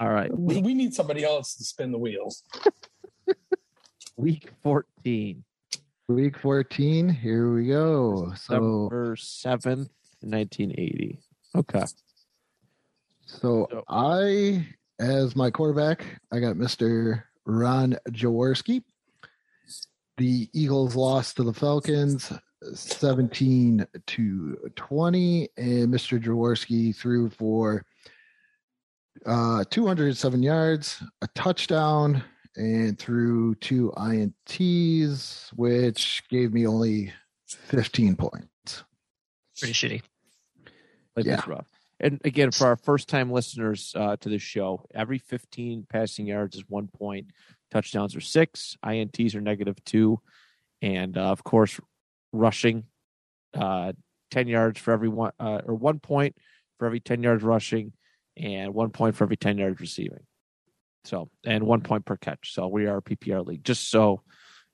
All 0.00 0.10
right, 0.10 0.30
We, 0.36 0.62
we 0.62 0.74
need 0.74 0.94
somebody 0.94 1.24
else 1.24 1.56
to 1.56 1.64
spin 1.64 1.90
the 1.90 1.98
wheels. 1.98 2.44
week 4.16 4.50
14, 4.62 5.44
Week 6.08 6.38
14. 6.38 7.08
Here 7.10 7.52
we 7.52 7.66
go. 7.66 8.32
So, 8.34 8.88
7th, 8.92 9.90
1980. 10.20 11.18
Okay. 11.56 11.84
so 13.26 13.66
So- 13.70 13.84
I, 13.88 14.66
as 15.00 15.36
my 15.36 15.50
quarterback, 15.50 16.04
I 16.32 16.38
got 16.40 16.56
Mr. 16.56 17.24
Ron 17.44 17.98
Jaworski. 18.10 18.82
The 20.16 20.48
Eagles 20.52 20.96
lost 20.96 21.36
to 21.36 21.42
the 21.44 21.52
Falcons 21.52 22.32
17 22.74 23.86
to 24.06 24.70
20, 24.74 25.48
and 25.56 25.92
Mr. 25.94 26.20
Jaworski 26.22 26.96
threw 26.96 27.28
for 27.30 27.84
uh, 29.26 29.64
207 29.70 30.42
yards, 30.42 31.02
a 31.22 31.26
touchdown, 31.28 32.22
and 32.56 32.98
threw 32.98 33.54
two 33.56 33.92
INTs, 33.96 35.50
which 35.54 36.22
gave 36.28 36.52
me 36.52 36.66
only 36.66 37.12
15 37.46 38.16
points. 38.16 38.84
Pretty 39.58 39.74
shitty. 39.74 40.02
Life 41.16 41.26
Yeah. 41.26 41.40
rough. 41.46 41.68
And 42.00 42.20
again, 42.24 42.52
for 42.52 42.66
our 42.68 42.76
first 42.76 43.08
time 43.08 43.30
listeners 43.32 43.92
uh, 43.96 44.16
to 44.18 44.28
this 44.28 44.42
show, 44.42 44.84
every 44.94 45.18
15 45.18 45.86
passing 45.88 46.26
yards 46.26 46.56
is 46.56 46.64
one 46.68 46.86
point. 46.88 47.26
Touchdowns 47.72 48.14
are 48.14 48.20
six. 48.20 48.76
INTs 48.84 49.34
are 49.34 49.40
negative 49.40 49.82
two. 49.84 50.20
And 50.80 51.18
uh, 51.18 51.22
of 51.32 51.42
course, 51.42 51.80
rushing, 52.32 52.84
uh, 53.54 53.94
10 54.30 54.46
yards 54.46 54.78
for 54.78 54.92
every 54.92 55.08
one, 55.08 55.32
uh, 55.40 55.62
or 55.64 55.74
one 55.74 55.98
point 55.98 56.36
for 56.78 56.86
every 56.86 57.00
10 57.00 57.22
yards 57.22 57.42
rushing, 57.42 57.92
and 58.38 58.72
one 58.74 58.90
point 58.90 59.16
for 59.16 59.24
every 59.24 59.36
10 59.36 59.58
yards 59.58 59.80
receiving. 59.80 60.20
So, 61.04 61.30
and 61.44 61.64
one 61.64 61.80
point 61.82 62.04
per 62.04 62.16
catch. 62.16 62.54
So 62.54 62.68
we 62.68 62.86
are 62.86 62.98
a 62.98 63.02
PPR 63.02 63.44
league, 63.46 63.64
just 63.64 63.90
so 63.90 64.22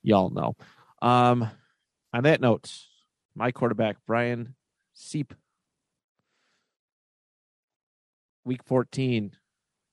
y'all 0.03 0.29
know. 0.29 0.55
Um, 1.01 1.49
on 2.13 2.23
that 2.23 2.41
note, 2.41 2.71
my 3.35 3.51
quarterback, 3.51 3.97
Brian 4.07 4.55
Seep, 4.93 5.33
week 8.45 8.61
14 8.65 9.31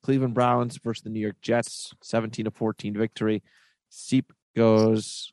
cleveland 0.03 0.35
browns 0.35 0.79
versus 0.79 1.03
the 1.03 1.11
new 1.11 1.21
york 1.21 1.37
jets 1.41 1.93
17 2.03 2.45
to 2.45 2.51
14 2.51 2.95
victory 2.95 3.43
seep 3.89 4.33
goes 4.55 5.33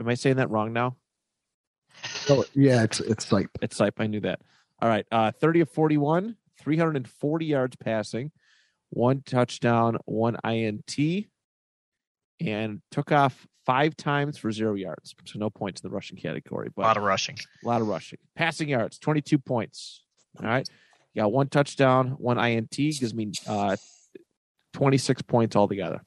am 0.00 0.08
i 0.08 0.14
saying 0.14 0.36
that 0.36 0.50
wrong 0.50 0.72
now 0.72 0.96
Oh, 2.30 2.44
yeah, 2.54 2.84
it's 2.84 3.00
it's 3.00 3.30
like 3.32 3.48
it's 3.60 3.78
Sipe. 3.78 3.92
i 3.98 4.06
knew 4.06 4.20
that 4.20 4.40
all 4.80 4.88
right 4.88 5.04
uh 5.12 5.30
30 5.30 5.60
of 5.60 5.70
41 5.70 6.36
340 6.60 7.46
yards 7.46 7.76
passing 7.76 8.30
one 8.90 9.22
touchdown 9.24 9.96
one 10.04 10.36
int 10.44 10.98
and 12.40 12.82
took 12.90 13.10
off 13.12 13.46
five 13.64 13.96
times 13.96 14.36
for 14.36 14.50
zero 14.52 14.74
yards 14.74 15.14
so 15.24 15.38
no 15.38 15.48
points 15.48 15.80
in 15.80 15.88
the 15.88 15.94
rushing 15.94 16.16
category 16.18 16.68
But 16.74 16.82
A 16.82 16.86
lot 16.88 16.96
of 16.96 17.02
rushing. 17.04 17.38
a 17.64 17.66
lot 17.68 17.80
of 17.80 17.86
rushing. 17.88 18.18
Passing 18.36 18.68
yards, 18.68 18.98
22 18.98 19.38
points. 19.38 20.02
All 20.40 20.46
right. 20.46 20.68
You 21.14 21.22
got 21.22 21.32
one 21.32 21.48
touchdown, 21.48 22.12
one 22.18 22.38
INT, 22.38 22.70
gives 22.70 23.14
me 23.14 23.30
uh, 23.46 23.76
26 24.72 25.22
points 25.22 25.54
altogether. 25.56 26.00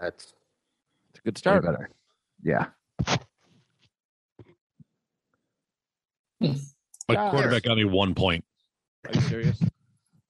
that's 0.00 0.34
It's 1.10 1.20
a 1.20 1.22
good 1.22 1.38
start. 1.38 1.64
better. 1.64 1.90
Yeah. 2.42 2.66
My 7.08 7.30
quarterback 7.30 7.62
got 7.62 7.76
me 7.76 7.84
one 7.84 8.14
point. 8.14 8.44
Are 9.06 9.14
you 9.14 9.20
serious? 9.22 9.58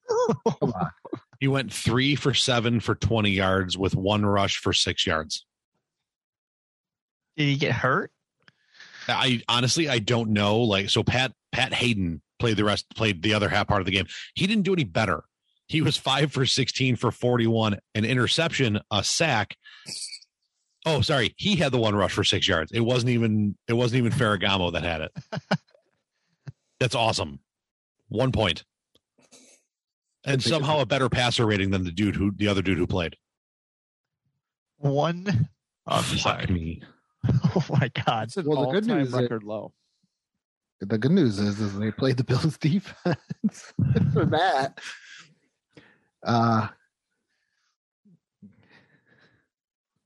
Come 0.60 0.72
on. 0.72 0.90
He 1.40 1.48
went 1.48 1.72
three 1.72 2.16
for 2.16 2.34
seven 2.34 2.80
for 2.80 2.94
20 2.94 3.30
yards 3.30 3.76
with 3.76 3.94
one 3.94 4.24
rush 4.24 4.56
for 4.58 4.72
six 4.72 5.06
yards. 5.06 5.44
Did 7.36 7.44
he 7.44 7.56
get 7.56 7.72
hurt? 7.72 8.10
I 9.08 9.42
honestly 9.48 9.88
I 9.88 9.98
don't 9.98 10.30
know. 10.30 10.58
Like 10.58 10.90
so, 10.90 11.02
Pat 11.02 11.32
Pat 11.52 11.72
Haden 11.72 12.22
played 12.38 12.56
the 12.56 12.64
rest, 12.64 12.86
played 12.94 13.22
the 13.22 13.34
other 13.34 13.48
half 13.48 13.68
part 13.68 13.80
of 13.80 13.86
the 13.86 13.92
game. 13.92 14.06
He 14.34 14.46
didn't 14.46 14.64
do 14.64 14.72
any 14.72 14.84
better. 14.84 15.24
He 15.68 15.80
was 15.82 15.96
five 15.96 16.32
for 16.32 16.46
sixteen 16.46 16.96
for 16.96 17.10
forty 17.10 17.46
one, 17.46 17.78
an 17.94 18.04
interception, 18.04 18.80
a 18.90 19.04
sack. 19.04 19.56
Oh, 20.86 21.00
sorry, 21.00 21.34
he 21.36 21.56
had 21.56 21.72
the 21.72 21.78
one 21.78 21.94
rush 21.94 22.12
for 22.12 22.24
six 22.24 22.48
yards. 22.48 22.72
It 22.72 22.80
wasn't 22.80 23.10
even 23.10 23.56
it 23.68 23.74
wasn't 23.74 23.98
even 23.98 24.12
Ferragamo 24.12 24.72
that 24.72 24.82
had 24.82 25.02
it. 25.02 25.12
That's 26.80 26.94
awesome. 26.94 27.40
One 28.08 28.30
point, 28.32 28.64
and 30.24 30.42
somehow 30.42 30.80
a 30.80 30.86
better 30.86 31.08
passer 31.08 31.44
rating 31.46 31.70
than 31.70 31.84
the 31.84 31.90
dude 31.90 32.14
who 32.16 32.30
the 32.36 32.46
other 32.48 32.62
dude 32.62 32.78
who 32.78 32.86
played. 32.86 33.16
One. 34.78 35.48
Oh, 35.88 35.96
I'm 35.96 36.02
Fuck 36.02 36.18
sorry. 36.18 36.46
me. 36.46 36.82
Oh 37.56 37.64
my 37.70 37.90
god. 38.06 38.22
That's 38.28 38.36
an 38.36 38.46
Well, 38.46 38.66
the 38.66 38.72
good 38.72 38.84
all-time 38.84 38.98
news 38.98 39.08
is- 39.08 39.14
record 39.14 39.42
low. 39.42 39.72
The 40.80 40.98
good 40.98 41.10
news 41.10 41.38
is, 41.40 41.58
is 41.58 41.76
they 41.78 41.90
played 41.90 42.18
the 42.18 42.22
Bills 42.24 42.56
defense 42.60 43.72
for 44.12 44.26
that. 44.26 44.78
Uh, 46.24 46.68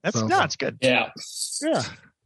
That's 0.02 0.18
So- 0.18 0.26
no, 0.28 0.42
it's 0.44 0.56
good. 0.56 0.78
Yeah, 0.80 1.10
yeah. 1.62 1.82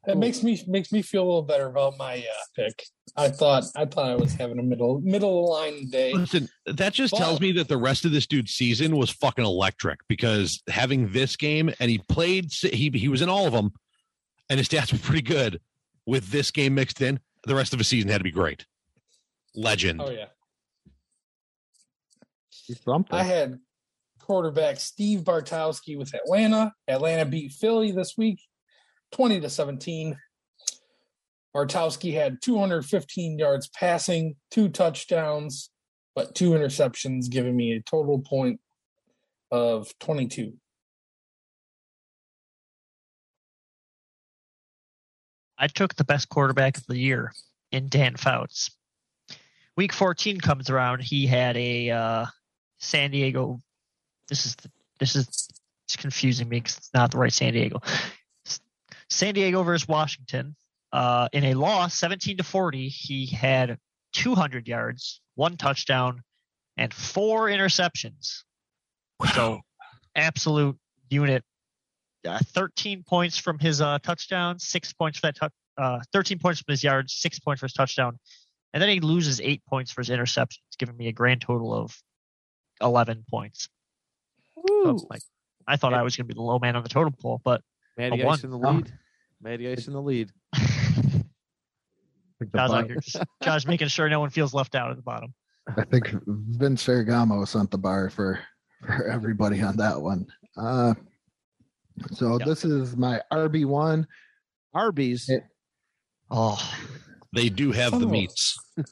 it 0.06 0.16
makes 0.16 0.42
me 0.42 0.62
makes 0.68 0.92
me 0.92 1.02
feel 1.02 1.22
a 1.22 1.26
little 1.26 1.42
better 1.42 1.66
about 1.66 1.96
my 1.98 2.18
uh, 2.18 2.44
pick. 2.54 2.84
I 3.16 3.28
thought 3.28 3.64
I 3.76 3.84
thought 3.84 4.10
I 4.10 4.16
was 4.16 4.32
having 4.34 4.58
a 4.58 4.62
middle 4.62 5.00
middle 5.00 5.48
line 5.50 5.88
day. 5.88 6.12
Listen, 6.12 6.48
that 6.66 6.92
just 6.92 7.12
But- 7.12 7.18
tells 7.18 7.40
me 7.40 7.52
that 7.52 7.68
the 7.68 7.76
rest 7.76 8.04
of 8.04 8.10
this 8.12 8.26
dude's 8.26 8.52
season 8.52 8.96
was 8.96 9.10
fucking 9.10 9.44
electric 9.44 10.00
because 10.08 10.62
having 10.68 11.12
this 11.12 11.36
game 11.36 11.72
and 11.78 11.90
he 11.90 11.98
played, 11.98 12.52
he 12.52 12.90
he 12.92 13.08
was 13.08 13.22
in 13.22 13.28
all 13.28 13.46
of 13.46 13.52
them, 13.52 13.72
and 14.50 14.58
his 14.58 14.68
stats 14.68 14.92
were 14.92 14.98
pretty 14.98 15.22
good. 15.22 15.60
With 16.06 16.30
this 16.30 16.50
game 16.50 16.74
mixed 16.74 17.00
in, 17.00 17.18
the 17.44 17.54
rest 17.54 17.72
of 17.72 17.78
his 17.78 17.88
season 17.88 18.10
had 18.10 18.18
to 18.18 18.24
be 18.24 18.30
great. 18.30 18.66
Legend. 19.54 20.00
Oh 20.02 20.10
yeah. 20.10 20.26
He's 22.66 22.82
something. 22.82 23.14
I 23.18 23.22
had 23.22 23.58
quarterback 24.20 24.80
Steve 24.80 25.20
Bartkowski 25.20 25.96
with 25.98 26.14
Atlanta. 26.14 26.72
Atlanta 26.88 27.24
beat 27.26 27.52
Philly 27.52 27.92
this 27.92 28.16
week, 28.16 28.40
20 29.12 29.40
to 29.40 29.50
17. 29.50 30.18
Bartkowski 31.54 32.14
had 32.14 32.42
215 32.42 33.38
yards 33.38 33.68
passing, 33.68 34.36
two 34.50 34.68
touchdowns, 34.68 35.70
but 36.14 36.34
two 36.34 36.50
interceptions, 36.50 37.30
giving 37.30 37.56
me 37.56 37.72
a 37.72 37.80
total 37.80 38.18
point 38.18 38.60
of 39.50 39.92
22. 40.00 40.54
I 45.56 45.68
took 45.68 45.94
the 45.94 46.04
best 46.04 46.28
quarterback 46.28 46.76
of 46.76 46.86
the 46.86 46.98
year 46.98 47.32
in 47.70 47.88
Dan 47.88 48.16
Fouts. 48.16 48.70
Week 49.76 49.92
14 49.92 50.40
comes 50.40 50.70
around. 50.70 51.02
He 51.02 51.26
had 51.26 51.56
a 51.56 51.90
uh, 51.90 52.26
San 52.78 53.10
Diego. 53.12 53.60
This 54.28 54.46
is 54.46 54.56
the, 54.56 54.70
this 54.98 55.16
is 55.16 55.48
it's 55.84 55.96
confusing 55.96 56.48
me 56.48 56.60
because 56.60 56.78
it's 56.78 56.94
not 56.94 57.10
the 57.10 57.18
right 57.18 57.32
San 57.32 57.52
Diego. 57.52 57.80
San 59.10 59.34
Diego 59.34 59.62
versus 59.62 59.86
Washington. 59.86 60.56
Uh, 60.94 61.28
in 61.32 61.42
a 61.42 61.54
loss, 61.54 61.98
17 61.98 62.36
to 62.36 62.44
40, 62.44 62.88
he 62.88 63.26
had 63.26 63.78
200 64.12 64.68
yards, 64.68 65.20
one 65.34 65.56
touchdown, 65.56 66.22
and 66.76 66.94
four 66.94 67.48
interceptions. 67.48 68.44
So, 69.34 69.58
absolute 70.14 70.78
unit. 71.10 71.42
Uh, 72.24 72.38
13 72.38 73.02
points 73.02 73.36
from 73.36 73.58
his 73.58 73.80
uh, 73.80 73.98
touchdown, 74.04 74.60
six 74.60 74.92
points 74.92 75.18
for 75.18 75.26
that 75.26 75.36
touch, 75.36 75.52
uh, 75.78 75.98
13 76.12 76.38
points 76.38 76.60
from 76.60 76.70
his 76.70 76.84
yards, 76.84 77.12
six 77.12 77.40
points 77.40 77.58
for 77.58 77.66
his 77.66 77.72
touchdown, 77.72 78.16
and 78.72 78.80
then 78.80 78.88
he 78.88 79.00
loses 79.00 79.40
eight 79.40 79.62
points 79.68 79.90
for 79.90 80.00
his 80.00 80.10
interceptions, 80.10 80.60
giving 80.78 80.96
me 80.96 81.08
a 81.08 81.12
grand 81.12 81.40
total 81.40 81.74
of 81.74 82.00
11 82.80 83.24
points. 83.28 83.68
So 84.64 85.08
like, 85.10 85.22
I 85.66 85.76
thought 85.76 85.92
I 85.92 86.02
was 86.02 86.16
going 86.16 86.28
to 86.28 86.32
be 86.32 86.38
the 86.38 86.42
low 86.42 86.60
man 86.60 86.76
on 86.76 86.84
the 86.84 86.88
total 86.88 87.10
pool, 87.10 87.40
but 87.44 87.62
Matty 87.98 88.20
A 88.20 88.28
Ice 88.28 88.44
in 88.44 88.50
the 88.50 88.58
lead. 88.58 88.92
Matty 89.42 89.68
Ice 89.68 89.88
in 89.88 89.92
the 89.92 90.00
lead. 90.00 90.30
think 92.38 92.52
the 92.52 92.58
Josh, 92.58 92.70
bar- 92.70 92.82
just, 93.00 93.16
Josh 93.42 93.66
making 93.66 93.88
sure 93.88 94.08
no 94.08 94.20
one 94.20 94.30
feels 94.30 94.54
left 94.54 94.74
out 94.74 94.90
at 94.90 94.96
the 94.96 95.02
bottom. 95.02 95.32
I 95.76 95.84
think 95.84 96.14
Vince 96.26 96.84
Ferragamo 96.84 97.46
sent 97.48 97.70
the 97.70 97.78
bar 97.78 98.10
for 98.10 98.38
for 98.86 99.06
everybody 99.08 99.62
on 99.62 99.76
that 99.78 100.00
one. 100.00 100.26
Uh, 100.56 100.94
so 102.12 102.38
Yeah. 102.38 102.44
this 102.46 102.64
is 102.64 102.96
my 102.96 103.20
RB 103.32 103.64
one. 103.64 104.06
Arby's. 104.74 105.26
Yeah. 105.28 105.38
Oh, 106.30 106.58
They 107.34 107.48
do 107.48 107.72
have 107.72 107.98
the 107.98 108.06
Oh. 108.06 108.10
meats. 108.10 108.56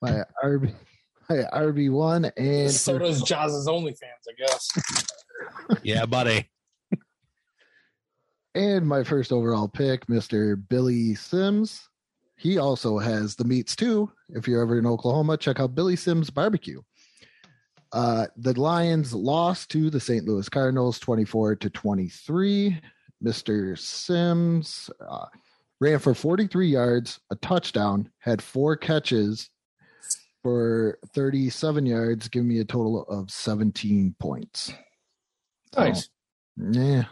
My 0.00 0.22
RB, 0.44 0.72
my 1.28 1.36
RB 1.52 1.90
one, 1.90 2.26
and 2.36 2.70
so 2.70 2.92
for- 2.92 2.98
does 3.00 3.20
Joz's 3.22 3.66
OnlyFans, 3.66 3.96
I 4.28 4.32
guess. 4.38 4.68
Yeah, 5.82 6.06
buddy. 6.06 6.48
And 8.58 8.86
my 8.86 9.04
first 9.04 9.30
overall 9.30 9.68
pick, 9.68 10.06
Mr. 10.06 10.60
Billy 10.68 11.14
Sims. 11.14 11.88
He 12.36 12.58
also 12.58 12.98
has 12.98 13.36
the 13.36 13.44
meats 13.44 13.76
too. 13.76 14.10
If 14.30 14.48
you're 14.48 14.62
ever 14.62 14.78
in 14.78 14.86
Oklahoma, 14.86 15.36
check 15.36 15.60
out 15.60 15.76
Billy 15.76 15.94
Sims 15.94 16.28
Barbecue. 16.28 16.82
Uh, 17.92 18.26
the 18.36 18.58
Lions 18.58 19.14
lost 19.14 19.70
to 19.70 19.90
the 19.90 20.00
St. 20.00 20.24
Louis 20.24 20.48
Cardinals 20.48 20.98
24 20.98 21.56
to 21.56 21.70
23. 21.70 22.80
Mr. 23.24 23.78
Sims 23.78 24.90
uh, 25.08 25.26
ran 25.80 26.00
for 26.00 26.14
43 26.14 26.66
yards, 26.68 27.20
a 27.30 27.36
touchdown, 27.36 28.10
had 28.18 28.42
four 28.42 28.76
catches 28.76 29.50
for 30.42 30.98
37 31.14 31.86
yards, 31.86 32.28
giving 32.28 32.48
me 32.48 32.58
a 32.58 32.64
total 32.64 33.04
of 33.04 33.30
17 33.30 34.16
points. 34.18 34.72
Nice. 35.76 36.08
Yeah. 36.56 37.04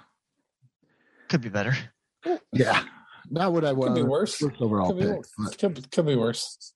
Could 1.29 1.41
be 1.41 1.49
better. 1.49 1.77
Yeah. 2.53 2.83
Not 3.31 3.53
what 3.53 3.65
I 3.65 3.75
Could 3.75 3.95
be 3.95 4.03
worse. 4.03 4.37
First 4.37 4.61
overall 4.61 4.89
Could 4.93 4.99
be, 4.99 5.05
pick. 5.07 5.17
worse. 5.17 5.33
but 5.39 5.59
Could, 5.59 5.91
could 5.91 6.07
be 6.07 6.17
worse. 6.17 6.73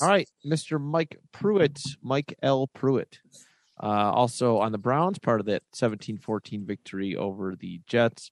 All 0.00 0.08
right, 0.08 0.28
Mr. 0.46 0.80
Mike 0.80 1.18
Pruitt, 1.32 1.80
Mike 2.02 2.34
L. 2.42 2.68
Pruitt. 2.68 3.18
Uh, 3.82 3.86
also 4.12 4.58
on 4.58 4.72
the 4.72 4.78
Browns, 4.78 5.18
part 5.18 5.40
of 5.40 5.46
that 5.46 5.62
17-14 5.74 6.66
victory 6.66 7.16
over 7.16 7.54
the 7.54 7.80
Jets. 7.86 8.30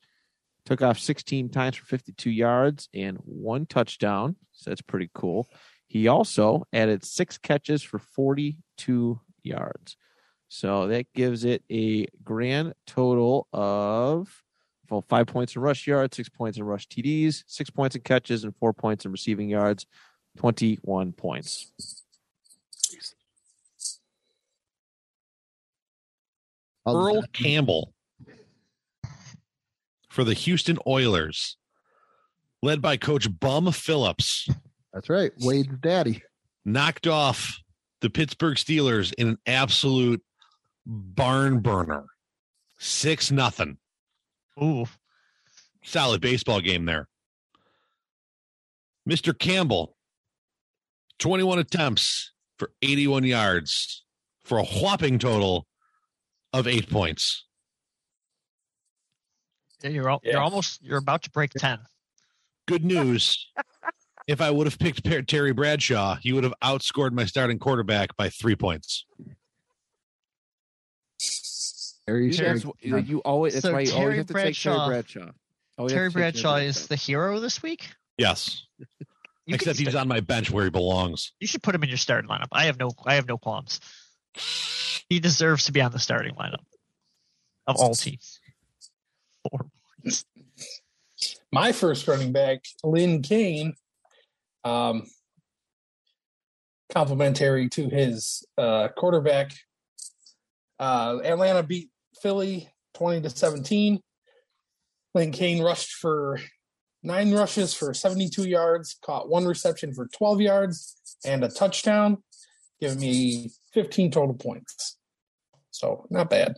Took 0.67 0.83
off 0.83 0.99
16 0.99 1.49
times 1.49 1.77
for 1.77 1.87
52 1.87 2.31
yards 2.31 2.89
and 2.95 3.17
one 3.25 3.65
touchdown. 3.67 4.37
So 4.53 4.71
that's 4.71 4.83
pretty 4.83 5.11
cool. 5.15 5.49
He 5.87 6.09
also 6.09 6.65
added 6.75 7.05
six 7.05 7.39
catches 7.39 7.83
for 7.83 7.99
42 7.99 9.21
yards. 9.43 9.97
So 10.49 10.89
that 10.89 11.07
gives 11.15 11.45
it 11.45 11.63
a 11.71 12.07
grand 12.23 12.75
total 12.87 13.47
of 13.53 14.43
well, 14.91 15.05
five 15.09 15.27
points 15.27 15.55
in 15.55 15.63
rush 15.63 15.87
yards, 15.87 16.17
six 16.17 16.29
points 16.29 16.59
in 16.59 16.65
rush 16.65 16.89
TDs, 16.89 17.45
six 17.47 17.71
points 17.71 17.95
in 17.97 18.03
catches, 18.03 18.45
and 18.45 18.55
four 18.57 18.73
points 18.73 19.05
in 19.05 19.13
receiving 19.13 19.49
yards. 19.49 19.87
21 20.39 21.13
points. 21.13 21.73
Earl 26.87 27.23
Campbell 27.33 27.93
for 30.09 30.25
the 30.25 30.35
Houston 30.35 30.79
Oilers, 30.87 31.57
led 32.63 32.81
by 32.81 32.97
Coach 32.97 33.29
Bum 33.39 33.71
Phillips, 33.73 34.49
That's 34.93 35.09
right. 35.11 35.33
Wade's 35.43 35.77
daddy. 35.81 36.23
knocked 36.65 37.07
off 37.07 37.59
the 38.01 38.11
Pittsburgh 38.11 38.57
Steelers 38.57 39.13
in 39.19 39.29
an 39.29 39.39
absolute 39.47 40.23
barn 40.87 41.61
burner. 41.61 42.07
Six 42.79 43.31
nothing. 43.31 43.79
Ooh, 44.63 44.87
Solid 45.85 46.21
baseball 46.21 46.61
game 46.61 46.85
there. 46.85 47.09
Mr. 49.09 49.37
Campbell, 49.37 49.97
21 51.19 51.59
attempts 51.59 52.33
for 52.59 52.73
81 52.83 53.25
yards 53.25 54.05
for 54.45 54.59
a 54.59 54.65
whopping 54.65 55.19
total 55.19 55.67
of 56.53 56.67
eight 56.67 56.91
points. 56.91 57.47
you're 59.83 60.11
al- 60.11 60.21
you're 60.25 60.41
almost 60.41 60.83
you're 60.83 60.99
about 60.99 61.23
to 61.23 61.31
break 61.31 61.53
10. 61.53 61.79
Good 62.67 62.85
news. 62.85 63.51
if 64.27 64.43
I 64.43 64.51
would 64.51 64.67
have 64.67 64.79
picked 64.79 65.05
Terry 65.29 65.53
Bradshaw, 65.53 66.17
he 66.17 66.35
would 66.35 66.45
have 66.45 66.55
outscored 66.63 67.13
my 67.13 67.25
starting 67.25 67.59
quarterback 67.59 68.15
by 68.17 68.29
three 68.29 68.57
points. 68.57 69.07
Very 72.09 72.31
That's, 72.31 72.63
sure. 72.63 72.73
you, 72.81 72.97
you 72.97 73.19
always. 73.19 73.53
That's 73.53 73.67
So 73.67 73.73
why 73.75 73.81
you 73.81 73.87
Terry 73.89 74.01
always 74.03 74.17
have 74.17 74.27
to 74.29 74.33
take 74.33 74.57
Terry 74.57 74.77
Bradshaw- 74.77 74.89
Bradshaw. 74.89 75.31
Always 75.77 75.93
have 75.93 75.99
Terry 75.99 76.09
to 76.11 76.15
Bradshaw 76.15 76.55
is 76.57 76.87
the 76.87 76.97
hero 76.97 77.39
this 77.39 77.63
week. 77.63 77.91
Yes. 78.17 78.65
Except 79.47 79.79
he's 79.79 79.95
on 79.95 80.09
my 80.09 80.21
bench 80.21 80.51
where 80.51 80.65
he 80.65 80.71
belongs. 80.71 81.33
You 81.39 81.47
should 81.47 81.63
put 81.63 81.75
him 81.75 81.83
in 81.83 81.91
your 81.91 81.99
starting 81.99 82.31
lineup. 82.31 82.49
I 82.51 82.65
have 82.65 82.79
no 82.79 82.91
I 83.05 83.17
have 83.17 83.29
no 83.29 83.37
qualms. 83.37 83.81
He 85.11 85.21
deserves 85.21 85.65
to 85.67 85.73
be 85.73 85.83
on 85.83 85.93
the 85.93 85.99
starting 85.99 86.35
lineup 86.35 86.65
of 87.67 87.77
all 87.77 87.95
teams. 87.95 88.41
Four. 89.51 89.67
My 91.53 91.73
first 91.73 92.09
running 92.09 92.33
back, 92.33 92.65
Lynn 92.83 93.21
Cain, 93.23 93.75
um, 94.65 95.07
complimentary 96.91 97.69
to 97.71 97.89
his 97.89 98.47
uh, 98.57 98.89
quarterback. 98.97 99.53
Uh, 100.79 101.19
Atlanta 101.25 101.63
beat 101.63 101.91
Philly 102.23 102.69
20 102.95 103.23
to 103.23 103.31
17. 103.31 104.01
Lynn 105.15 105.33
Cain 105.33 105.63
rushed 105.63 105.93
for 105.93 106.39
nine 107.03 107.33
rushes 107.33 107.75
for 107.75 107.95
72 107.95 108.49
yards, 108.49 108.97
caught 109.05 109.29
one 109.29 109.45
reception 109.47 109.93
for 109.95 110.07
12 110.09 110.41
yards 110.41 110.97
and 111.25 111.43
a 111.45 111.49
touchdown, 111.49 112.23
giving 112.81 113.01
me 113.01 113.51
15 113.73 114.11
total 114.11 114.35
points. 114.35 114.97
So 115.71 116.07
not 116.11 116.31
bad. 116.31 116.57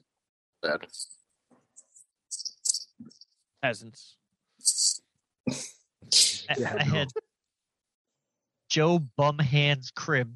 peasants. 3.63 4.17
I, 5.49 5.55
Yeah, 6.59 6.77
I 6.79 6.85
no. 6.85 6.91
had 6.95 7.09
Joe 8.69 9.01
Bumhands 9.19 9.93
Crib. 9.95 10.33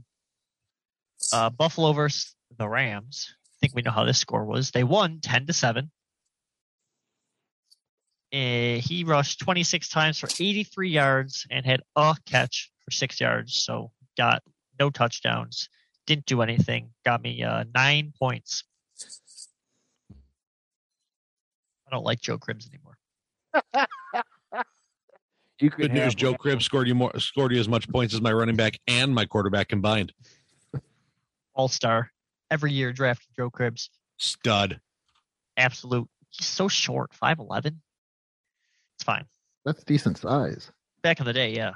Uh, 1.33 1.49
Buffalo 1.51 1.93
versus 1.93 2.35
the 2.59 2.69
Rams. 2.69 3.35
I 3.65 3.67
think 3.67 3.77
we 3.77 3.81
know 3.81 3.93
how 3.93 4.05
this 4.05 4.19
score 4.19 4.45
was. 4.45 4.73
They 4.73 4.85
won 4.85 5.21
10 5.23 5.47
to 5.47 5.55
7. 5.55 5.91
Uh, 8.31 8.37
he 8.37 9.05
rushed 9.07 9.41
26 9.41 9.89
times 9.89 10.19
for 10.19 10.29
83 10.39 10.91
yards 10.91 11.47
and 11.51 11.65
had 11.65 11.81
a 11.97 12.15
catch 12.27 12.71
for 12.85 12.91
six 12.91 13.23
yards. 13.23 13.57
So 13.65 13.91
got 14.19 14.43
no 14.79 14.91
touchdowns. 14.91 15.71
Didn't 16.07 16.27
do 16.27 16.43
anything. 16.43 16.91
Got 17.07 17.23
me 17.23 17.43
uh, 17.43 17.65
nine 17.75 18.13
points. 18.19 18.65
I 20.13 21.91
don't 21.91 22.05
like 22.05 22.21
Joe 22.21 22.37
Cribbs 22.37 22.69
anymore. 22.69 22.99
You 25.61 25.71
could 25.71 25.83
Good 25.83 25.93
news, 25.93 26.03
have- 26.03 26.17
Joe 26.17 26.35
Cribbs 26.35 26.65
scored 26.65 26.89
you 26.89 26.97
more 26.97 27.17
scored 27.21 27.53
you 27.53 27.61
as 27.61 27.69
much 27.69 27.89
points 27.89 28.13
as 28.13 28.21
my 28.21 28.33
running 28.33 28.57
back 28.57 28.77
and 28.89 29.15
my 29.15 29.25
quarterback 29.25 29.69
combined. 29.69 30.13
All 31.55 31.69
star. 31.69 32.11
Every 32.51 32.73
year 32.73 32.93
drafting 32.93 33.29
Joe 33.37 33.51
Cribbs. 33.51 33.89
Stud. 34.19 34.81
Absolute. 35.57 36.09
He's 36.31 36.47
so 36.47 36.69
short. 36.69 37.11
5'11. 37.21 37.77
It's 38.97 39.05
fine. 39.05 39.25
That's 39.65 39.83
decent 39.85 40.19
size. 40.19 40.71
Back 41.03 41.21
in 41.21 41.27
the 41.27 41.33
day, 41.33 41.55
yeah. 41.55 41.73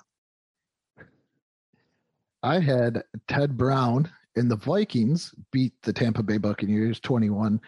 I 2.43 2.61
had 2.61 3.03
Ted 3.27 3.57
Brown 3.57 4.11
and 4.37 4.51
the 4.51 4.57
Vikings 4.57 5.35
beat 5.53 5.73
the 5.83 5.93
Tampa 5.93 6.23
Bay 6.23 6.39
Buccaneers 6.39 7.01
21 7.01 7.61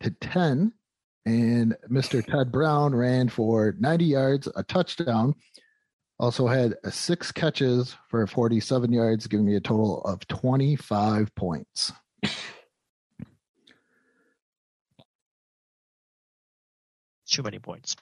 to 0.00 0.10
10. 0.10 0.72
And 1.24 1.76
Mr. 1.90 2.24
Ted 2.24 2.52
Brown 2.52 2.94
ran 2.94 3.28
for 3.28 3.74
90 3.78 4.04
yards, 4.04 4.48
a 4.54 4.62
touchdown. 4.64 5.34
Also 6.18 6.46
had 6.46 6.74
six 6.90 7.32
catches 7.32 7.96
for 8.08 8.26
47 8.26 8.92
yards, 8.92 9.26
giving 9.26 9.46
me 9.46 9.56
a 9.56 9.60
total 9.60 10.02
of 10.02 10.26
25 10.28 11.34
points. 11.34 11.92
Too 17.26 17.42
many 17.42 17.58
points. 17.58 17.96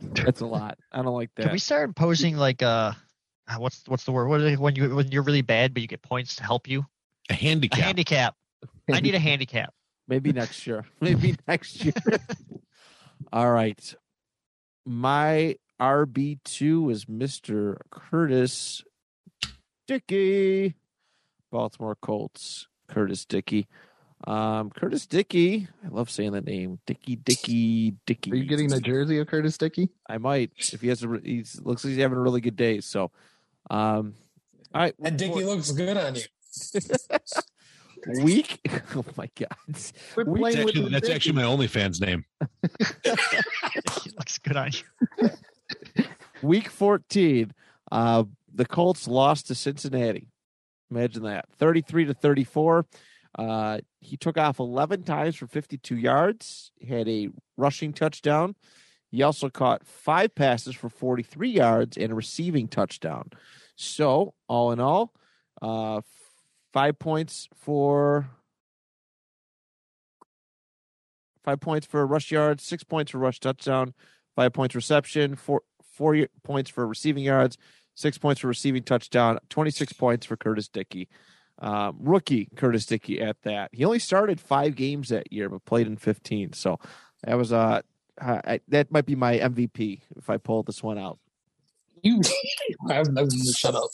That's 0.00 0.40
a 0.40 0.46
lot. 0.46 0.78
I 0.92 1.02
don't 1.02 1.14
like 1.14 1.30
that. 1.36 1.42
Can 1.44 1.52
we 1.52 1.58
start 1.58 1.88
imposing 1.88 2.36
like 2.36 2.62
uh 2.62 2.92
uh, 3.48 3.54
what's 3.58 3.82
what's 3.86 4.04
the 4.04 4.12
word? 4.12 4.28
What 4.28 4.40
is 4.40 4.52
it 4.52 4.58
when 4.58 4.74
you 4.76 4.94
when 4.94 5.10
you're 5.10 5.22
really 5.22 5.42
bad 5.42 5.72
but 5.74 5.82
you 5.82 5.88
get 5.88 6.02
points 6.02 6.36
to 6.36 6.44
help 6.44 6.68
you? 6.68 6.86
A 7.30 7.32
A 7.32 7.36
handicap. 7.36 7.78
handicap. 7.84 8.34
I 8.92 9.00
need 9.00 9.14
a 9.14 9.18
handicap. 9.30 9.72
Maybe 10.08 10.32
next 10.32 10.66
year. 10.66 10.84
Maybe 11.00 11.36
next 11.48 11.84
year. 11.84 11.94
All 13.32 13.50
right. 13.50 13.94
My 14.84 15.56
RB2 15.80 16.92
is 16.92 17.04
Mr. 17.06 17.76
Curtis 17.90 18.82
Dickey. 19.88 20.74
Baltimore 21.50 21.96
Colts. 22.00 22.68
Curtis 22.88 23.24
Dickey. 23.24 23.66
Um, 24.26 24.70
Curtis 24.70 25.06
Dickey. 25.06 25.68
I 25.84 25.88
love 25.88 26.10
saying 26.10 26.32
that 26.32 26.44
name. 26.46 26.78
Dickey, 26.86 27.16
Dickey, 27.16 27.94
Dickey. 28.06 28.32
Are 28.32 28.36
you 28.36 28.44
getting 28.44 28.68
the 28.68 28.80
jersey 28.80 29.18
of 29.18 29.26
Curtis 29.26 29.58
Dickey? 29.58 29.90
I 30.08 30.18
might 30.18 30.50
if 30.72 30.80
he 30.80 30.88
has 30.88 31.02
a. 31.04 31.20
He 31.22 31.44
looks 31.62 31.84
like 31.84 31.90
he's 31.92 31.98
having 32.00 32.18
a 32.18 32.20
really 32.22 32.40
good 32.40 32.56
day. 32.56 32.80
So, 32.80 33.10
um, 33.70 34.14
all 34.74 34.80
right. 34.82 34.94
And 35.02 35.18
Dickie 35.18 35.44
looks 35.44 35.70
good 35.70 35.96
on 35.96 36.14
you. 36.16 36.22
week. 38.22 38.60
Oh 38.94 39.04
my 39.16 39.28
god. 39.38 39.48
Quit 40.14 40.26
We- 40.28 40.40
playing 40.40 40.56
That's 40.56 40.64
with 40.66 40.76
actually, 40.76 40.84
the 40.84 40.90
that's 40.90 41.08
actually 41.10 41.32
my 41.34 41.42
OnlyFans 41.42 42.00
name. 42.00 42.24
It 43.04 44.14
looks 44.16 44.38
good 44.38 44.56
on 44.56 44.70
you. 44.72 45.30
Week 46.42 46.68
14, 46.70 47.52
uh, 47.92 48.24
the 48.54 48.64
Colts 48.64 49.06
lost 49.08 49.46
to 49.48 49.54
Cincinnati. 49.54 50.28
Imagine 50.90 51.24
that. 51.24 51.46
33 51.58 52.06
to 52.06 52.14
34. 52.14 52.86
Uh, 53.38 53.78
he 54.00 54.16
took 54.16 54.38
off 54.38 54.58
11 54.58 55.02
times 55.02 55.36
for 55.36 55.46
52 55.46 55.96
yards, 55.96 56.70
had 56.86 57.08
a 57.08 57.28
rushing 57.56 57.92
touchdown. 57.92 58.54
He 59.10 59.22
also 59.22 59.48
caught 59.48 59.86
five 59.86 60.34
passes 60.34 60.74
for 60.74 60.88
43 60.88 61.50
yards 61.50 61.96
and 61.96 62.12
a 62.12 62.14
receiving 62.14 62.66
touchdown. 62.66 63.30
So, 63.76 64.34
all 64.48 64.72
in 64.72 64.80
all, 64.80 65.12
uh, 65.60 66.00
five 66.72 66.98
points 66.98 67.48
for 67.54 68.28
five 71.44 71.60
points 71.60 71.86
for 71.86 72.06
rush 72.06 72.30
yards, 72.30 72.64
six 72.64 72.84
points 72.84 73.12
for 73.12 73.18
rush 73.18 73.38
touchdown, 73.38 73.94
five 74.34 74.52
points 74.52 74.74
reception, 74.74 75.36
four 75.36 75.62
four 75.92 76.26
points 76.42 76.68
for 76.68 76.86
receiving 76.86 77.24
yards, 77.24 77.56
six 77.96 78.16
points 78.16 78.40
for 78.40 78.46
receiving 78.46 78.84
touchdown, 78.84 79.40
twenty 79.48 79.72
six 79.72 79.92
points 79.92 80.24
for 80.24 80.36
Curtis 80.36 80.68
Dickey, 80.68 81.08
um, 81.58 81.96
rookie 81.98 82.48
Curtis 82.54 82.86
Dickey 82.86 83.20
at 83.20 83.42
that. 83.42 83.70
He 83.72 83.84
only 83.84 83.98
started 83.98 84.40
five 84.40 84.76
games 84.76 85.08
that 85.08 85.32
year, 85.32 85.48
but 85.48 85.64
played 85.64 85.88
in 85.88 85.96
fifteen. 85.96 86.52
So 86.52 86.78
that 87.24 87.34
was 87.34 87.52
uh, 87.52 87.82
I, 88.20 88.60
that 88.68 88.90
might 88.90 89.06
be 89.06 89.14
my 89.14 89.38
MVP 89.38 90.00
if 90.16 90.30
I 90.30 90.36
pull 90.36 90.62
this 90.62 90.82
one 90.82 90.98
out. 90.98 91.18
You, 92.02 92.20
I'm, 92.88 93.16
I'm 93.18 93.28
shut 93.52 93.74
up. 93.74 93.90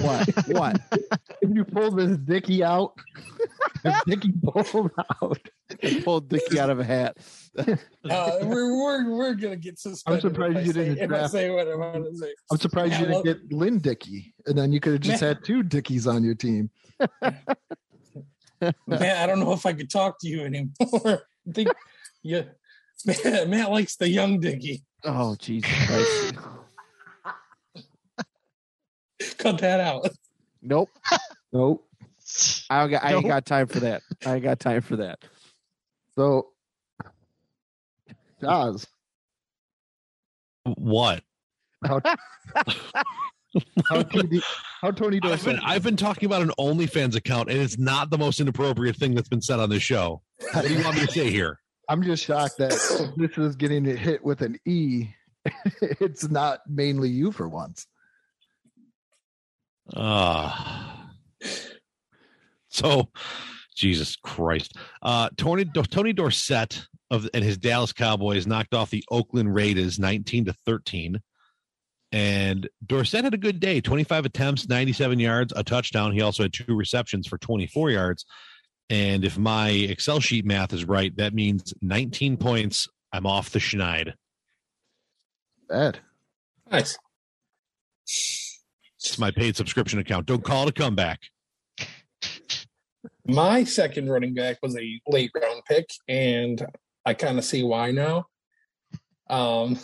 What? 0.00 0.28
what? 0.48 0.80
If 1.42 1.50
you 1.52 1.64
pulled 1.64 1.98
this 1.98 2.16
Dickey 2.18 2.62
out, 2.62 2.92
if 3.90 4.04
Dickey 4.04 4.32
pulled 4.42 4.90
out, 5.20 5.38
I 5.82 6.00
pulled 6.04 6.28
Dickey 6.28 6.58
out 6.60 6.70
of 6.70 6.80
a 6.80 6.84
hat. 6.84 7.16
Uh, 8.10 8.38
we're, 8.42 8.76
we're, 8.76 9.10
we're 9.10 9.34
gonna 9.34 9.54
get 9.56 9.78
suspended. 9.78 10.22
surprised 10.22 10.56
if 10.56 10.62
I 10.62 10.66
you 10.66 10.72
say- 10.72 10.84
didn't 10.86 10.98
If 10.98 11.02
I 11.04 11.06
draft- 11.06 11.32
say 11.32 11.50
what 11.50 11.68
I 11.68 11.74
want 11.76 12.04
to 12.06 12.16
say. 12.16 12.34
I'm 12.50 12.58
surprised 12.58 12.98
you 12.98 13.06
didn't 13.06 13.24
get 13.24 13.52
Lynn 13.52 13.78
Dickey, 13.78 14.34
and 14.46 14.56
then 14.58 14.72
you 14.72 14.80
could 14.80 14.92
have 14.94 15.02
just 15.02 15.20
Man. 15.22 15.34
had 15.36 15.44
two 15.44 15.62
Dickies 15.62 16.06
on 16.06 16.24
your 16.24 16.34
team. 16.34 16.70
Man, 18.86 19.16
I 19.16 19.26
don't 19.26 19.38
know 19.40 19.52
if 19.52 19.66
I 19.66 19.72
could 19.74 19.90
talk 19.90 20.18
to 20.20 20.28
you 20.28 20.44
anymore. 20.44 20.70
I 21.46 21.52
think 21.52 21.68
yeah, 22.22 22.42
Matt, 23.04 23.48
Matt 23.48 23.70
likes 23.70 23.96
the 23.96 24.08
young 24.08 24.40
Dickie. 24.40 24.82
Oh 25.04 25.34
Jesus 25.38 25.70
Christ! 25.86 26.34
Cut 29.38 29.58
that 29.58 29.80
out. 29.80 30.08
nope. 30.62 30.90
Nope. 31.52 31.84
I 32.70 32.80
don't 32.80 32.90
got. 32.90 33.04
I 33.04 33.12
ain't 33.14 33.22
Nope. 33.24 33.28
got 33.30 33.46
time 33.46 33.66
for 33.66 33.80
that. 33.80 34.02
I 34.24 34.34
ain't 34.34 34.42
got 34.42 34.60
time 34.60 34.80
for 34.80 34.96
that. 34.96 35.18
So, 36.14 36.48
Oz, 38.42 38.86
What? 40.64 41.22
how, 41.84 42.00
how, 43.88 44.02
Tony, 44.02 44.40
how 44.80 44.90
Tony 44.90 45.20
I've 45.22 45.44
been, 45.44 45.58
I've 45.64 45.82
been 45.82 45.96
talking 45.96 46.26
about 46.26 46.42
an 46.42 46.52
OnlyFans 46.58 47.16
account, 47.16 47.50
and 47.50 47.58
it's 47.60 47.78
not 47.78 48.10
the 48.10 48.18
most 48.18 48.40
inappropriate 48.40 48.96
thing 48.96 49.14
that's 49.14 49.28
been 49.28 49.42
said 49.42 49.58
on 49.58 49.70
this 49.70 49.82
show. 49.82 50.22
What 50.52 50.66
do 50.66 50.74
you 50.74 50.84
want 50.84 50.96
me 50.96 51.06
to 51.06 51.12
say 51.12 51.30
here? 51.30 51.58
I'm 51.88 52.02
just 52.02 52.24
shocked 52.24 52.58
that 52.58 52.70
this 53.16 53.36
is 53.38 53.56
getting 53.56 53.84
hit 53.84 54.24
with 54.24 54.42
an 54.42 54.58
E. 54.66 55.08
it's 55.82 56.28
not 56.30 56.60
mainly 56.68 57.08
you 57.08 57.32
for 57.32 57.48
once. 57.48 57.86
Ah. 59.96 61.10
So, 62.72 63.10
Jesus 63.74 64.16
Christ. 64.16 64.76
Uh, 65.02 65.28
Tony 65.36 65.64
Tony 65.64 66.12
Dorsett 66.12 66.86
of 67.10 67.28
and 67.34 67.44
his 67.44 67.58
Dallas 67.58 67.92
Cowboys 67.92 68.46
knocked 68.46 68.74
off 68.74 68.90
the 68.90 69.04
Oakland 69.10 69.54
Raiders 69.54 69.98
19 69.98 70.46
to 70.46 70.54
13. 70.66 71.20
And 72.10 72.68
Dorsett 72.84 73.24
had 73.24 73.34
a 73.34 73.38
good 73.38 73.58
day 73.58 73.80
25 73.80 74.26
attempts, 74.26 74.68
97 74.68 75.18
yards, 75.18 75.52
a 75.56 75.62
touchdown. 75.62 76.12
He 76.12 76.20
also 76.20 76.42
had 76.42 76.52
two 76.52 76.74
receptions 76.76 77.26
for 77.26 77.38
24 77.38 77.90
yards. 77.90 78.26
And 78.90 79.24
if 79.24 79.38
my 79.38 79.70
Excel 79.70 80.20
sheet 80.20 80.44
math 80.44 80.74
is 80.74 80.84
right, 80.84 81.16
that 81.16 81.32
means 81.32 81.72
19 81.80 82.36
points. 82.36 82.88
I'm 83.12 83.26
off 83.26 83.50
the 83.50 83.58
schneid. 83.58 84.12
Bad. 85.68 86.00
Nice. 86.70 86.98
It's 88.04 89.18
my 89.18 89.30
paid 89.30 89.56
subscription 89.56 89.98
account. 89.98 90.26
Don't 90.26 90.44
call 90.44 90.64
it 90.64 90.70
a 90.70 90.72
comeback. 90.72 91.20
My 93.26 93.64
second 93.64 94.10
running 94.10 94.34
back 94.34 94.58
was 94.62 94.76
a 94.76 95.00
late 95.08 95.30
round 95.40 95.62
pick, 95.68 95.88
and 96.08 96.64
I 97.06 97.14
kind 97.14 97.38
of 97.38 97.44
see 97.44 97.62
why 97.62 97.90
now. 97.92 98.26
Um, 99.30 99.78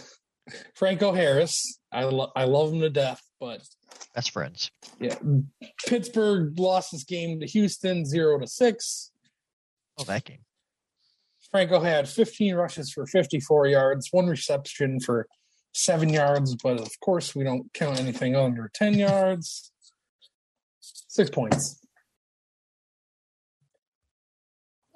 Franco 0.75 1.13
Harris, 1.13 1.79
I 1.93 2.05
lo- 2.05 2.33
I 2.35 2.45
love 2.45 2.73
him 2.73 2.81
to 2.81 2.91
death, 2.91 3.23
but 3.39 3.61
Best 4.15 4.33
friends. 4.33 4.71
yeah, 5.01 5.17
Pittsburgh 5.87 6.59
lost 6.59 6.93
this 6.93 7.05
game 7.05 7.41
to 7.41 7.47
Houston 7.47 8.05
zero 8.05 8.39
to 8.41 8.47
six. 8.47 9.13
Oh, 9.99 10.05
that 10.05 10.25
game. 10.25 10.41
Franco 11.51 11.81
had 11.81 12.09
15 12.09 12.55
rushes 12.57 12.91
for 12.93 13.07
54 13.07 13.69
yards, 13.69 14.09
one 14.11 14.27
reception 14.27 15.01
for 15.01 15.27
seven 15.73 16.09
yards, 16.11 16.55
but 16.57 16.79
of 16.81 16.91
course 17.01 17.35
we 17.35 17.43
don't 17.45 17.73
count 17.73 17.99
anything 17.99 18.37
under 18.37 18.71
10 18.75 18.95
yards. 18.95 19.73
Six 20.81 21.31
points. 21.31 21.81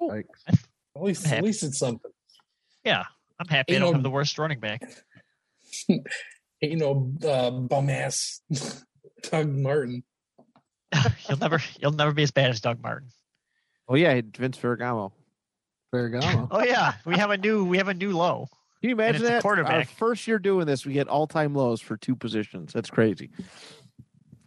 Like, 0.07 0.27
At 0.47 1.01
least, 1.01 1.31
at 1.31 1.43
least 1.43 1.63
it's 1.63 1.79
something. 1.79 2.11
Yeah, 2.83 3.03
I'm 3.39 3.47
happy 3.47 3.73
I 3.73 3.75
You 3.75 3.79
don't 3.79 3.89
know- 3.89 3.93
have 3.97 4.03
the 4.03 4.09
worst 4.09 4.37
running 4.37 4.59
back. 4.59 4.81
Ain't 5.89 6.79
no 6.79 7.11
uh, 7.27 7.51
bum 7.51 7.89
ass 7.89 8.41
Doug 9.23 9.49
Martin. 9.49 10.03
you'll 11.27 11.37
never 11.39 11.59
you'll 11.81 11.91
never 11.91 12.11
be 12.13 12.23
as 12.23 12.31
bad 12.31 12.51
as 12.51 12.61
Doug 12.61 12.81
Martin. 12.81 13.09
Oh 13.89 13.95
yeah, 13.95 14.21
Vince 14.37 14.57
Ferragamo. 14.57 15.11
Ferragamo. 15.93 16.47
Oh 16.51 16.63
yeah, 16.63 16.93
we 17.05 17.17
have 17.17 17.31
a 17.31 17.37
new 17.37 17.65
we 17.65 17.77
have 17.77 17.87
a 17.89 17.93
new 17.93 18.15
low. 18.15 18.47
Can 18.81 18.89
you 18.89 18.95
imagine 18.95 19.15
it's 19.15 19.23
a 19.23 19.27
that? 19.27 19.35
Our 19.37 19.41
quarterback. 19.41 19.89
first 19.89 20.27
year 20.27 20.39
doing 20.39 20.65
this, 20.65 20.85
we 20.85 20.93
get 20.93 21.07
all 21.07 21.25
time 21.27 21.53
lows 21.55 21.81
for 21.81 21.97
two 21.97 22.15
positions. 22.15 22.71
That's 22.73 22.89
crazy. 22.89 23.29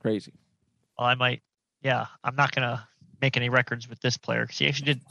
Crazy. 0.01 0.33
Well, 0.99 1.09
I 1.09 1.15
might. 1.17 1.43
Yeah, 1.83 2.07
I'm 2.25 2.37
not 2.37 2.53
gonna 2.55 2.87
make 3.21 3.37
any 3.37 3.49
records 3.49 3.89
with 3.89 4.01
this 4.01 4.17
player 4.17 4.43
because 4.43 4.59
he 4.59 4.69
actually 4.69 4.95
did. 4.95 5.03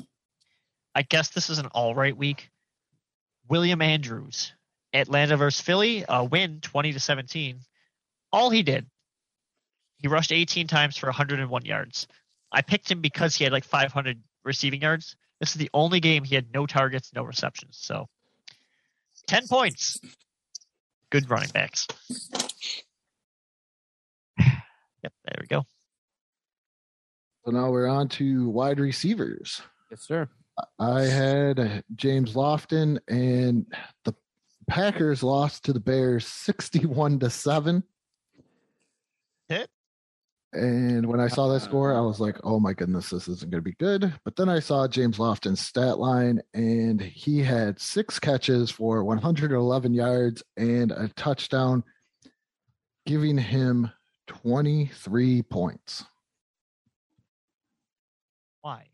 I 0.95 1.01
guess 1.01 1.29
this 1.29 1.49
is 1.49 1.59
an 1.59 1.67
all 1.67 1.93
right 1.93 2.15
week. 2.15 2.49
William 3.47 3.81
Andrews, 3.81 4.53
Atlanta 4.93 5.37
versus 5.37 5.61
Philly, 5.61 6.05
a 6.07 6.23
win, 6.23 6.61
twenty 6.61 6.93
to 6.93 6.99
seventeen. 6.99 7.59
All 8.31 8.49
he 8.49 8.63
did, 8.63 8.87
he 9.97 10.07
rushed 10.07 10.31
18 10.31 10.67
times 10.67 10.97
for 10.97 11.07
101 11.07 11.65
yards. 11.65 12.07
I 12.51 12.61
picked 12.61 12.91
him 12.91 13.01
because 13.01 13.35
he 13.35 13.43
had 13.43 13.53
like 13.53 13.63
500 13.63 14.21
receiving 14.43 14.81
yards. 14.81 15.15
This 15.39 15.49
is 15.49 15.55
the 15.55 15.69
only 15.73 15.99
game 15.99 16.23
he 16.23 16.35
had 16.35 16.53
no 16.53 16.65
targets, 16.65 17.11
no 17.13 17.23
receptions. 17.23 17.77
So, 17.79 18.07
10 19.27 19.47
points. 19.47 19.99
Good 21.09 21.29
running 21.29 21.49
backs. 21.49 21.87
Yep, 25.03 25.13
there 25.25 25.37
we 25.39 25.45
go. 25.45 25.63
So 27.45 27.51
now 27.51 27.69
we're 27.69 27.87
on 27.87 28.09
to 28.09 28.49
wide 28.49 28.79
receivers. 28.79 29.61
Yes, 29.91 30.01
sir. 30.01 30.27
I 30.79 31.01
had 31.01 31.83
James 31.95 32.33
Lofton, 32.33 32.99
and 33.07 33.65
the 34.03 34.13
Packers 34.67 35.23
lost 35.23 35.65
to 35.65 35.73
the 35.73 35.79
Bears 35.79 36.25
61 36.27 37.19
to 37.19 37.29
7. 37.29 37.83
Hit. 39.47 39.69
And 40.53 41.05
when 41.07 41.19
I 41.19 41.27
saw 41.27 41.49
that 41.49 41.55
uh-huh. 41.55 41.65
score, 41.65 41.93
I 41.93 41.99
was 41.99 42.19
like, 42.21 42.37
oh 42.45 42.59
my 42.59 42.71
goodness, 42.71 43.09
this 43.09 43.27
isn't 43.27 43.51
going 43.51 43.61
to 43.61 43.69
be 43.69 43.75
good. 43.77 44.13
But 44.23 44.37
then 44.37 44.47
I 44.47 44.59
saw 44.59 44.87
James 44.87 45.17
Lofton's 45.17 45.59
stat 45.59 45.99
line, 45.99 46.41
and 46.53 47.01
he 47.01 47.39
had 47.39 47.79
six 47.79 48.19
catches 48.19 48.71
for 48.71 49.03
111 49.03 49.93
yards 49.93 50.41
and 50.55 50.91
a 50.91 51.09
touchdown, 51.09 51.83
giving 53.05 53.37
him 53.37 53.91
23 54.27 55.41
points. 55.43 56.05
Why? 58.61 58.85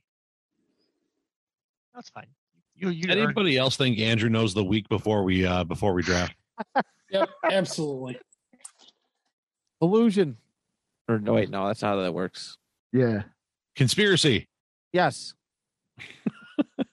That's 2.01 2.09
fine. 2.09 2.25
You 2.73 2.89
you 2.89 3.03
earned- 3.11 3.19
Anybody 3.19 3.59
else 3.59 3.77
think 3.77 3.99
Andrew 3.99 4.27
knows 4.27 4.55
the 4.55 4.63
week 4.63 4.89
before 4.89 5.23
we 5.23 5.45
uh 5.45 5.63
before 5.65 5.93
we 5.93 6.01
draft? 6.01 6.35
Yep, 7.11 7.29
absolutely. 7.43 8.17
Illusion. 9.81 10.37
Or 11.09 11.19
no, 11.19 11.33
wait, 11.33 11.49
no, 11.49 11.67
that's 11.67 11.81
not 11.81 11.89
how 11.97 12.01
that 12.03 12.13
works. 12.13 12.57
Yeah. 12.93 13.23
Conspiracy. 13.75 14.47
Yes. 14.93 15.33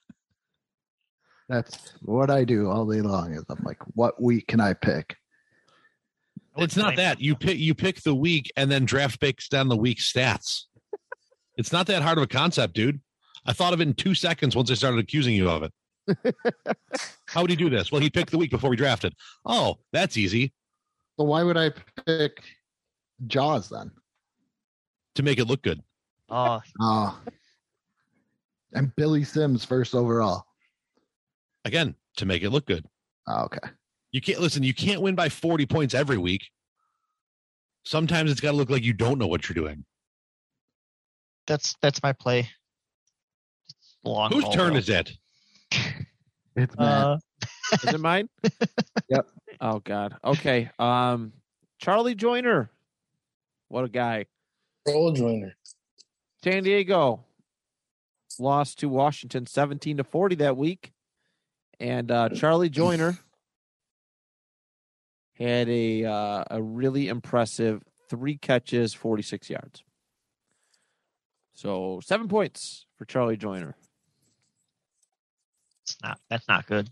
That's 1.49 1.95
what 2.03 2.31
I 2.31 2.43
do 2.45 2.69
all 2.69 2.85
day 2.85 3.01
long. 3.01 3.33
Is 3.33 3.45
I'm 3.49 3.63
like, 3.65 3.79
what 3.95 4.21
week 4.21 4.49
can 4.49 4.61
I 4.61 4.75
pick? 4.75 5.17
I 6.57 6.63
It's 6.65 6.77
not 6.77 6.97
that 6.97 7.21
you 7.21 7.37
pick 7.37 7.59
you 7.59 7.75
pick 7.75 8.03
the 8.03 8.15
week 8.15 8.51
and 8.57 8.69
then 8.71 8.85
draft 8.85 9.21
picks 9.21 9.49
down 9.49 9.69
the 9.69 9.77
week 9.77 9.99
stats. 9.99 10.65
it's 11.57 11.73
not 11.73 11.87
that 11.87 12.03
hard 12.03 12.19
of 12.19 12.25
a 12.25 12.27
concept, 12.27 12.75
dude. 12.75 13.01
I 13.47 13.53
thought 13.53 13.73
of 13.73 13.81
it 13.81 13.89
in 13.89 13.95
two 13.95 14.15
seconds 14.15 14.55
once 14.57 14.71
I 14.71 14.75
started 14.75 14.99
accusing 15.01 15.35
you 15.35 15.49
of 15.49 15.63
it. 15.63 15.73
How 17.27 17.43
would 17.43 17.51
he 17.51 17.57
do 17.57 17.69
this? 17.71 17.93
Well, 17.93 18.01
he 18.01 18.11
picked 18.11 18.31
the 18.31 18.39
week 18.39 18.51
before 18.51 18.71
we 18.71 18.77
drafted. 18.77 19.15
Oh, 19.45 19.77
that's 19.93 20.17
easy 20.17 20.53
So 21.19 21.25
why 21.25 21.43
would 21.43 21.57
I 21.57 21.71
pick 22.07 22.43
Jaws 23.27 23.69
then? 23.69 23.91
to 25.15 25.23
make 25.25 25.39
it 25.41 25.47
look 25.47 25.63
good. 25.63 25.83
Oh, 26.29 26.61
Oh. 26.81 27.21
And 28.73 28.95
Billy 28.95 29.25
Sims 29.25 29.65
first 29.65 29.95
overall. 29.95 30.45
Again, 31.65 31.97
to 32.19 32.27
make 32.27 32.43
it 32.43 32.51
look 32.51 32.67
good. 32.67 32.85
Oh, 33.27 33.45
okay. 33.45 33.69
You 34.13 34.21
can't 34.21 34.41
listen, 34.41 34.63
you 34.63 34.73
can't 34.75 35.01
win 35.03 35.15
by 35.17 35.29
40 35.29 35.67
points 35.67 35.93
every 35.95 36.19
week. 36.19 36.45
Sometimes 37.85 38.31
it's 38.31 38.41
got 38.41 38.53
to 38.53 38.57
look 38.57 38.71
like 38.71 38.85
you 38.85 38.93
don't 38.93 39.19
know 39.19 39.27
what 39.27 39.49
you're 39.49 39.55
doing. 39.55 39.85
that's 41.47 41.75
that's 41.83 42.03
my 42.03 42.13
play. 42.13 42.49
It's 44.05 44.09
long. 44.11 44.33
Whose 44.33 44.49
turn 44.51 44.73
though. 44.75 44.79
is 44.79 44.89
it? 44.89 45.13
It's 46.57 46.77
Matt. 46.77 47.05
Uh, 47.05 47.19
Is 47.85 47.95
it 47.95 48.01
mine? 48.01 48.29
Yep. 49.09 49.27
Oh 49.61 49.79
God. 49.79 50.17
Okay. 50.25 50.71
Um, 50.79 51.33
Charlie 51.79 52.17
Joiner. 52.17 52.71
What 53.69 53.85
a 53.85 53.89
guy. 53.89 54.27
Roll 54.87 55.13
joiner. 55.13 55.55
San 56.43 56.65
Diego 56.65 57.25
lost 58.39 58.81
to 58.81 58.89
Washington 58.89 59.47
17 59.47 59.99
to 59.99 60.05
40 60.05 60.37
that 60.37 60.57
week. 60.57 60.93
And 61.81 62.11
uh, 62.11 62.31
Charlie 62.31 62.71
Joiner 62.71 63.17
had 65.35 65.69
a 65.69 66.05
uh, 66.05 66.45
a 66.51 66.61
really 66.61 67.09
impressive 67.09 67.83
three 68.11 68.37
catches, 68.37 68.95
46 68.95 69.49
yards. 69.49 69.85
So 71.55 72.01
seven 72.05 72.29
points 72.29 72.87
for 72.97 73.05
Charlie 73.05 73.37
Joiner. 73.37 73.77
It's 75.91 76.03
not. 76.03 76.19
That's 76.31 76.49
not 76.49 76.67
good. 76.67 76.91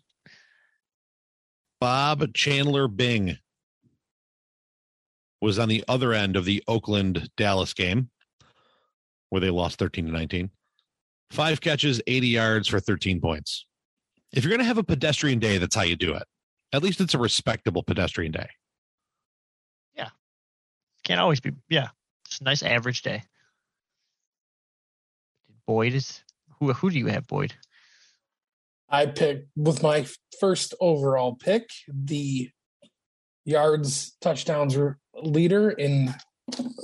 Bob 1.80 2.32
Chandler 2.34 2.88
Bing 2.88 3.38
was 5.40 5.58
on 5.58 5.68
the 5.68 5.84
other 5.88 6.12
end 6.12 6.36
of 6.36 6.44
the 6.44 6.62
Oakland 6.66 7.28
Dallas 7.36 7.74
game 7.74 8.10
where 9.30 9.40
they 9.40 9.50
lost 9.50 9.78
13 9.78 10.06
to 10.06 10.12
19. 10.12 10.50
Five 11.30 11.60
catches, 11.60 12.00
80 12.06 12.28
yards 12.28 12.68
for 12.68 12.80
13 12.80 13.20
points. 13.20 13.66
If 14.32 14.44
you're 14.44 14.50
going 14.50 14.60
to 14.60 14.66
have 14.66 14.78
a 14.78 14.84
pedestrian 14.84 15.38
day, 15.38 15.58
that's 15.58 15.74
how 15.74 15.82
you 15.82 15.96
do 15.96 16.14
it. 16.14 16.24
At 16.72 16.82
least 16.82 17.00
it's 17.00 17.14
a 17.14 17.18
respectable 17.18 17.82
pedestrian 17.82 18.32
day. 18.32 18.48
Yeah. 19.94 20.08
Can't 21.04 21.20
always 21.20 21.40
be. 21.40 21.52
Yeah, 21.68 21.88
it's 22.26 22.40
a 22.40 22.44
nice 22.44 22.62
average 22.62 23.02
day. 23.02 23.22
Boyd 25.66 25.94
is 25.94 26.22
who? 26.58 26.72
Who 26.72 26.90
do 26.90 26.98
you 26.98 27.06
have, 27.06 27.26
Boyd? 27.26 27.54
I 28.88 29.06
picked 29.06 29.48
with 29.56 29.82
my 29.82 30.06
first 30.40 30.74
overall 30.80 31.34
pick 31.34 31.70
the 31.88 32.50
yards 33.44 34.16
touchdowns 34.20 34.76
leader 35.14 35.70
in 35.70 36.14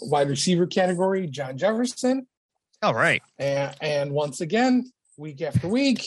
wide 0.02 0.28
receiver 0.28 0.66
category, 0.66 1.26
John 1.26 1.56
Jefferson. 1.56 2.26
All 2.82 2.94
right. 2.94 3.22
And, 3.38 3.74
and 3.80 4.10
once 4.12 4.40
again, 4.40 4.90
week 5.16 5.42
after 5.42 5.68
week, 5.68 6.04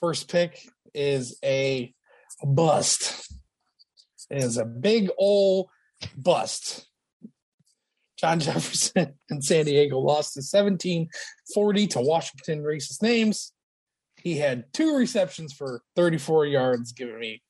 first 0.00 0.30
pick 0.30 0.66
is 0.94 1.38
a 1.44 1.92
bust. 2.42 3.30
It 4.30 4.38
is 4.38 4.56
a 4.56 4.64
big 4.64 5.10
old 5.18 5.68
bust. 6.16 6.86
John 8.16 8.40
Jefferson 8.40 9.14
and 9.30 9.44
San 9.44 9.66
Diego 9.66 9.98
lost 9.98 10.34
to 10.34 10.42
17 10.42 11.08
40 11.52 11.86
to 11.88 12.00
Washington 12.00 12.62
racist 12.62 13.02
names. 13.02 13.53
He 14.24 14.38
had 14.38 14.72
two 14.72 14.96
receptions 14.96 15.52
for 15.52 15.82
34 15.96 16.46
yards, 16.46 16.92
giving 16.92 17.20
me 17.20 17.42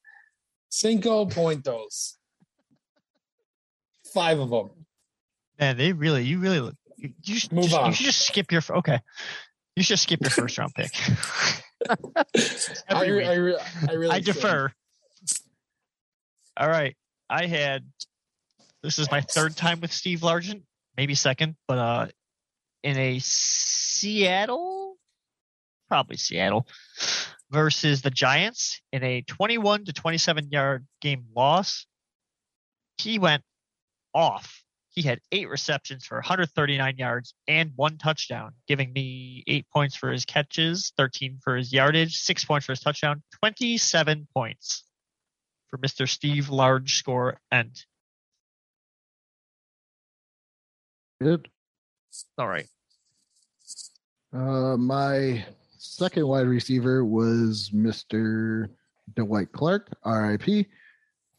cinco 0.68 1.24
puntos. 1.24 2.14
Five 4.12 4.40
of 4.40 4.50
them. 4.50 4.70
Man, 5.58 5.76
they 5.76 5.92
really. 5.92 6.24
You 6.24 6.40
really. 6.40 6.72
You, 6.96 7.12
you 7.22 7.36
should 7.36 7.52
Move 7.52 7.66
just, 7.66 7.76
on. 7.76 7.86
You 7.86 7.94
should 7.94 8.06
just 8.06 8.26
skip 8.26 8.50
your. 8.50 8.60
Okay. 8.68 8.98
You 9.76 9.84
should 9.84 10.00
skip 10.00 10.20
your 10.20 10.30
first 10.30 10.58
round 10.58 10.74
pick. 10.74 10.90
I, 12.88 13.06
re- 13.06 13.26
I, 13.26 13.34
re- 13.34 13.58
I 13.88 13.92
really 13.92 14.10
I 14.10 14.20
defer. 14.20 14.72
All 16.56 16.68
right. 16.68 16.96
I 17.30 17.46
had 17.46 17.84
this 18.82 18.98
is 18.98 19.10
my 19.12 19.20
third 19.20 19.56
time 19.56 19.80
with 19.80 19.92
Steve 19.92 20.20
Largent, 20.20 20.62
maybe 20.96 21.14
second, 21.14 21.54
but 21.68 21.78
uh 21.78 22.06
in 22.82 22.96
a 22.98 23.18
Seattle 23.20 24.83
probably 25.88 26.16
Seattle 26.16 26.66
versus 27.50 28.02
the 28.02 28.10
Giants 28.10 28.80
in 28.92 29.02
a 29.02 29.22
21 29.22 29.84
to 29.86 29.92
27 29.92 30.50
yard 30.50 30.86
game 31.00 31.24
loss. 31.34 31.86
He 32.98 33.18
went 33.18 33.42
off. 34.14 34.62
He 34.90 35.02
had 35.02 35.20
eight 35.32 35.48
receptions 35.48 36.04
for 36.04 36.16
139 36.18 36.96
yards 36.98 37.34
and 37.48 37.72
one 37.74 37.98
touchdown, 37.98 38.52
giving 38.68 38.92
me 38.92 39.42
eight 39.48 39.66
points 39.72 39.96
for 39.96 40.12
his 40.12 40.24
catches, 40.24 40.92
13 40.96 41.40
for 41.42 41.56
his 41.56 41.72
yardage, 41.72 42.16
six 42.16 42.44
points 42.44 42.66
for 42.66 42.72
his 42.72 42.80
touchdown, 42.80 43.22
27 43.40 44.28
points 44.32 44.84
for 45.68 45.78
Mr. 45.78 46.08
Steve 46.08 46.48
Large 46.48 46.94
Score 46.94 47.40
End. 47.50 47.84
Good. 51.20 51.48
All 52.38 52.46
right. 52.46 52.68
Uh, 54.32 54.76
my 54.76 55.44
second 55.84 56.26
wide 56.26 56.46
receiver 56.46 57.04
was 57.04 57.70
Mr. 57.74 58.68
Dwight 59.14 59.52
Clark, 59.52 59.94
RIP. 60.04 60.66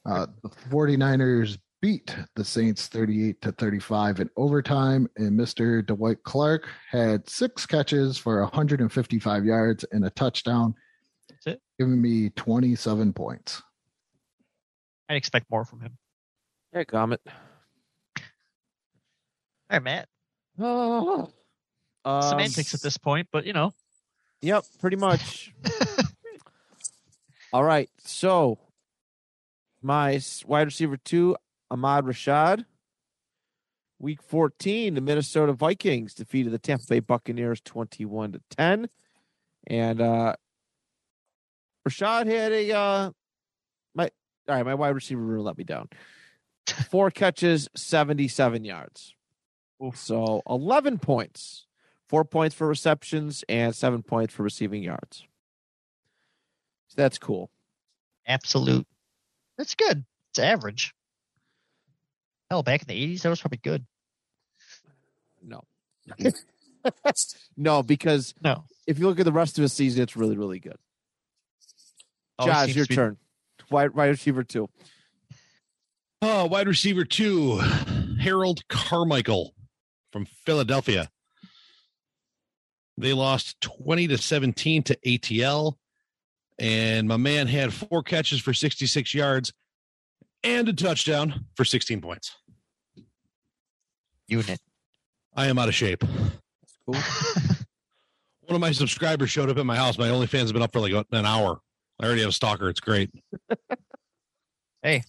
Uh, 0.05 0.27
the 0.43 0.49
49ers 0.69 1.57
beat 1.81 2.15
the 2.35 2.45
Saints 2.45 2.87
38 2.87 3.41
to 3.41 3.51
35 3.53 4.19
in 4.19 4.29
overtime, 4.37 5.07
and 5.17 5.37
Mr. 5.39 5.85
Dwight 5.85 6.21
Clark 6.23 6.67
had 6.89 7.27
six 7.27 7.65
catches 7.65 8.17
for 8.17 8.41
155 8.41 9.45
yards 9.45 9.83
and 9.91 10.05
a 10.05 10.09
touchdown, 10.11 10.75
That's 11.29 11.47
it. 11.47 11.61
giving 11.79 11.99
me 12.01 12.29
27 12.29 13.13
points. 13.13 13.61
I'd 15.09 15.17
expect 15.17 15.49
more 15.49 15.65
from 15.65 15.81
him. 15.81 15.97
Yeah, 16.73 16.83
Comet. 16.83 17.21
right, 19.71 19.81
Matt. 19.83 20.07
Oh. 20.59 21.29
Um, 22.07 22.21
Semantics 22.21 22.75
at 22.75 22.83
this 22.83 22.97
point, 22.99 23.29
but 23.31 23.47
you 23.47 23.53
know, 23.53 23.73
Yep, 24.45 24.65
pretty 24.79 24.97
much. 24.97 25.51
All 27.51 27.63
right. 27.63 27.89
So 27.97 28.59
my 29.81 30.21
wide 30.45 30.67
receiver 30.67 30.97
two, 30.97 31.35
Ahmad 31.71 32.05
Rashad. 32.05 32.65
Week 33.97 34.21
14, 34.21 34.93
the 34.93 35.01
Minnesota 35.01 35.51
Vikings 35.53 36.13
defeated 36.13 36.53
the 36.53 36.59
Tampa 36.59 36.85
Bay 36.87 36.99
Buccaneers 36.99 37.59
21 37.61 38.33
to 38.33 38.41
10. 38.51 38.87
And 39.65 39.99
uh 39.99 40.35
Rashad 41.89 42.27
had 42.27 42.51
a 42.51 42.71
uh 42.71 43.11
my 43.95 44.11
all 44.47 44.55
right, 44.57 44.65
my 44.65 44.75
wide 44.75 44.89
receiver 44.89 45.21
room 45.21 45.43
let 45.43 45.57
me 45.57 45.63
down. 45.63 45.89
Four 46.91 47.09
catches, 47.09 47.67
77 47.75 48.63
yards. 48.63 49.15
So 49.95 50.43
11 50.47 50.99
points. 50.99 51.65
Four 52.15 52.23
points 52.23 52.55
for 52.55 52.65
receptions 52.65 53.43
and 53.49 53.75
seven 53.75 54.01
points 54.01 54.33
for 54.33 54.43
receiving 54.43 54.81
yards. 54.81 55.25
So 56.87 56.93
that's 56.95 57.17
cool. 57.17 57.51
absolute. 58.25 58.87
That's 59.57 59.75
good. 59.75 60.05
It's 60.31 60.39
average. 60.39 60.93
Hell, 62.49 62.63
back 62.63 62.83
in 62.83 62.87
the 62.87 62.93
eighties, 62.93 63.23
that 63.23 63.29
was 63.29 63.41
probably 63.41 63.59
good. 63.61 63.85
No. 65.45 65.61
no, 67.57 67.83
because 67.83 68.33
No, 68.41 68.63
if 68.87 68.97
you 68.97 69.07
look 69.07 69.19
at 69.19 69.25
the 69.25 69.33
rest 69.33 69.57
of 69.57 69.63
the 69.63 69.67
season, 69.67 70.01
it's 70.01 70.15
really, 70.15 70.37
really 70.37 70.59
good. 70.59 70.77
Oh, 72.39 72.49
Always 72.49 72.69
Joz, 72.69 72.75
your 72.77 72.85
be- 72.85 72.95
turn. 72.95 73.17
Wide, 73.69 73.93
wide 73.93 74.05
receiver 74.07 74.45
two. 74.45 74.69
Oh, 76.21 76.45
wide 76.45 76.69
receiver 76.69 77.03
two, 77.03 77.57
Harold 78.21 78.65
Carmichael 78.69 79.53
from 80.13 80.23
Philadelphia. 80.23 81.09
They 82.97 83.13
lost 83.13 83.59
20 83.61 84.07
to 84.07 84.17
17 84.17 84.83
to 84.83 84.97
ATL. 85.05 85.75
And 86.57 87.07
my 87.07 87.17
man 87.17 87.47
had 87.47 87.73
four 87.73 88.01
catches 88.01 88.39
for 88.39 88.53
66 88.53 89.13
yards 89.13 89.51
and 90.43 90.69
a 90.69 90.73
touchdown 90.73 91.45
for 91.57 91.65
16 91.65 91.99
points. 92.01 92.33
Unit. 94.27 94.59
I 95.35 95.47
am 95.47 95.59
out 95.59 95.67
of 95.67 95.75
shape. 95.75 96.03
Cool. 96.85 96.95
One 98.41 98.55
of 98.55 98.61
my 98.61 98.71
subscribers 98.71 99.31
showed 99.31 99.49
up 99.49 99.57
at 99.57 99.65
my 99.65 99.75
house. 99.75 99.97
My 99.97 100.07
OnlyFans 100.07 100.41
has 100.41 100.53
been 100.53 100.61
up 100.61 100.71
for 100.71 100.79
like 100.79 100.93
an 101.11 101.25
hour. 101.25 101.59
I 101.99 102.05
already 102.05 102.21
have 102.21 102.29
a 102.29 102.33
stalker. 102.33 102.69
It's 102.69 102.79
great. 102.79 103.11
Hey, 104.83 105.01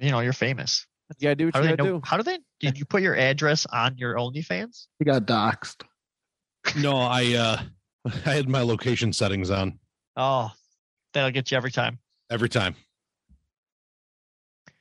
you 0.00 0.10
know, 0.10 0.18
you're 0.18 0.32
famous. 0.32 0.84
You 1.16 1.28
gotta 1.28 1.36
do 1.36 1.44
what 1.44 1.54
How 1.54 1.60
you 1.60 1.68
do 1.68 1.70
they 1.70 1.76
gotta 1.76 1.90
know? 1.90 1.98
do. 2.00 2.02
How 2.04 2.16
do 2.16 2.24
they? 2.24 2.38
Did 2.58 2.76
you 2.76 2.84
put 2.84 3.02
your 3.02 3.14
address 3.14 3.66
on 3.66 3.96
your 3.96 4.16
OnlyFans? 4.16 4.88
He 4.98 5.04
got 5.04 5.26
doxxed. 5.26 5.84
No, 6.76 6.96
I 6.98 7.34
uh 7.34 7.62
I 8.26 8.34
had 8.34 8.48
my 8.48 8.62
location 8.62 9.12
settings 9.12 9.50
on 9.50 9.78
Oh, 10.16 10.50
that'll 11.14 11.30
get 11.30 11.50
you 11.50 11.56
every 11.56 11.70
time. 11.70 11.98
every 12.30 12.48
time. 12.48 12.74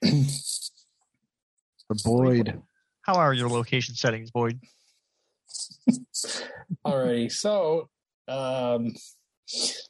The 0.02 0.26
Boyd. 2.04 2.62
How 3.02 3.16
are 3.16 3.34
your 3.34 3.50
location 3.50 3.96
settings, 3.96 4.32
Boyd? 4.32 4.60
Alrighty, 6.86 7.32
so 7.32 7.88
um, 8.28 8.94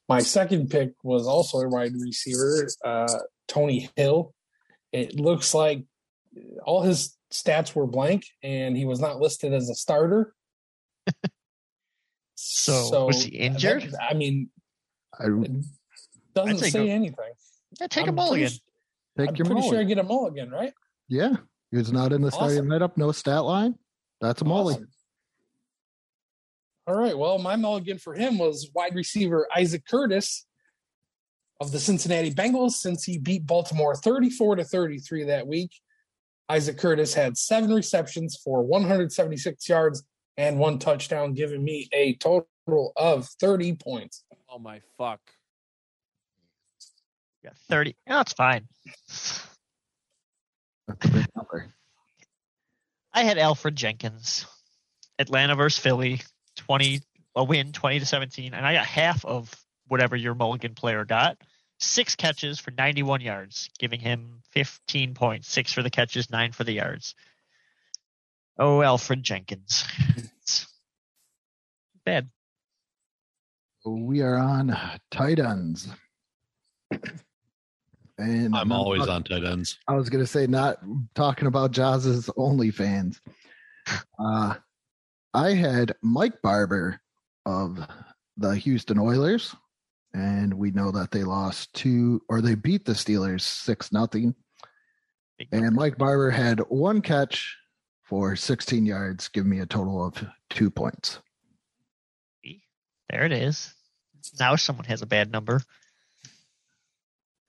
my 0.08 0.20
second 0.20 0.70
pick 0.70 0.92
was 1.04 1.26
also 1.26 1.60
a 1.60 1.68
wide 1.70 1.94
receiver, 2.00 2.68
uh, 2.86 3.08
Tony 3.48 3.90
Hill. 3.96 4.34
It 4.92 5.20
looks 5.20 5.54
like 5.54 5.84
all 6.64 6.84
his 6.84 7.18
stats 7.34 7.74
were 7.74 7.88
blank, 7.88 8.26
and 8.44 8.78
he 8.78 8.86
was 8.86 9.00
not 9.00 9.20
listed 9.20 9.54
as 9.54 9.70
a 9.70 9.76
starter. 9.76 10.34
So, 12.40 13.06
was 13.08 13.24
he 13.24 13.36
injured? 13.36 13.94
I 14.00 14.14
mean, 14.14 14.50
I 15.20 15.26
it 15.26 15.52
doesn't 16.36 16.60
say 16.60 16.70
say 16.70 16.86
go- 16.86 16.92
anything. 16.94 17.32
Yeah, 17.82 17.88
take 17.88 18.06
a 18.06 18.10
I'm 18.10 18.16
mulligan. 18.16 18.50
Pretty, 18.50 18.62
take 19.18 19.30
I'm 19.30 19.36
your 19.38 19.46
pretty 19.48 19.68
sure 19.70 19.80
I 19.80 19.84
get 19.84 19.98
a 19.98 20.04
mulligan, 20.04 20.52
right? 20.52 20.72
Yeah, 21.08 21.34
he 21.72 21.78
was 21.78 21.92
not 21.92 22.14
in 22.14 22.22
the 22.22 22.32
starting 22.32 22.60
Awesome. 22.60 22.70
lineup. 22.70 22.96
No 22.96 23.12
stat 23.12 23.44
line. 23.44 23.76
That's 24.22 24.42
a 24.42 24.46
mulligan. 24.46 24.88
All 26.86 26.96
right. 26.96 27.18
Well, 27.18 27.40
my 27.40 27.56
mulligan 27.56 27.98
for 27.98 28.14
him 28.14 28.38
was 28.38 28.70
wide 28.74 28.96
receiver 28.96 29.48
Isaac 29.56 29.84
Curtis 29.90 30.46
of 31.60 31.72
the 31.72 31.80
Cincinnati 31.80 32.32
Bengals 32.32 32.74
since 32.74 33.04
he 33.04 33.18
beat 33.18 33.46
Baltimore 33.48 33.96
34 33.96 34.58
to 34.58 34.64
33 34.64 35.24
that 35.26 35.48
week. 35.48 35.72
Isaac 36.50 36.78
Curtis 36.78 37.14
had 37.16 37.36
seven 37.36 37.74
receptions 37.74 38.40
for 38.42 38.62
176 38.64 39.68
yards 39.68 40.04
and 40.38 40.60
one 40.60 40.80
touchdown, 40.80 41.34
giving 41.34 41.64
me 41.64 41.90
a 41.92 42.16
total 42.16 42.48
of 42.96 43.28
30 43.40 43.76
points. 43.76 44.24
Oh 44.50 44.60
my 44.60 44.82
fuck. 44.98 45.20
Yeah, 47.44 47.52
thirty. 47.70 47.96
No, 48.08 48.20
it's 48.22 48.34
fine. 48.34 48.68
That's 50.88 51.04
a 51.04 51.08
big 51.08 51.28
number. 51.36 51.74
I 53.14 53.24
had 53.24 53.38
Alfred 53.38 53.76
Jenkins, 53.76 54.46
Atlanta 55.20 55.56
versus 55.56 55.80
Philly, 55.80 56.22
twenty 56.56 57.02
a 57.36 57.44
win, 57.44 57.72
twenty 57.72 58.00
to 58.00 58.06
seventeen, 58.06 58.54
and 58.54 58.66
I 58.66 58.74
got 58.74 58.86
half 58.86 59.24
of 59.24 59.54
whatever 59.88 60.16
your 60.16 60.36
mulligan 60.36 60.76
player 60.76 61.06
got. 61.06 61.38
Six 61.80 62.16
catches 62.16 62.60
for 62.60 62.72
ninety-one 62.72 63.22
yards, 63.22 63.70
giving 63.80 64.00
him 64.00 64.42
fifteen 64.50 65.14
points. 65.14 65.50
Six 65.50 65.72
for 65.72 65.84
the 65.84 65.90
catches, 65.90 66.30
nine 66.30 66.52
for 66.52 66.64
the 66.64 66.74
yards. 66.74 67.16
Oh, 68.60 68.82
Alfred 68.82 69.24
Jenkins. 69.24 69.86
It's 70.16 70.68
bad. 72.06 72.30
We 73.86 74.22
are 74.22 74.36
on 74.38 74.76
tight 75.12 75.40
ends. 75.40 75.90
And 78.20 78.56
I'm 78.56 78.72
always 78.72 79.02
talk- 79.02 79.10
on 79.12 79.24
tight 79.26 79.44
ends. 79.44 79.78
I 79.88 79.94
was 79.94 80.10
gonna 80.10 80.26
say 80.26 80.48
not 80.48 80.78
talking 81.14 81.48
about 81.48 81.72
Joz's 81.72 82.28
OnlyFans. 82.38 83.20
Uh 84.20 84.56
I 85.36 85.52
had 85.54 85.94
Mike 86.02 86.42
Barber 86.42 87.00
of 87.46 87.80
the 88.38 88.56
Houston 88.56 88.98
Oilers, 88.98 89.56
and 90.16 90.52
we 90.56 90.72
know 90.72 90.90
that 90.92 91.12
they 91.12 91.24
lost 91.24 91.72
two 91.76 92.22
or 92.28 92.42
they 92.42 92.56
beat 92.56 92.86
the 92.86 92.94
Steelers 92.94 93.42
six 93.42 93.92
nothing. 93.92 94.34
And. 95.52 95.76
Mike 95.76 95.98
Barber 96.00 96.32
had 96.32 96.60
one 96.70 97.02
catch 97.02 97.56
for 98.08 98.36
16 98.36 98.86
yards, 98.86 99.28
give 99.28 99.46
me 99.46 99.60
a 99.60 99.66
total 99.66 100.06
of 100.06 100.26
two 100.50 100.70
points. 100.70 101.20
There 103.10 103.24
it 103.24 103.32
is. 103.32 103.74
Now 104.40 104.56
someone 104.56 104.86
has 104.86 105.02
a 105.02 105.06
bad 105.06 105.32
number. 105.32 105.62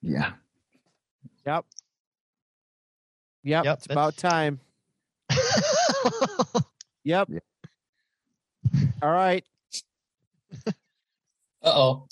Yeah. 0.01 0.33
Yep. 1.45 1.65
Yep. 3.43 3.65
Yep, 3.65 3.77
it's 3.77 3.85
about 3.89 4.17
time. 4.17 4.59
Yep. 7.03 7.29
Yeah. 7.31 8.79
All 9.01 9.11
right. 9.11 9.43
Uh 10.67 10.71
oh. 11.63 12.07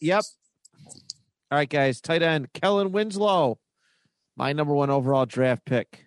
Yep. 0.00 0.24
All 1.52 1.58
right, 1.58 1.68
guys. 1.68 2.00
Tight 2.00 2.22
end 2.22 2.52
Kellen 2.52 2.90
Winslow, 2.90 3.58
my 4.36 4.52
number 4.52 4.74
one 4.74 4.90
overall 4.90 5.24
draft 5.24 5.64
pick. 5.64 6.06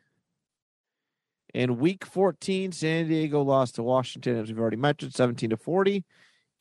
In 1.54 1.78
week 1.78 2.06
14, 2.06 2.72
San 2.72 3.08
Diego 3.08 3.42
lost 3.44 3.76
to 3.76 3.84
Washington, 3.84 4.38
as 4.38 4.48
we've 4.48 4.60
already 4.60 4.78
mentioned, 4.78 5.14
17 5.14 5.52
to 5.52 5.58
40. 5.58 6.04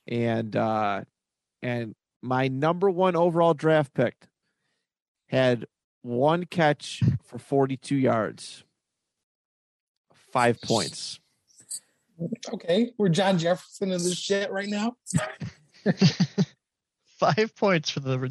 And 0.08 0.54
uh 0.56 1.02
and 1.62 1.94
my 2.22 2.48
number 2.48 2.90
one 2.90 3.16
overall 3.16 3.54
draft 3.54 3.94
pick 3.94 4.14
had 5.28 5.66
one 6.02 6.44
catch 6.44 7.02
for 7.24 7.38
42 7.38 7.96
yards. 7.96 8.64
Five 10.32 10.60
points. 10.60 11.20
Okay. 12.52 12.92
We're 12.98 13.08
John 13.08 13.38
Jefferson 13.38 13.92
in 13.92 13.98
this 13.98 14.18
shit 14.18 14.50
right 14.50 14.68
now. 14.68 14.94
Five 17.18 17.54
points 17.56 17.90
for 17.90 18.00
the. 18.00 18.30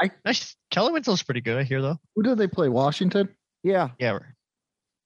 I- 0.00 0.10
nice. 0.24 0.56
Kellen 0.70 0.92
Winslow's 0.92 1.22
pretty 1.22 1.40
good. 1.40 1.58
I 1.58 1.64
hear 1.64 1.82
though. 1.82 1.98
Who 2.14 2.22
did 2.22 2.38
they 2.38 2.46
play? 2.46 2.68
Washington? 2.68 3.28
Yeah. 3.62 3.90
Yeah, 3.98 4.12
we're- 4.12 4.34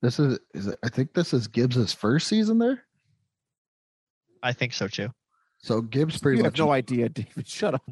This 0.07 0.21
is, 0.21 0.39
is 0.55 0.67
it, 0.69 0.79
I 0.85 0.89
think 0.89 1.15
this 1.15 1.35
is 1.35 1.49
Gibbs's 1.49 1.93
first 1.93 2.29
season 2.29 2.59
there. 2.59 2.85
I 4.41 4.53
think 4.53 4.73
so 4.73 4.87
too. 4.87 5.09
So 5.59 5.81
Gibbs 5.81 6.21
pretty 6.21 6.37
much, 6.37 6.39
You 6.39 6.45
have 6.45 6.53
much 6.53 6.59
no 6.61 6.71
idea, 6.71 7.09
David. 7.09 7.49
Shut 7.49 7.75
up. 7.75 7.83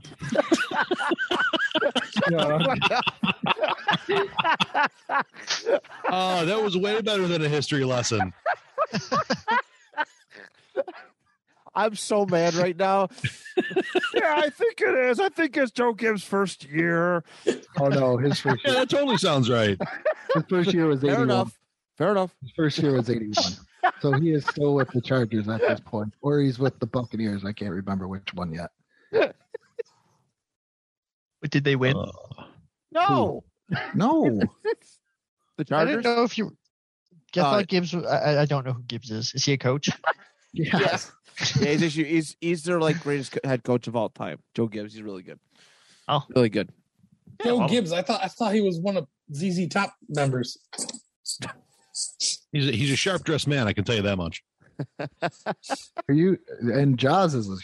Oh, 6.08 6.46
that 6.46 6.62
was 6.62 6.76
way 6.76 7.00
better 7.00 7.26
than 7.26 7.44
a 7.44 7.48
history 7.48 7.82
lesson. 7.82 8.32
I'm 11.74 11.96
so 11.96 12.26
mad 12.26 12.54
right 12.54 12.76
now. 12.76 13.08
yeah, 14.14 14.36
I 14.36 14.50
think 14.50 14.80
it 14.80 14.94
is. 14.94 15.18
I 15.18 15.30
think 15.30 15.56
it's 15.56 15.72
Joe 15.72 15.94
Gibbs' 15.94 16.22
first 16.22 16.64
year. 16.64 17.24
Oh 17.80 17.88
no, 17.88 18.18
his 18.18 18.38
first 18.38 18.64
Year. 18.64 18.72
Yeah, 18.72 18.80
that 18.80 18.88
totally 18.88 19.18
sounds 19.18 19.50
right. 19.50 19.76
his 20.32 20.44
first 20.48 20.72
year 20.72 20.86
was 20.86 21.00
Fair 21.00 21.10
81. 21.10 21.22
enough. 21.24 21.58
Fair 21.96 22.10
enough. 22.10 22.34
His 22.42 22.50
first 22.56 22.78
year 22.78 22.92
was 22.94 23.08
81. 23.10 23.34
so 24.00 24.12
he 24.12 24.32
is 24.32 24.44
still 24.46 24.74
with 24.74 24.88
the 24.88 25.00
Chargers 25.00 25.48
at 25.48 25.60
this 25.60 25.80
point, 25.80 26.12
or 26.22 26.40
he's 26.40 26.58
with 26.58 26.78
the 26.80 26.86
Buccaneers. 26.86 27.44
I 27.44 27.52
can't 27.52 27.70
remember 27.72 28.08
which 28.08 28.32
one 28.34 28.52
yet. 28.52 28.70
But 31.40 31.50
did 31.50 31.64
they 31.64 31.76
win? 31.76 31.96
Uh, 31.96 32.10
No, 32.92 33.44
No, 33.94 34.24
the 35.56 35.64
Chargers? 35.64 35.64
I 35.64 35.64
Chargers. 35.64 35.96
didn't 36.02 36.16
know 36.16 36.22
if 36.24 36.38
you. 36.38 36.56
I 37.36 37.40
Uh, 37.40 37.42
thought 37.42 37.66
Gibbs. 37.68 37.94
I, 37.94 38.42
I 38.42 38.44
don't 38.46 38.64
know 38.64 38.72
who 38.72 38.82
Gibbs 38.84 39.10
is. 39.10 39.32
Is 39.34 39.44
he 39.44 39.52
a 39.52 39.58
coach? 39.58 39.88
yes. 40.52 41.10
Yeah, 41.60 41.70
he's, 41.72 41.82
actually, 41.82 42.04
he's 42.04 42.36
he's 42.40 42.62
their 42.62 42.80
like 42.80 43.00
greatest 43.00 43.32
co- 43.32 43.40
head 43.48 43.64
coach 43.64 43.88
of 43.88 43.96
all 43.96 44.08
time. 44.08 44.38
Joe 44.54 44.68
Gibbs. 44.68 44.92
He's 44.94 45.02
really 45.02 45.24
good. 45.24 45.40
Oh. 46.06 46.22
really 46.34 46.48
good. 46.48 46.70
Joe 47.42 47.58
well- 47.58 47.68
Gibbs. 47.68 47.92
I 47.92 48.02
thought 48.02 48.20
I 48.22 48.28
thought 48.28 48.54
he 48.54 48.60
was 48.60 48.78
one 48.78 48.96
of 48.96 49.08
ZZ 49.34 49.66
Top 49.68 49.94
members. 50.08 50.58
He's 52.52 52.68
a, 52.68 52.72
he's 52.72 52.90
a 52.90 52.96
sharp 52.96 53.24
dressed 53.24 53.48
man. 53.48 53.66
I 53.66 53.72
can 53.72 53.84
tell 53.84 53.96
you 53.96 54.02
that 54.02 54.16
much. 54.16 54.42
Are 54.98 56.14
you 56.14 56.38
and 56.60 56.98
Jaws 56.98 57.34
is 57.34 57.48
a 57.48 57.56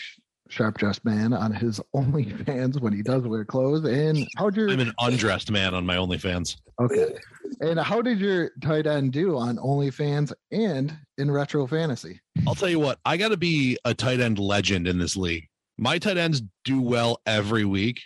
sharp 0.51 0.79
dressed 0.79 1.05
man 1.05 1.33
on 1.33 1.53
his 1.53 1.81
OnlyFans 1.95 2.81
when 2.81 2.93
he 2.93 3.03
does 3.03 3.23
wear 3.23 3.45
clothes. 3.45 3.85
And 3.85 4.27
how'd 4.37 4.57
your 4.57 4.71
I'm 4.71 4.81
an 4.81 4.93
undressed 4.99 5.51
man 5.51 5.75
on 5.75 5.87
my 5.87 5.97
OnlyFans. 5.97 6.57
okay? 6.81 7.17
And 7.61 7.79
how 7.79 8.01
did 8.01 8.21
your 8.21 8.51
tight 8.63 8.87
end 8.87 9.13
do 9.13 9.37
on 9.37 9.57
OnlyFans 9.57 10.33
and 10.51 10.97
in 11.19 11.31
Retro 11.31 11.67
Fantasy? 11.67 12.21
I'll 12.47 12.55
tell 12.55 12.69
you 12.69 12.79
what, 12.79 12.99
I 13.05 13.17
got 13.17 13.29
to 13.29 13.37
be 13.37 13.79
a 13.85 13.95
tight 13.95 14.21
end 14.21 14.39
legend 14.39 14.89
in 14.89 14.99
this 14.99 15.17
league. 15.17 15.47
My 15.79 15.99
tight 15.99 16.17
ends 16.17 16.43
do 16.65 16.81
well 16.81 17.21
every 17.27 17.65
week. 17.65 18.01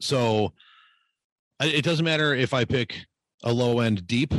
So 0.00 0.52
it 1.60 1.84
doesn't 1.84 2.04
matter 2.04 2.34
if 2.34 2.54
I 2.54 2.64
pick 2.64 2.96
a 3.44 3.52
low 3.52 3.80
end 3.80 4.06
deep 4.06 4.34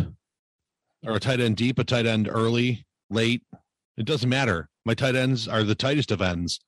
or 1.06 1.16
a 1.16 1.20
tight 1.20 1.40
end 1.40 1.58
deep, 1.58 1.80
a 1.80 1.84
tight 1.84 2.06
end 2.06 2.28
early, 2.32 2.86
late. 3.10 3.42
It 3.98 4.06
doesn't 4.06 4.30
matter. 4.30 4.70
My 4.86 4.94
tight 4.94 5.16
ends 5.16 5.48
are 5.48 5.64
the 5.64 5.76
tightest 5.76 6.12
of 6.12 6.22
ends. 6.22 6.60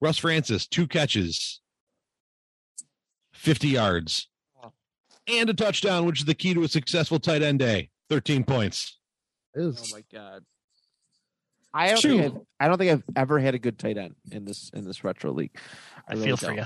Russ 0.00 0.18
Francis, 0.18 0.66
two 0.66 0.86
catches, 0.86 1.60
50 3.32 3.68
yards, 3.68 4.28
and 5.26 5.48
a 5.48 5.54
touchdown, 5.54 6.04
which 6.06 6.20
is 6.20 6.24
the 6.26 6.34
key 6.34 6.54
to 6.54 6.62
a 6.64 6.68
successful 6.68 7.18
tight 7.18 7.42
end 7.42 7.58
day. 7.58 7.90
13 8.10 8.44
points. 8.44 8.98
Oh 9.56 9.72
my 9.92 10.04
god. 10.12 10.42
I 11.72 11.88
don't 11.88 11.98
Shoot. 12.00 12.20
think 12.20 12.34
I've, 12.34 12.40
I 12.60 12.68
don't 12.68 12.78
think 12.78 12.92
I've 12.92 13.02
ever 13.16 13.38
had 13.40 13.54
a 13.54 13.58
good 13.58 13.78
tight 13.78 13.96
end 13.96 14.14
in 14.30 14.44
this 14.44 14.70
in 14.74 14.84
this 14.84 15.02
retro 15.02 15.32
league. 15.32 15.56
I 16.06 16.12
really 16.12 16.26
feel 16.26 16.36
for 16.36 16.46
don't. 16.46 16.56
you. 16.58 16.64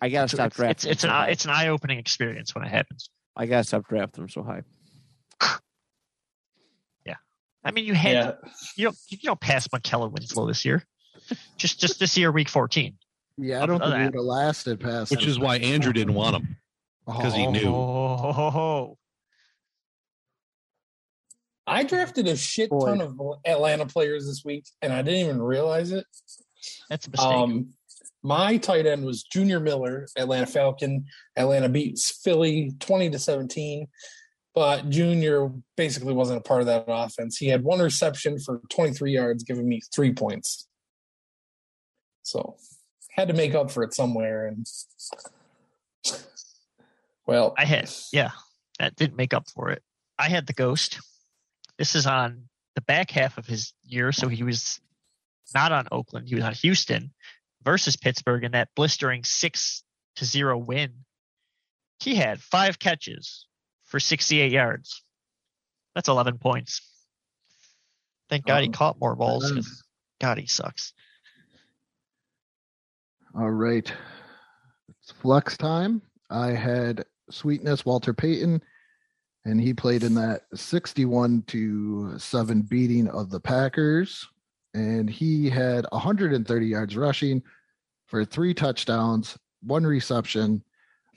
I 0.00 0.08
gotta 0.08 0.24
It's, 0.24 0.32
stop 0.34 0.52
drafting. 0.54 0.70
it's, 0.70 0.84
it's 0.84 1.02
them 1.02 1.10
an 1.10 1.14
so 1.14 1.16
eye- 1.18 1.24
high. 1.24 1.30
it's 1.30 1.44
an 1.44 1.50
eye 1.50 1.68
opening 1.68 1.98
experience 1.98 2.54
when 2.54 2.64
it 2.64 2.70
happens. 2.70 3.10
I 3.34 3.46
gotta 3.46 3.64
stop 3.64 3.86
drafting 3.88 4.22
them 4.22 4.30
so 4.30 4.42
high. 4.42 4.62
I 7.66 7.72
mean, 7.72 7.84
you 7.84 7.94
had 7.94 8.12
Yeah, 8.14 8.32
you 8.76 8.84
don't 8.84 8.96
you 9.08 9.18
don't 9.24 9.40
pass 9.40 9.66
McKellar 9.68 10.10
Winslow 10.10 10.46
this 10.46 10.64
year. 10.64 10.84
Just 11.56 11.80
just 11.80 11.98
this 11.98 12.16
year, 12.16 12.30
week 12.30 12.48
fourteen. 12.48 12.94
yeah, 13.36 13.62
I 13.62 13.66
don't 13.66 13.82
Other 13.82 13.90
think 13.90 13.98
he 13.98 14.04
than 14.04 14.12
would 14.12 14.14
have 14.14 14.46
lasted 14.46 14.80
past. 14.80 15.10
Which 15.10 15.26
is 15.26 15.38
why 15.38 15.56
Andrew 15.58 15.92
didn't 15.92 16.14
want 16.14 16.36
him. 16.36 16.56
because 17.06 17.34
he 17.34 17.46
knew. 17.48 17.66
Oh, 17.68 18.96
I 21.66 21.82
drafted 21.82 22.28
a 22.28 22.36
shit 22.36 22.70
Boy. 22.70 22.86
ton 22.86 23.00
of 23.00 23.20
Atlanta 23.44 23.86
players 23.86 24.26
this 24.26 24.42
week, 24.44 24.66
and 24.82 24.92
I 24.92 25.02
didn't 25.02 25.20
even 25.26 25.42
realize 25.42 25.90
it. 25.90 26.06
that's 26.88 27.08
a 27.08 27.10
mistake. 27.10 27.26
Um, 27.28 27.70
my 28.22 28.56
tight 28.56 28.86
end 28.86 29.04
was 29.04 29.24
Junior 29.24 29.58
Miller, 29.58 30.06
Atlanta 30.16 30.46
Falcon. 30.46 31.06
Atlanta 31.36 31.68
beats 31.68 32.20
Philly 32.22 32.72
twenty 32.78 33.10
to 33.10 33.18
seventeen, 33.18 33.88
but 34.56 34.88
Junior 34.88 35.50
basically 35.76 36.14
wasn't 36.14 36.38
a 36.38 36.42
part 36.42 36.62
of 36.62 36.66
that 36.66 36.86
offense. 36.88 37.36
He 37.36 37.48
had 37.48 37.62
one 37.62 37.78
reception 37.78 38.38
for 38.40 38.62
twenty 38.70 38.92
three 38.92 39.12
yards, 39.12 39.44
giving 39.44 39.68
me 39.68 39.82
three 39.94 40.14
points. 40.14 40.66
So 42.22 42.56
had 43.10 43.28
to 43.28 43.34
make 43.34 43.54
up 43.54 43.70
for 43.70 43.82
it 43.82 43.94
somewhere, 43.94 44.46
and 44.46 44.66
well, 47.26 47.54
I 47.58 47.66
had 47.66 47.90
yeah, 48.12 48.30
that 48.78 48.96
didn't 48.96 49.18
make 49.18 49.34
up 49.34 49.46
for 49.50 49.70
it. 49.70 49.82
I 50.18 50.30
had 50.30 50.46
the 50.46 50.54
ghost. 50.54 51.00
This 51.78 51.94
is 51.94 52.06
on 52.06 52.48
the 52.74 52.80
back 52.80 53.10
half 53.10 53.36
of 53.36 53.46
his 53.46 53.74
year, 53.84 54.10
so 54.10 54.26
he 54.26 54.42
was 54.42 54.80
not 55.54 55.70
on 55.70 55.86
Oakland. 55.92 56.28
He 56.28 56.34
was 56.34 56.44
on 56.44 56.54
Houston 56.54 57.12
versus 57.62 57.94
Pittsburgh 57.94 58.42
in 58.42 58.52
that 58.52 58.70
blistering 58.74 59.22
six 59.22 59.84
to 60.16 60.24
zero 60.24 60.56
win. 60.56 61.04
He 62.00 62.14
had 62.14 62.40
five 62.40 62.78
catches 62.78 63.46
for 63.86 63.98
68 63.98 64.52
yards. 64.52 65.02
That's 65.94 66.08
11 66.08 66.38
points. 66.38 66.82
Thank 68.28 68.44
God 68.44 68.62
he 68.62 68.68
Oh, 68.68 68.72
caught 68.72 69.00
more 69.00 69.16
balls. 69.16 69.50
'cause 69.50 69.82
God, 70.20 70.38
he 70.38 70.46
sucks. 70.46 70.92
All 73.34 73.50
right. 73.50 73.92
It's 74.88 75.10
flex 75.12 75.56
time. 75.56 76.02
I 76.30 76.48
had 76.48 77.04
Sweetness 77.30 77.84
Walter 77.84 78.12
Payton, 78.14 78.62
and 79.44 79.60
he 79.60 79.74
played 79.74 80.02
in 80.02 80.14
that 80.14 80.42
61 80.54 81.42
to 81.42 82.18
7 82.18 82.62
beating 82.62 83.08
of 83.08 83.30
the 83.30 83.40
Packers. 83.40 84.26
And 84.74 85.08
he 85.08 85.48
had 85.48 85.86
130 85.92 86.66
yards 86.66 86.96
rushing 86.96 87.42
for 88.06 88.24
three 88.24 88.52
touchdowns, 88.54 89.38
one 89.62 89.86
reception 89.86 90.62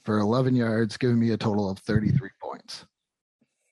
for 0.04 0.20
11 0.20 0.56
yards, 0.56 0.98
giving 0.98 1.20
me 1.20 1.32
a 1.32 1.38
total 1.38 1.70
of 1.70 1.80
33 1.80 2.30
points. 2.50 2.86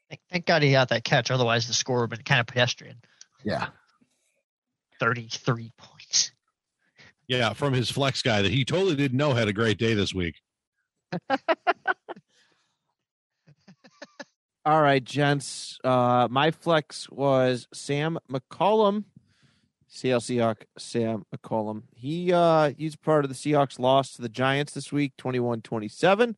Thank, 0.09 0.21
thank 0.31 0.45
God 0.45 0.63
he 0.63 0.71
got 0.71 0.89
that 0.89 1.03
catch. 1.03 1.31
Otherwise, 1.31 1.67
the 1.67 1.73
score 1.73 2.01
would 2.01 2.11
have 2.11 2.19
been 2.19 2.23
kind 2.23 2.39
of 2.39 2.47
pedestrian. 2.47 2.97
Yeah. 3.43 3.67
33 4.99 5.71
points. 5.77 6.31
Yeah, 7.27 7.53
from 7.53 7.73
his 7.73 7.91
flex 7.91 8.21
guy 8.21 8.41
that 8.41 8.51
he 8.51 8.63
totally 8.63 8.95
didn't 8.95 9.17
know 9.17 9.33
had 9.33 9.49
a 9.49 9.53
great 9.53 9.77
day 9.77 9.93
this 9.93 10.13
week. 10.13 10.35
All 14.65 14.81
right, 14.81 15.03
gents. 15.03 15.77
Uh, 15.83 16.27
my 16.29 16.51
flex 16.51 17.09
was 17.09 17.67
Sam 17.73 18.17
McCullum, 18.29 19.05
Seattle 19.87 20.21
Seahawk. 20.21 20.63
Sam 20.77 21.25
McCullum. 21.35 21.83
He 21.95 22.31
uh, 22.33 22.71
he's 22.77 22.95
part 22.95 23.25
of 23.25 23.29
the 23.29 23.35
Seahawks 23.35 23.79
loss 23.79 24.13
to 24.15 24.21
the 24.21 24.29
Giants 24.29 24.73
this 24.73 24.91
week, 24.91 25.13
21-27. 25.17 26.35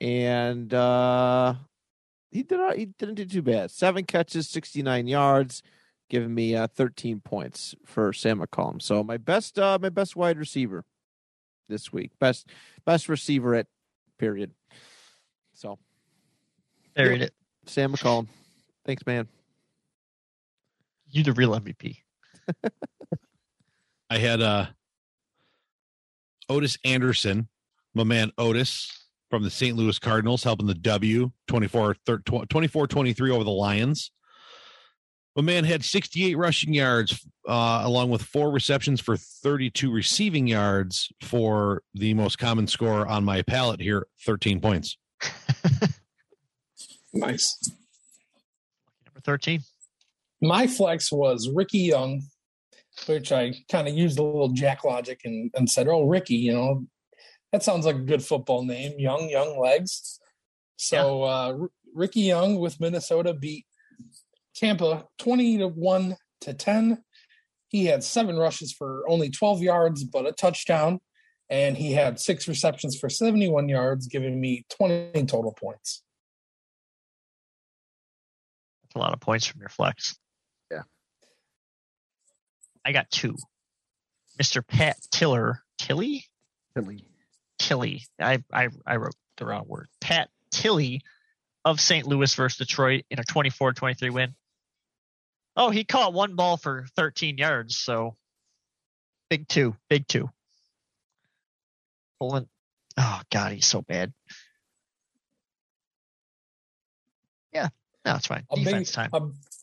And 0.00 0.72
uh, 0.74 1.54
he 2.30 2.42
did 2.42 2.58
not, 2.58 2.76
he 2.76 2.86
didn't 2.86 3.14
do 3.14 3.24
too 3.24 3.42
bad. 3.42 3.70
Seven 3.70 4.04
catches, 4.04 4.48
sixty 4.48 4.82
nine 4.82 5.06
yards, 5.06 5.62
giving 6.10 6.34
me 6.34 6.54
uh, 6.54 6.66
thirteen 6.66 7.20
points 7.20 7.74
for 7.84 8.12
Sam 8.12 8.40
McCullum. 8.40 8.82
So 8.82 9.02
my 9.02 9.16
best 9.16 9.58
uh, 9.58 9.78
my 9.80 9.88
best 9.88 10.16
wide 10.16 10.38
receiver 10.38 10.84
this 11.68 11.92
week, 11.92 12.12
best 12.18 12.48
best 12.84 13.08
receiver 13.08 13.54
at 13.54 13.66
period. 14.18 14.52
So 15.54 15.78
Buried 16.96 17.22
it. 17.22 17.34
Sam 17.66 17.92
McCullum. 17.92 18.26
Thanks, 18.86 19.04
man. 19.06 19.28
You 21.10 21.22
the 21.22 21.32
real 21.32 21.52
MVP. 21.52 21.98
I 24.10 24.18
had 24.18 24.40
uh 24.40 24.66
Ottis 26.48 26.78
Anderson, 26.84 27.48
my 27.94 28.04
man 28.04 28.30
Ottis 28.38 28.90
from 29.30 29.42
the 29.42 29.50
St. 29.50 29.76
Louis 29.76 29.98
Cardinals, 29.98 30.44
helping 30.44 30.66
the 30.66 30.74
W 30.74 31.30
24 31.48 31.96
24 32.48 32.86
23 32.86 33.30
over 33.30 33.44
the 33.44 33.50
Lions. 33.50 34.10
My 35.34 35.42
man 35.42 35.64
had 35.64 35.84
68 35.84 36.36
rushing 36.38 36.72
yards, 36.72 37.26
uh, 37.46 37.82
along 37.84 38.08
with 38.08 38.22
four 38.22 38.50
receptions 38.50 39.02
for 39.02 39.18
32 39.18 39.92
receiving 39.92 40.46
yards 40.46 41.12
for 41.22 41.82
the 41.92 42.14
most 42.14 42.38
common 42.38 42.66
score 42.66 43.06
on 43.06 43.22
my 43.22 43.42
palette 43.42 43.80
here 43.80 44.06
13 44.24 44.60
points. 44.60 44.96
nice. 47.12 47.54
Number 49.04 49.20
13. 49.24 49.60
My 50.40 50.66
flex 50.66 51.12
was 51.12 51.50
Ricky 51.54 51.80
Young, 51.80 52.22
which 53.04 53.30
I 53.30 53.52
kind 53.70 53.88
of 53.88 53.94
used 53.94 54.18
a 54.18 54.22
little 54.22 54.48
jack 54.48 54.84
logic 54.84 55.20
and, 55.24 55.50
and 55.54 55.68
said, 55.68 55.86
"Oh, 55.86 56.04
Ricky, 56.04 56.36
you 56.36 56.54
know, 56.54 56.86
that 57.56 57.62
sounds 57.62 57.86
like 57.86 57.96
a 57.96 58.00
good 58.00 58.22
football 58.22 58.64
name. 58.64 58.98
Young, 58.98 59.30
young 59.30 59.58
legs." 59.58 60.20
So 60.76 61.22
uh, 61.22 61.56
R- 61.58 61.70
Ricky 61.94 62.20
Young 62.20 62.58
with 62.58 62.78
Minnesota 62.80 63.32
beat 63.32 63.64
Tampa 64.54 65.06
twenty 65.18 65.56
to 65.56 65.68
one 65.68 66.16
to 66.42 66.52
ten. 66.52 67.02
He 67.68 67.86
had 67.86 68.04
seven 68.04 68.36
rushes 68.36 68.72
for 68.72 69.04
only 69.08 69.30
twelve 69.30 69.62
yards, 69.62 70.04
but 70.04 70.26
a 70.26 70.32
touchdown, 70.32 71.00
and 71.48 71.78
he 71.78 71.92
had 71.92 72.20
six 72.20 72.46
receptions 72.46 72.98
for 72.98 73.08
seventy-one 73.08 73.70
yards, 73.70 74.06
giving 74.06 74.38
me 74.38 74.66
twenty 74.68 75.24
total 75.24 75.52
points. 75.52 76.02
That's 78.82 78.96
a 78.96 78.98
lot 78.98 79.14
of 79.14 79.20
points 79.20 79.46
from 79.46 79.60
your 79.60 79.70
flex. 79.70 80.14
Yeah. 80.70 80.82
I 82.84 82.92
got 82.92 83.10
two. 83.10 83.34
Mr. 84.40 84.66
Pat 84.66 84.98
Tiller. 85.10 85.62
Tilley? 85.78 86.26
Philly. 86.74 87.06
Tilley. 87.66 88.02
I, 88.20 88.42
I, 88.52 88.68
I 88.86 88.96
wrote 88.96 89.14
the 89.36 89.46
wrong 89.46 89.64
word. 89.66 89.88
Pat 90.00 90.28
Tilley 90.52 91.02
of 91.64 91.80
St. 91.80 92.06
Louis 92.06 92.32
versus 92.34 92.58
Detroit 92.58 93.04
in 93.10 93.18
a 93.18 93.24
24-23 93.24 94.12
win. 94.12 94.34
Oh, 95.56 95.70
he 95.70 95.84
caught 95.84 96.12
one 96.12 96.36
ball 96.36 96.56
for 96.56 96.86
13 96.96 97.38
yards, 97.38 97.76
so 97.76 98.16
big 99.30 99.48
two, 99.48 99.74
big 99.88 100.06
two. 100.06 100.30
Pulling. 102.20 102.46
Oh 102.96 103.20
God, 103.32 103.52
he's 103.52 103.66
so 103.66 103.82
bad. 103.82 104.12
Yeah, 107.52 107.68
no, 108.04 108.14
it's 108.16 108.26
fine. 108.26 108.44
A 108.50 108.56
Defense 108.56 108.90
big, 108.90 108.94
time. 108.94 109.10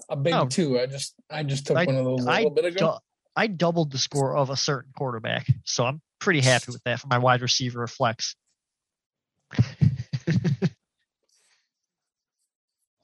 A, 0.09 0.13
a 0.13 0.15
big 0.15 0.33
Oh. 0.33 0.47
two. 0.47 0.79
I 0.79 0.85
just 0.87 1.15
I 1.29 1.43
just 1.43 1.67
took 1.67 1.77
I- 1.77 1.85
one 1.85 1.95
of 1.95 2.05
those 2.05 2.25
a 2.25 2.29
I, 2.29 2.37
little 2.39 2.51
bit 2.51 2.65
ago. 2.65 2.99
I 3.35 3.47
doubled 3.47 3.91
the 3.91 3.97
score 3.97 4.35
of 4.35 4.49
a 4.51 4.55
certain 4.57 4.91
quarterback, 4.95 5.47
so 5.63 5.85
I'm 5.85 6.01
pretty 6.23 6.41
happy 6.41 6.71
with 6.71 6.83
that 6.83 6.99
for 6.99 7.07
my 7.07 7.17
wide 7.17 7.41
receiver 7.41 7.85
flex. 7.85 8.35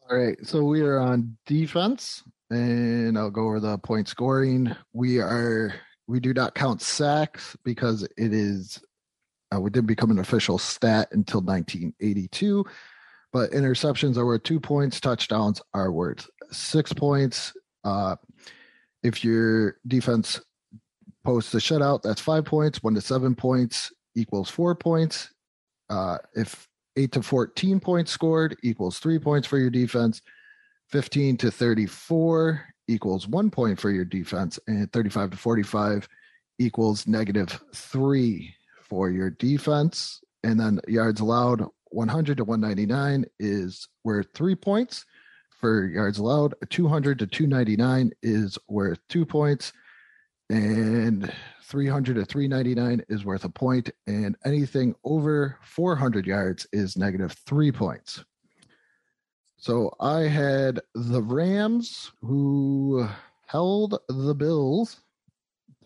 All 0.09 0.17
right, 0.17 0.37
so 0.41 0.63
we 0.63 0.81
are 0.81 0.97
on 0.97 1.37
defense, 1.45 2.23
and 2.49 3.17
I'll 3.17 3.29
go 3.29 3.45
over 3.45 3.59
the 3.59 3.77
point 3.77 4.07
scoring. 4.07 4.75
We 4.93 5.19
are 5.19 5.75
we 6.07 6.19
do 6.19 6.33
not 6.33 6.55
count 6.55 6.81
sacks 6.81 7.55
because 7.63 8.03
it 8.03 8.33
is 8.33 8.81
uh, 9.53 9.59
we 9.59 9.69
didn't 9.69 9.87
become 9.87 10.09
an 10.09 10.19
official 10.19 10.57
stat 10.57 11.09
until 11.11 11.41
1982. 11.41 12.65
But 13.31 13.51
interceptions 13.51 14.17
are 14.17 14.25
worth 14.25 14.43
two 14.43 14.59
points. 14.59 14.99
Touchdowns 14.99 15.61
are 15.75 15.91
worth 15.91 16.27
six 16.51 16.91
points. 16.93 17.53
Uh, 17.83 18.15
if 19.03 19.23
your 19.23 19.77
defense 19.87 20.41
posts 21.29 21.53
a 21.53 21.57
shutout, 21.57 22.01
that's 22.01 22.19
five 22.19 22.43
points. 22.43 22.81
One 22.81 22.95
to 22.95 23.01
seven 23.01 23.35
points 23.35 23.93
equals 24.15 24.49
four 24.49 24.73
points. 24.73 25.29
Uh, 25.87 26.17
if 26.33 26.67
8 26.97 27.11
to 27.11 27.21
14 27.21 27.79
points 27.79 28.11
scored 28.11 28.57
equals 28.63 28.97
3 28.97 29.19
points 29.19 29.47
for 29.47 29.59
your 29.59 29.69
defense. 29.69 30.23
15 30.87 31.37
to 31.37 31.51
34 31.51 32.65
equals 32.87 33.27
1 33.27 33.51
point 33.51 33.79
for 33.79 33.91
your 33.91 34.05
defense. 34.05 34.59
And 34.65 34.91
35 34.91 35.31
to 35.31 35.37
45 35.37 36.09
equals 36.57 37.05
negative 37.05 37.61
3 37.75 38.55
for 38.81 39.11
your 39.11 39.29
defense. 39.29 40.21
And 40.43 40.59
then 40.59 40.79
yards 40.87 41.21
allowed 41.21 41.63
100 41.91 42.37
to 42.37 42.43
199 42.43 43.25
is 43.39 43.87
worth 44.03 44.27
3 44.33 44.55
points. 44.55 45.05
For 45.51 45.85
yards 45.85 46.17
allowed 46.17 46.55
200 46.71 47.19
to 47.19 47.27
299 47.27 48.13
is 48.23 48.57
worth 48.67 48.99
2 49.09 49.27
points 49.27 49.73
and 50.49 51.31
300 51.63 52.15
to 52.15 52.25
399 52.25 53.05
is 53.09 53.23
worth 53.23 53.45
a 53.45 53.49
point 53.49 53.91
and 54.07 54.35
anything 54.43 54.95
over 55.03 55.57
400 55.61 56.25
yards 56.25 56.65
is 56.73 56.97
negative 56.97 57.33
three 57.45 57.71
points. 57.71 58.25
So 59.57 59.93
i 59.99 60.21
had 60.21 60.79
the 60.95 61.21
rams 61.21 62.11
who 62.21 63.07
held 63.45 63.99
the 64.07 64.33
bills 64.33 65.01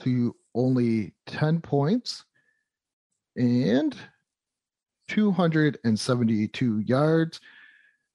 to 0.02 0.36
only 0.56 1.14
10 1.28 1.60
points 1.62 2.24
and 3.36 3.96
272 5.10 6.80
yards. 6.80 7.42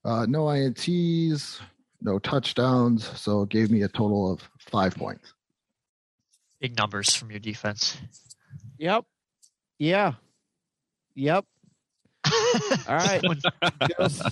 Uh, 0.05 0.25
no 0.27 0.45
ints 0.45 1.61
no 2.01 2.19
touchdowns 2.21 3.05
so 3.19 3.43
it 3.43 3.49
gave 3.49 3.71
me 3.71 3.83
a 3.83 3.89
total 3.89 4.33
of 4.33 4.49
five 4.59 4.95
points 4.95 5.35
Big 6.61 6.77
numbers 6.77 7.15
from 7.15 7.31
your 7.31 7.41
defense. 7.41 7.97
Yep. 8.79 9.05
Yeah. 9.79 10.15
Yep. 11.15 11.45
All 12.27 12.97
right. 12.97 13.23
Bills, 13.99 14.23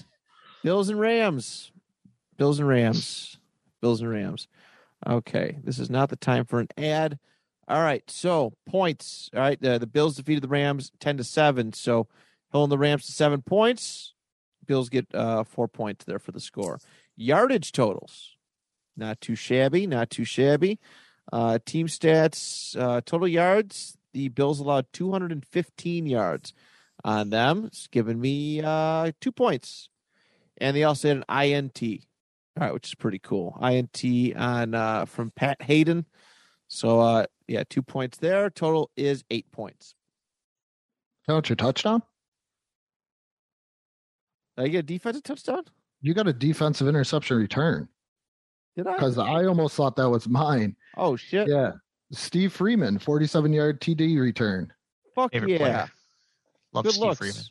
Bills 0.63 0.89
and 0.89 1.01
Rams. 1.01 1.71
Bills 2.37 2.59
and 2.59 2.69
Rams. 2.69 3.39
Bills 3.81 4.01
and 4.01 4.11
Rams. 4.11 4.49
Okay. 5.07 5.59
This 5.63 5.79
is 5.79 5.91
not 5.91 6.09
the 6.09 6.17
time 6.17 6.45
for 6.45 6.61
an 6.61 6.69
ad. 6.77 7.19
All 7.69 7.81
right. 7.81 8.03
So 8.09 8.53
points. 8.69 9.31
All 9.35 9.41
right. 9.41 9.61
The, 9.61 9.79
the 9.79 9.87
Bills 9.87 10.17
defeated 10.17 10.43
the 10.43 10.49
Rams 10.49 10.91
10 11.01 11.19
to 11.19 11.25
7. 11.25 11.73
So 11.73 12.09
holding 12.51 12.71
the 12.71 12.79
Rams 12.79 13.07
to 13.07 13.13
seven 13.13 13.43
points. 13.43 14.15
Bills 14.67 14.89
get 14.89 15.07
uh, 15.15 15.45
four 15.45 15.69
points 15.69 16.05
there 16.05 16.19
for 16.19 16.33
the 16.33 16.41
score. 16.41 16.81
Yardage 17.17 17.73
totals. 17.73 18.37
Not 18.97 19.21
too 19.21 19.37
shabby. 19.37 19.87
Not 19.87 20.11
too 20.11 20.25
shabby. 20.25 20.81
Uh, 21.33 21.59
team 21.65 21.87
stats, 21.87 22.79
uh, 22.81 23.01
total 23.05 23.29
yards. 23.29 23.97
The 24.13 24.29
Bills 24.29 24.61
allowed 24.61 24.87
215 24.93 26.07
yards 26.07 26.55
on 27.05 27.31
them. 27.31 27.65
It's 27.67 27.87
given 27.89 28.21
me 28.21 28.63
uh, 28.63 29.13
two 29.21 29.33
points. 29.33 29.89
And 30.59 30.77
they 30.77 30.85
also 30.85 31.09
had 31.09 31.25
an 31.29 31.45
INT, 31.45 31.83
all 32.59 32.67
right, 32.67 32.73
which 32.73 32.89
is 32.89 32.95
pretty 32.95 33.19
cool. 33.19 33.59
INT 33.63 34.03
on 34.37 34.75
uh, 34.75 35.05
from 35.05 35.31
Pat 35.33 35.61
Haden. 35.61 36.07
So 36.69 37.01
uh, 37.01 37.27
yeah, 37.47 37.65
two 37.69 37.83
points 37.83 38.19
there. 38.19 38.49
Total 38.49 38.91
is 38.97 39.23
eight 39.31 39.51
points. 39.53 39.95
count 41.29 41.49
your 41.51 41.57
touchdown 41.57 42.03
Did 44.57 44.65
I 44.65 44.69
get 44.69 44.79
a 44.79 44.83
defensive 44.85 45.23
touchdown? 45.25 45.63
you 46.01 46.15
got 46.15 46.29
a 46.29 46.33
defensive 46.33 46.87
interception 46.89 47.37
return 47.37 47.89
Did 48.77 48.87
I? 48.87 48.93
because 48.93 49.19
I 49.19 49.45
almost 49.45 49.75
thought 49.75 49.97
that 49.97 50.09
was 50.11 50.29
mine. 50.29 50.77
Oh 50.97 51.17
shit! 51.17 51.49
Yeah. 51.49 51.73
Steve 52.13 52.53
Freeman, 52.53 52.99
47 52.99 53.53
yard 53.53 53.81
TD 53.81 54.21
return. 54.21 54.73
Fuck 55.15 55.33
Favorite 55.33 55.51
yeah! 55.53 55.59
player. 55.59 55.91
Love 56.73 56.85
Good 56.85 56.93
Steve 56.93 57.05
looks. 57.05 57.19
Freeman. 57.19 57.43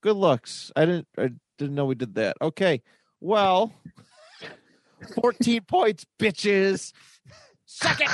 Good 0.00 0.16
looks. 0.16 0.72
I 0.74 0.86
didn't. 0.86 1.08
I 1.18 1.30
didn't 1.58 1.74
know 1.74 1.84
we 1.84 1.94
did 1.94 2.14
that. 2.14 2.36
Okay. 2.40 2.82
Well, 3.20 3.72
14 5.20 5.60
points, 5.62 6.06
bitches. 6.18 6.92
Suck 7.66 8.00
it. 8.00 8.10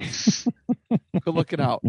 Good 1.24 1.34
looking 1.34 1.60
out. 1.60 1.82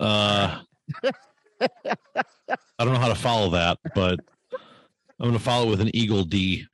Uh, 0.00 0.60
I 1.60 2.84
don't 2.84 2.92
know 2.92 3.00
how 3.00 3.08
to 3.08 3.14
follow 3.14 3.50
that, 3.50 3.78
but 3.94 4.20
I'm 4.52 5.28
going 5.28 5.32
to 5.32 5.38
follow 5.38 5.68
with 5.68 5.80
an 5.80 5.94
Eagle 5.94 6.24
D. 6.24 6.66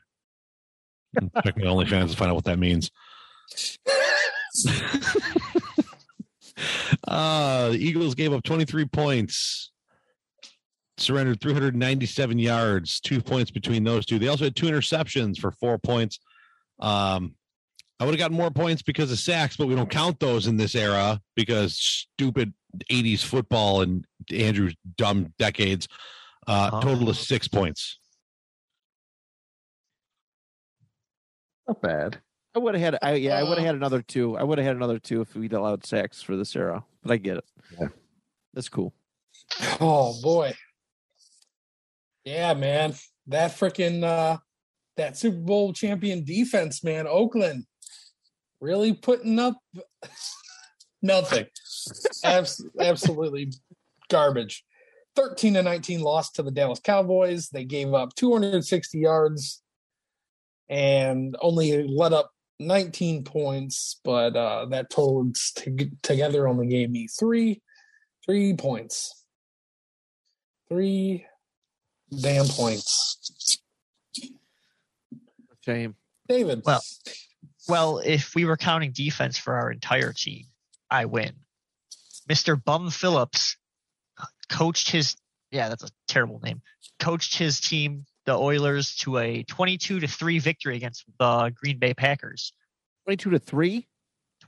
Check 1.44 1.56
my 1.56 1.64
OnlyFans 1.64 2.10
to 2.10 2.16
find 2.16 2.30
out 2.30 2.34
what 2.34 2.44
that 2.44 2.58
means. 2.58 2.90
uh, 7.08 7.70
the 7.70 7.78
Eagles 7.78 8.14
gave 8.14 8.32
up 8.32 8.42
23 8.42 8.86
points, 8.86 9.70
surrendered 10.98 11.40
397 11.40 12.38
yards, 12.38 13.00
two 13.00 13.20
points 13.20 13.50
between 13.50 13.84
those 13.84 14.04
two. 14.04 14.18
They 14.18 14.28
also 14.28 14.44
had 14.44 14.56
two 14.56 14.66
interceptions 14.66 15.38
for 15.38 15.52
four 15.52 15.78
points. 15.78 16.18
Um, 16.80 17.34
I 18.00 18.04
would 18.04 18.12
have 18.12 18.18
gotten 18.18 18.36
more 18.36 18.50
points 18.50 18.82
because 18.82 19.10
of 19.12 19.18
sacks, 19.18 19.56
but 19.56 19.68
we 19.68 19.74
don't 19.76 19.90
count 19.90 20.18
those 20.20 20.46
in 20.46 20.56
this 20.56 20.74
era 20.74 21.20
because 21.36 21.78
stupid 21.78 22.52
80s 22.90 23.22
football 23.24 23.82
and 23.82 24.06
Andrew's 24.32 24.74
dumb 24.96 25.32
decades. 25.38 25.88
Uh, 26.46 26.70
Oh. 26.72 26.80
Total 26.80 27.08
of 27.08 27.16
six 27.16 27.48
points. 27.48 27.98
Not 31.66 31.80
bad. 31.80 32.18
I 32.54 32.58
would 32.58 32.74
have 32.74 32.82
had. 32.82 32.98
I 33.02 33.14
yeah. 33.14 33.36
I 33.38 33.42
would 33.42 33.58
have 33.58 33.66
had 33.66 33.74
another 33.74 34.02
two. 34.02 34.36
I 34.36 34.42
would 34.42 34.58
have 34.58 34.66
had 34.66 34.76
another 34.76 34.98
two 34.98 35.22
if 35.22 35.34
we'd 35.34 35.52
allowed 35.54 35.84
sacks 35.84 36.22
for 36.22 36.36
this 36.36 36.54
era. 36.54 36.84
But 37.02 37.12
I 37.12 37.16
get 37.16 37.38
it. 37.38 37.44
Yeah. 37.80 37.88
That's 38.52 38.68
cool. 38.68 38.92
Oh 39.80 40.20
boy. 40.22 40.54
Yeah, 42.24 42.54
man. 42.54 42.94
That 43.26 43.52
freaking 43.52 44.04
uh 44.04 44.38
that 44.96 45.16
Super 45.16 45.38
Bowl 45.38 45.72
champion 45.72 46.24
defense, 46.24 46.84
man, 46.84 47.06
Oakland. 47.08 47.64
Really 48.60 48.92
putting 48.92 49.38
up 49.38 49.56
nothing. 51.02 51.46
Abs- 52.24 52.64
absolutely 52.78 53.52
garbage. 54.08 54.64
13 55.16 55.54
to 55.54 55.62
19 55.62 56.00
loss 56.00 56.30
to 56.32 56.42
the 56.42 56.50
Dallas 56.50 56.80
Cowboys. 56.80 57.48
They 57.48 57.64
gave 57.64 57.94
up 57.94 58.14
260 58.16 58.98
yards 58.98 59.62
and 60.68 61.36
only 61.40 61.86
let 61.86 62.12
up 62.12 62.30
19 62.60 63.24
points, 63.24 64.00
but 64.04 64.36
uh 64.36 64.66
that 64.70 64.90
total 64.90 65.30
t- 65.56 65.90
together 66.02 66.48
only 66.48 66.66
gave 66.66 66.90
me 66.90 67.06
3 67.08 67.60
3 68.26 68.54
points. 68.54 69.24
Three 70.68 71.26
damn 72.20 72.46
points. 72.46 73.60
Shame. 75.64 75.94
David. 76.28 76.62
Well, 76.64 76.82
Well, 77.68 77.98
if 77.98 78.34
we 78.34 78.44
were 78.44 78.56
counting 78.56 78.92
defense 78.92 79.38
for 79.38 79.54
our 79.54 79.70
entire 79.70 80.12
team, 80.12 80.44
I 80.90 81.04
win. 81.06 81.32
Mr. 82.28 82.62
Bum 82.62 82.90
Phillips 82.90 83.56
coached 84.48 84.90
his 84.90 85.16
yeah, 85.50 85.68
that's 85.68 85.84
a 85.84 85.88
terrible 86.08 86.40
name. 86.42 86.62
Coached 86.98 87.36
his 87.38 87.60
team, 87.60 88.06
the 88.26 88.36
Oilers, 88.36 88.96
to 88.96 89.18
a 89.18 89.42
twenty-two 89.44 90.00
to 90.00 90.08
three 90.08 90.38
victory 90.40 90.76
against 90.76 91.04
the 91.18 91.52
Green 91.54 91.78
Bay 91.78 91.94
Packers. 91.94 92.52
22 93.04 93.30
to 93.30 93.38
3. 93.38 93.86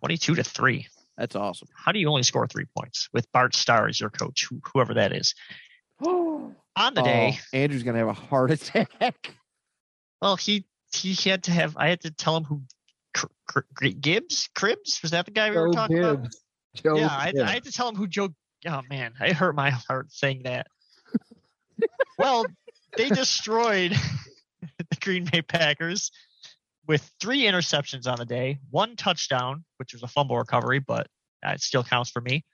Twenty-two 0.01 0.35
to 0.35 0.43
three. 0.43 0.87
That's 1.19 1.37
awesome. 1.37 1.69
How 1.75 1.93
do 1.93 1.99
you 1.99 2.09
only 2.09 2.23
score 2.23 2.47
three 2.47 2.65
points 2.77 3.09
with 3.13 3.31
Bart 3.33 3.55
Starr 3.55 3.89
as 3.89 4.01
your 4.01 4.11
coach, 4.11 4.47
who, 4.51 4.61
whoever 4.73 4.95
that 4.95 5.13
is? 5.13 5.35
On 6.05 6.55
the 6.95 7.03
day, 7.03 7.39
Oh, 7.39 7.57
Andrew's 7.57 7.83
gonna 7.83 7.99
have 7.99 8.09
a 8.09 8.13
heart 8.13 8.51
attack. 8.51 9.35
well, 10.21 10.37
he 10.37 10.67
he 10.93 11.15
had 11.29 11.45
to 11.45 11.53
have. 11.53 11.77
I 11.77 11.89
had 11.89 12.01
to 12.03 12.11
tell 12.11 12.37
him 12.37 12.45
who 12.45 12.63
Gibbs 14.01 14.49
Cribs 14.55 15.01
was 15.03 15.13
that 15.13 15.25
the 15.27 15.31
guy 15.31 15.51
we 15.51 15.57
were 15.57 15.69
Joe 15.69 15.73
talking 15.73 15.99
about? 15.99 16.29
Joe 16.83 16.97
yeah, 16.97 17.09
I, 17.11 17.33
Gibbs. 17.33 17.43
I 17.43 17.53
had 17.53 17.65
to 17.65 17.73
tell 17.73 17.89
him 17.89 17.97
who 17.97 18.07
Joe. 18.07 18.31
Oh 18.67 18.83
man, 18.89 19.15
I 19.21 19.33
hurt 19.33 19.55
my 19.55 19.71
heart 19.71 20.11
saying 20.11 20.43
that. 20.45 20.67
well, 22.19 22.47
they 22.97 23.09
destroyed 23.09 23.93
the 24.79 24.97
Green 25.01 25.25
Bay 25.25 25.43
Packers 25.43 26.11
with 26.87 27.11
three 27.21 27.43
interceptions 27.43 28.07
on 28.07 28.19
the 28.19 28.25
day, 28.25 28.59
one 28.71 28.97
touchdown, 28.97 29.65
which 29.79 29.93
was 29.93 30.03
a 30.03 30.09
fumble 30.09 30.39
recovery, 30.39 30.79
but 30.79 31.09
it 31.43 31.61
still 31.61 31.85
counts 31.85 32.11
for 32.11 32.21
me. 32.21 32.45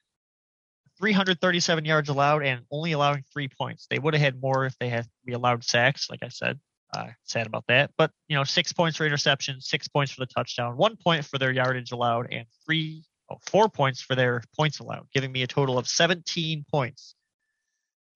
337 0.98 1.84
yards 1.84 2.08
allowed 2.08 2.44
and 2.44 2.62
only 2.70 2.92
allowing 2.92 3.24
three 3.32 3.48
points. 3.48 3.86
They 3.90 3.98
would 3.98 4.14
have 4.14 4.20
had 4.20 4.40
more 4.40 4.64
if 4.66 4.78
they 4.78 4.88
had 4.88 5.06
we 5.26 5.32
allowed 5.32 5.64
sacks, 5.64 6.08
like 6.10 6.22
I 6.22 6.28
said. 6.28 6.60
Uh, 6.94 7.08
sad 7.24 7.46
about 7.46 7.64
that. 7.68 7.90
But, 7.96 8.10
you 8.28 8.36
know, 8.36 8.44
six 8.44 8.72
points 8.72 8.98
for 8.98 9.06
interception, 9.06 9.60
six 9.60 9.88
points 9.88 10.12
for 10.12 10.20
the 10.20 10.26
touchdown, 10.26 10.76
one 10.76 10.96
point 10.96 11.24
for 11.24 11.38
their 11.38 11.50
yardage 11.50 11.90
allowed, 11.90 12.28
and 12.30 12.46
three, 12.64 13.02
Oh, 13.32 13.38
four 13.50 13.68
points 13.68 14.00
for 14.02 14.14
their 14.14 14.42
points 14.56 14.78
allowed, 14.80 15.06
giving 15.14 15.32
me 15.32 15.42
a 15.42 15.46
total 15.46 15.78
of 15.78 15.88
17 15.88 16.64
points. 16.70 17.14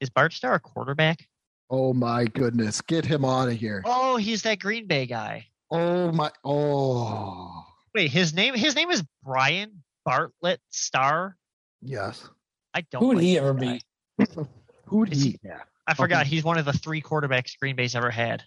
Is 0.00 0.10
Bart 0.10 0.32
Starr 0.32 0.54
a 0.54 0.60
quarterback? 0.60 1.26
Oh 1.70 1.92
my 1.94 2.24
goodness. 2.26 2.80
Get 2.80 3.04
him 3.04 3.24
out 3.24 3.48
of 3.48 3.54
here. 3.54 3.82
Oh, 3.84 4.16
he's 4.16 4.42
that 4.42 4.58
Green 4.60 4.86
Bay 4.86 5.06
guy. 5.06 5.46
Oh 5.70 6.12
my 6.12 6.30
oh 6.44 7.64
Wait, 7.94 8.10
his 8.10 8.34
name 8.34 8.54
his 8.54 8.76
name 8.76 8.90
is 8.90 9.02
Bryan 9.24 9.82
Bartlett 10.04 10.60
Starr. 10.70 11.36
yes. 11.82 12.28
I 12.74 12.82
don't. 12.82 13.00
Who 13.00 13.08
would 13.08 13.16
like 13.16 13.24
he 13.24 13.38
ever 13.38 13.54
guy. 13.54 13.80
be? 14.18 14.26
Who'd 14.86 15.12
he 15.14 15.20
he- 15.30 15.38
yeah. 15.42 15.60
I 15.86 15.94
forgot 15.94 16.22
Okay. 16.22 16.30
he's 16.30 16.44
one 16.44 16.58
of 16.58 16.66
the 16.66 16.72
three 16.74 17.00
quarterbacks 17.00 17.58
Green 17.58 17.74
Bay's 17.74 17.94
ever 17.96 18.10
had. 18.10 18.44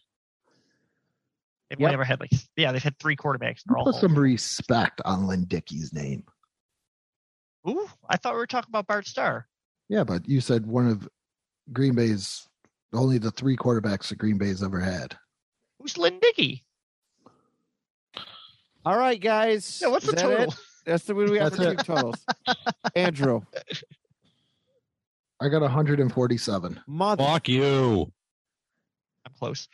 They've 1.70 1.80
Yep. 1.80 1.88
only 1.88 1.94
ever 1.96 2.04
had 2.04 2.20
like 2.20 2.32
yeah, 2.56 2.72
they've 2.72 2.84
had 2.84 2.98
three 3.00 3.16
quarterbacks. 3.16 3.62
They're 3.66 3.84
Put 3.84 3.96
some 3.96 4.18
respect 4.18 5.02
on 5.04 5.26
Lynn 5.28 5.46
Dickey's 5.46 5.92
name. 5.94 6.24
Ooh, 7.68 7.88
I 8.08 8.18
thought 8.18 8.34
we 8.34 8.40
were 8.40 8.48
talking 8.48 8.70
about 8.70 8.88
Bart 8.88 9.08
Starr. 9.08 9.48
Yeah, 9.90 10.04
but 10.04 10.28
you 10.28 10.40
said 10.42 10.66
one 10.66 10.88
of 10.88 11.08
Green 11.74 11.96
Bay's 11.96 12.48
only 12.94 13.18
the 13.18 13.32
three 13.32 13.58
quarterbacks 13.58 14.10
that 14.10 14.18
Green 14.18 14.38
Bay's 14.38 14.64
ever 14.64 14.80
had. 14.80 15.18
Who's 15.80 15.98
Lynn 15.98 16.20
Dickey? 16.20 16.64
All 18.86 18.98
right, 18.98 19.20
guys. 19.20 19.80
Yeah, 19.82 19.90
what's 19.90 20.06
Is 20.06 20.12
the 20.12 20.16
that 20.18 20.22
total? 20.22 20.46
it? 20.46 20.56
That's 20.86 21.04
the 21.04 21.16
what 21.16 21.30
we 21.30 21.38
have 21.38 21.52
That's 21.52 21.64
for 21.64 21.76
team 21.76 21.96
totals. 21.96 22.26
Andrew, 22.96 23.42
I 25.42 25.50
got 25.50 25.62
147. 25.62 26.80
month. 26.88 27.20
Fuck 27.20 27.48
you. 27.50 28.12
I'm 29.26 29.34
close. 29.38 29.68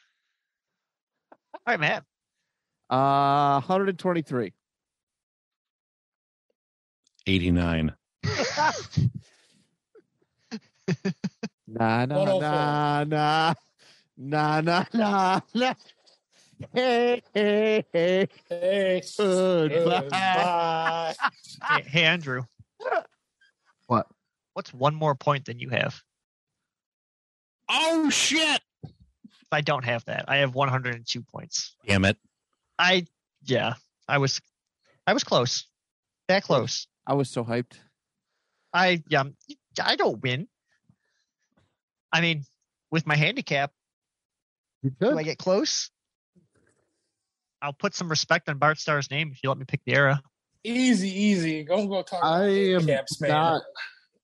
All 1.32 1.60
right, 1.68 1.80
Matt. 1.80 2.04
Uh, 2.90 3.62
123. 3.62 4.54
89. 7.28 7.94
Nah, 11.68 12.06
nah, 12.06 12.38
nah, 12.38 13.04
nah, 13.04 13.54
nah, 14.18 14.62
nah, 14.62 14.86
nah, 14.94 15.40
nah. 15.54 15.74
Hey, 16.72 17.22
hey, 17.34 17.84
hey. 17.92 18.28
Hey, 18.48 19.02
Goodbye. 19.18 20.02
goodbye. 20.04 21.16
hey, 21.68 21.82
hey, 21.82 22.04
Andrew. 22.04 22.44
What? 23.88 24.08
What's 24.54 24.74
one 24.74 24.94
more 24.94 25.16
point 25.16 25.46
than 25.46 25.58
you 25.60 25.70
have? 25.70 26.02
Oh, 27.68 28.10
shit. 28.12 28.62
I 29.52 29.62
don't 29.62 29.86
have 29.86 30.06
that. 30.06 30.26
I 30.28 30.38
have 30.38 30.54
102 30.54 31.24
points. 31.24 31.76
Damn 31.88 32.06
it. 32.06 32.18
I 32.78 33.08
yeah, 33.44 33.74
I 34.08 34.20
was 34.20 34.40
I 35.08 35.14
was 35.14 35.24
close. 35.24 35.66
That 36.28 36.44
close. 36.44 36.88
I 37.08 37.14
was 37.14 37.30
so 37.30 37.44
hyped. 37.44 37.74
I 38.74 39.04
yeah, 39.10 39.24
I 39.82 39.96
don't 39.96 40.22
win. 40.22 40.48
I 42.12 42.22
mean, 42.22 42.44
with 42.92 43.06
my 43.06 43.16
handicap, 43.16 43.72
You 44.84 44.92
do 45.00 45.18
I 45.18 45.24
get 45.24 45.38
close? 45.38 45.90
I'll 47.62 47.74
put 47.74 47.96
some 47.96 48.10
respect 48.10 48.48
on 48.50 48.58
Bart 48.58 48.80
Starr's 48.80 49.10
name 49.10 49.32
if 49.32 49.40
you 49.44 49.50
let 49.50 49.58
me 49.58 49.66
pick 49.66 49.82
the 49.86 49.96
era. 49.96 50.22
Easy, 50.64 51.10
easy. 51.10 51.64
Go 51.64 51.88
go 51.88 52.02
talk. 52.04 52.24
I 52.24 52.46
am 52.46 52.86
Caps, 52.86 53.22
man. 53.22 53.30
not. 53.32 53.62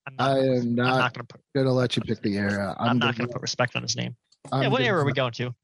I'm 0.06 0.16
not, 0.16 0.30
I 0.30 0.38
am 0.40 0.52
I'm 0.52 0.74
not 0.74 0.98
not 0.98 1.14
gonna 1.14 1.24
put 1.24 1.40
gonna 1.54 1.72
let 1.72 1.96
you 1.96 2.02
pick 2.02 2.20
the 2.22 2.36
era. 2.36 2.74
I'm, 2.78 2.98
not 2.98 3.14
gonna, 3.16 3.28
gonna 3.28 3.32
put 3.32 3.42
respect 3.42 3.76
on 3.76 3.82
his 3.82 3.96
name. 3.96 4.16
I'm 4.50 4.62
yeah, 4.62 4.68
what 4.68 4.78
gonna- 4.78 4.88
era 4.88 5.02
are 5.02 5.04
we 5.04 5.12
going 5.12 5.32
to? 5.34 5.54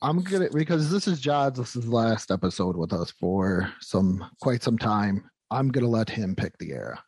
I'm 0.00 0.20
gonna 0.22 0.48
because 0.52 0.90
this 0.90 1.06
is 1.06 1.20
John's. 1.20 1.58
This 1.58 1.76
is 1.76 1.84
the 1.84 1.90
last 1.94 2.32
episode 2.32 2.76
with 2.76 2.92
us 2.92 3.12
for 3.12 3.72
some 3.80 4.28
quite 4.40 4.62
some 4.62 4.76
time. 4.76 5.30
I'm 5.52 5.68
gonna 5.68 5.88
let 5.88 6.08
him 6.08 6.34
pick 6.34 6.56
the 6.58 6.72
era. 6.72 7.02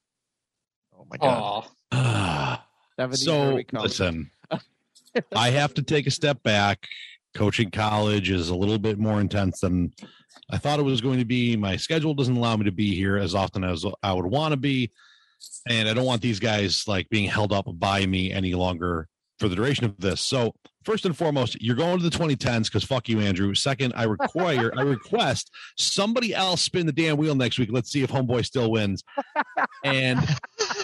Oh 0.96 1.06
my 1.10 1.16
god. 1.16 1.66
Aw. 1.92 2.66
70, 2.96 3.16
so 3.16 3.32
here 3.32 3.54
we 3.54 3.64
come. 3.64 3.82
listen, 3.82 4.30
I 5.34 5.50
have 5.50 5.74
to 5.74 5.82
take 5.82 6.06
a 6.06 6.12
step 6.12 6.42
back. 6.42 6.86
Coaching 7.34 7.72
college 7.72 8.30
is 8.30 8.50
a 8.50 8.54
little 8.54 8.78
bit 8.78 9.00
more 9.00 9.20
intense 9.20 9.58
than 9.60 9.92
I 10.50 10.58
thought 10.58 10.78
it 10.78 10.84
was 10.84 11.00
going 11.00 11.18
to 11.18 11.24
be. 11.24 11.56
My 11.56 11.74
schedule 11.74 12.14
doesn't 12.14 12.36
allow 12.36 12.56
me 12.56 12.64
to 12.66 12.72
be 12.72 12.94
here 12.94 13.16
as 13.16 13.34
often 13.34 13.64
as 13.64 13.84
I 14.04 14.12
would 14.12 14.26
want 14.26 14.52
to 14.52 14.56
be, 14.56 14.92
and 15.68 15.88
I 15.88 15.94
don't 15.94 16.04
want 16.04 16.22
these 16.22 16.38
guys 16.38 16.86
like 16.86 17.08
being 17.08 17.28
held 17.28 17.52
up 17.52 17.66
by 17.66 18.06
me 18.06 18.30
any 18.32 18.54
longer 18.54 19.08
for 19.40 19.48
the 19.48 19.56
duration 19.56 19.86
of 19.86 19.98
this. 19.98 20.20
So 20.20 20.54
first 20.84 21.06
and 21.06 21.16
foremost, 21.16 21.60
you're 21.60 21.76
going 21.76 21.98
to 21.98 22.08
the 22.08 22.16
2010s 22.16 22.64
because 22.64 22.84
fuck 22.84 23.08
you, 23.08 23.20
Andrew. 23.20 23.54
Second, 23.54 23.92
I 23.96 24.04
require, 24.04 24.72
I 24.76 24.82
request 24.82 25.50
somebody 25.76 26.34
else 26.34 26.62
spin 26.62 26.86
the 26.86 26.92
damn 26.92 27.16
wheel 27.16 27.34
next 27.34 27.58
week. 27.58 27.70
Let's 27.72 27.90
see 27.90 28.02
if 28.02 28.10
Homeboy 28.10 28.44
still 28.44 28.70
wins. 28.70 29.02
And 29.84 30.20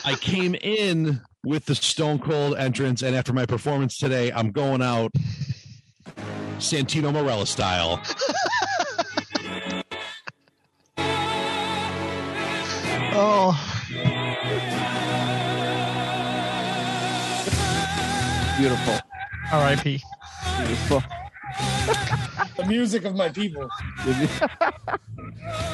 I 0.05 0.15
came 0.15 0.55
in 0.55 1.21
with 1.45 1.67
the 1.67 1.75
Stone 1.75 2.21
Cold 2.21 2.57
entrance, 2.57 3.03
and 3.03 3.15
after 3.17 3.33
my 3.33 3.47
performance 3.47 3.99
today, 3.99 4.31
I'm 4.33 4.51
going 4.51 4.83
out 4.83 5.11
Santino 6.59 7.13
Marella 7.13 7.47
style. 7.47 8.03
Oh, 13.13 13.57
Beautiful. 18.61 19.10
R.I.P. 19.53 20.01
Beautiful. 20.59 21.03
The 22.57 22.65
music 22.67 23.05
of 23.05 23.17
my 23.17 23.29
people. 23.31 23.69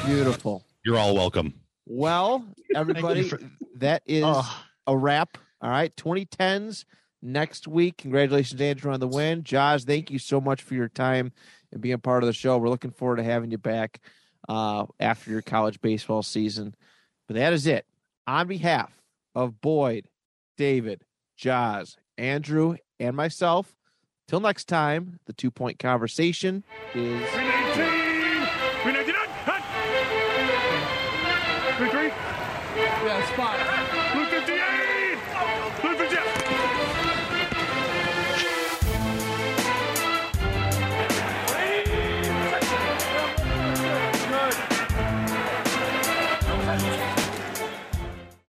Beautiful. 0.05 0.63
You're 0.85 0.97
all 0.97 1.13
welcome. 1.15 1.53
Well, 1.85 2.43
everybody, 2.75 3.23
for- 3.23 3.39
that 3.75 4.01
is 4.05 4.23
Oh, 4.25 4.63
a 4.87 4.97
wrap. 4.97 5.37
All 5.61 5.69
right, 5.69 5.95
2010s 5.95 6.85
next 7.21 7.67
week. 7.67 7.97
Congratulations, 7.97 8.59
Andrew, 8.61 8.91
on 8.91 8.99
the 8.99 9.07
win. 9.07 9.43
Joz, 9.43 9.85
thank 9.85 10.09
you 10.11 10.19
so 10.19 10.41
much 10.41 10.61
for 10.63 10.73
your 10.73 10.89
time 10.89 11.31
and 11.71 11.81
being 11.81 11.97
part 11.99 12.23
of 12.23 12.27
the 12.27 12.33
show. 12.33 12.57
We're 12.57 12.69
looking 12.69 12.91
forward 12.91 13.17
to 13.17 13.23
having 13.23 13.51
you 13.51 13.57
back 13.57 13.99
uh, 14.49 14.85
after 14.99 15.29
your 15.31 15.41
college 15.41 15.79
baseball 15.81 16.23
season. 16.23 16.73
But 17.27 17.35
that 17.35 17.53
is 17.53 17.67
it. 17.67 17.85
On 18.25 18.47
behalf 18.47 18.91
of 19.35 19.61
Boyd, 19.61 20.07
David, 20.57 21.03
Joz, 21.39 21.95
Andrew, 22.17 22.75
and 22.99 23.15
myself, 23.15 23.75
till 24.27 24.39
next 24.39 24.65
time, 24.65 25.19
the 25.25 25.33
two 25.33 25.51
point 25.51 25.79
conversation 25.79 26.63
is. 26.93 28.06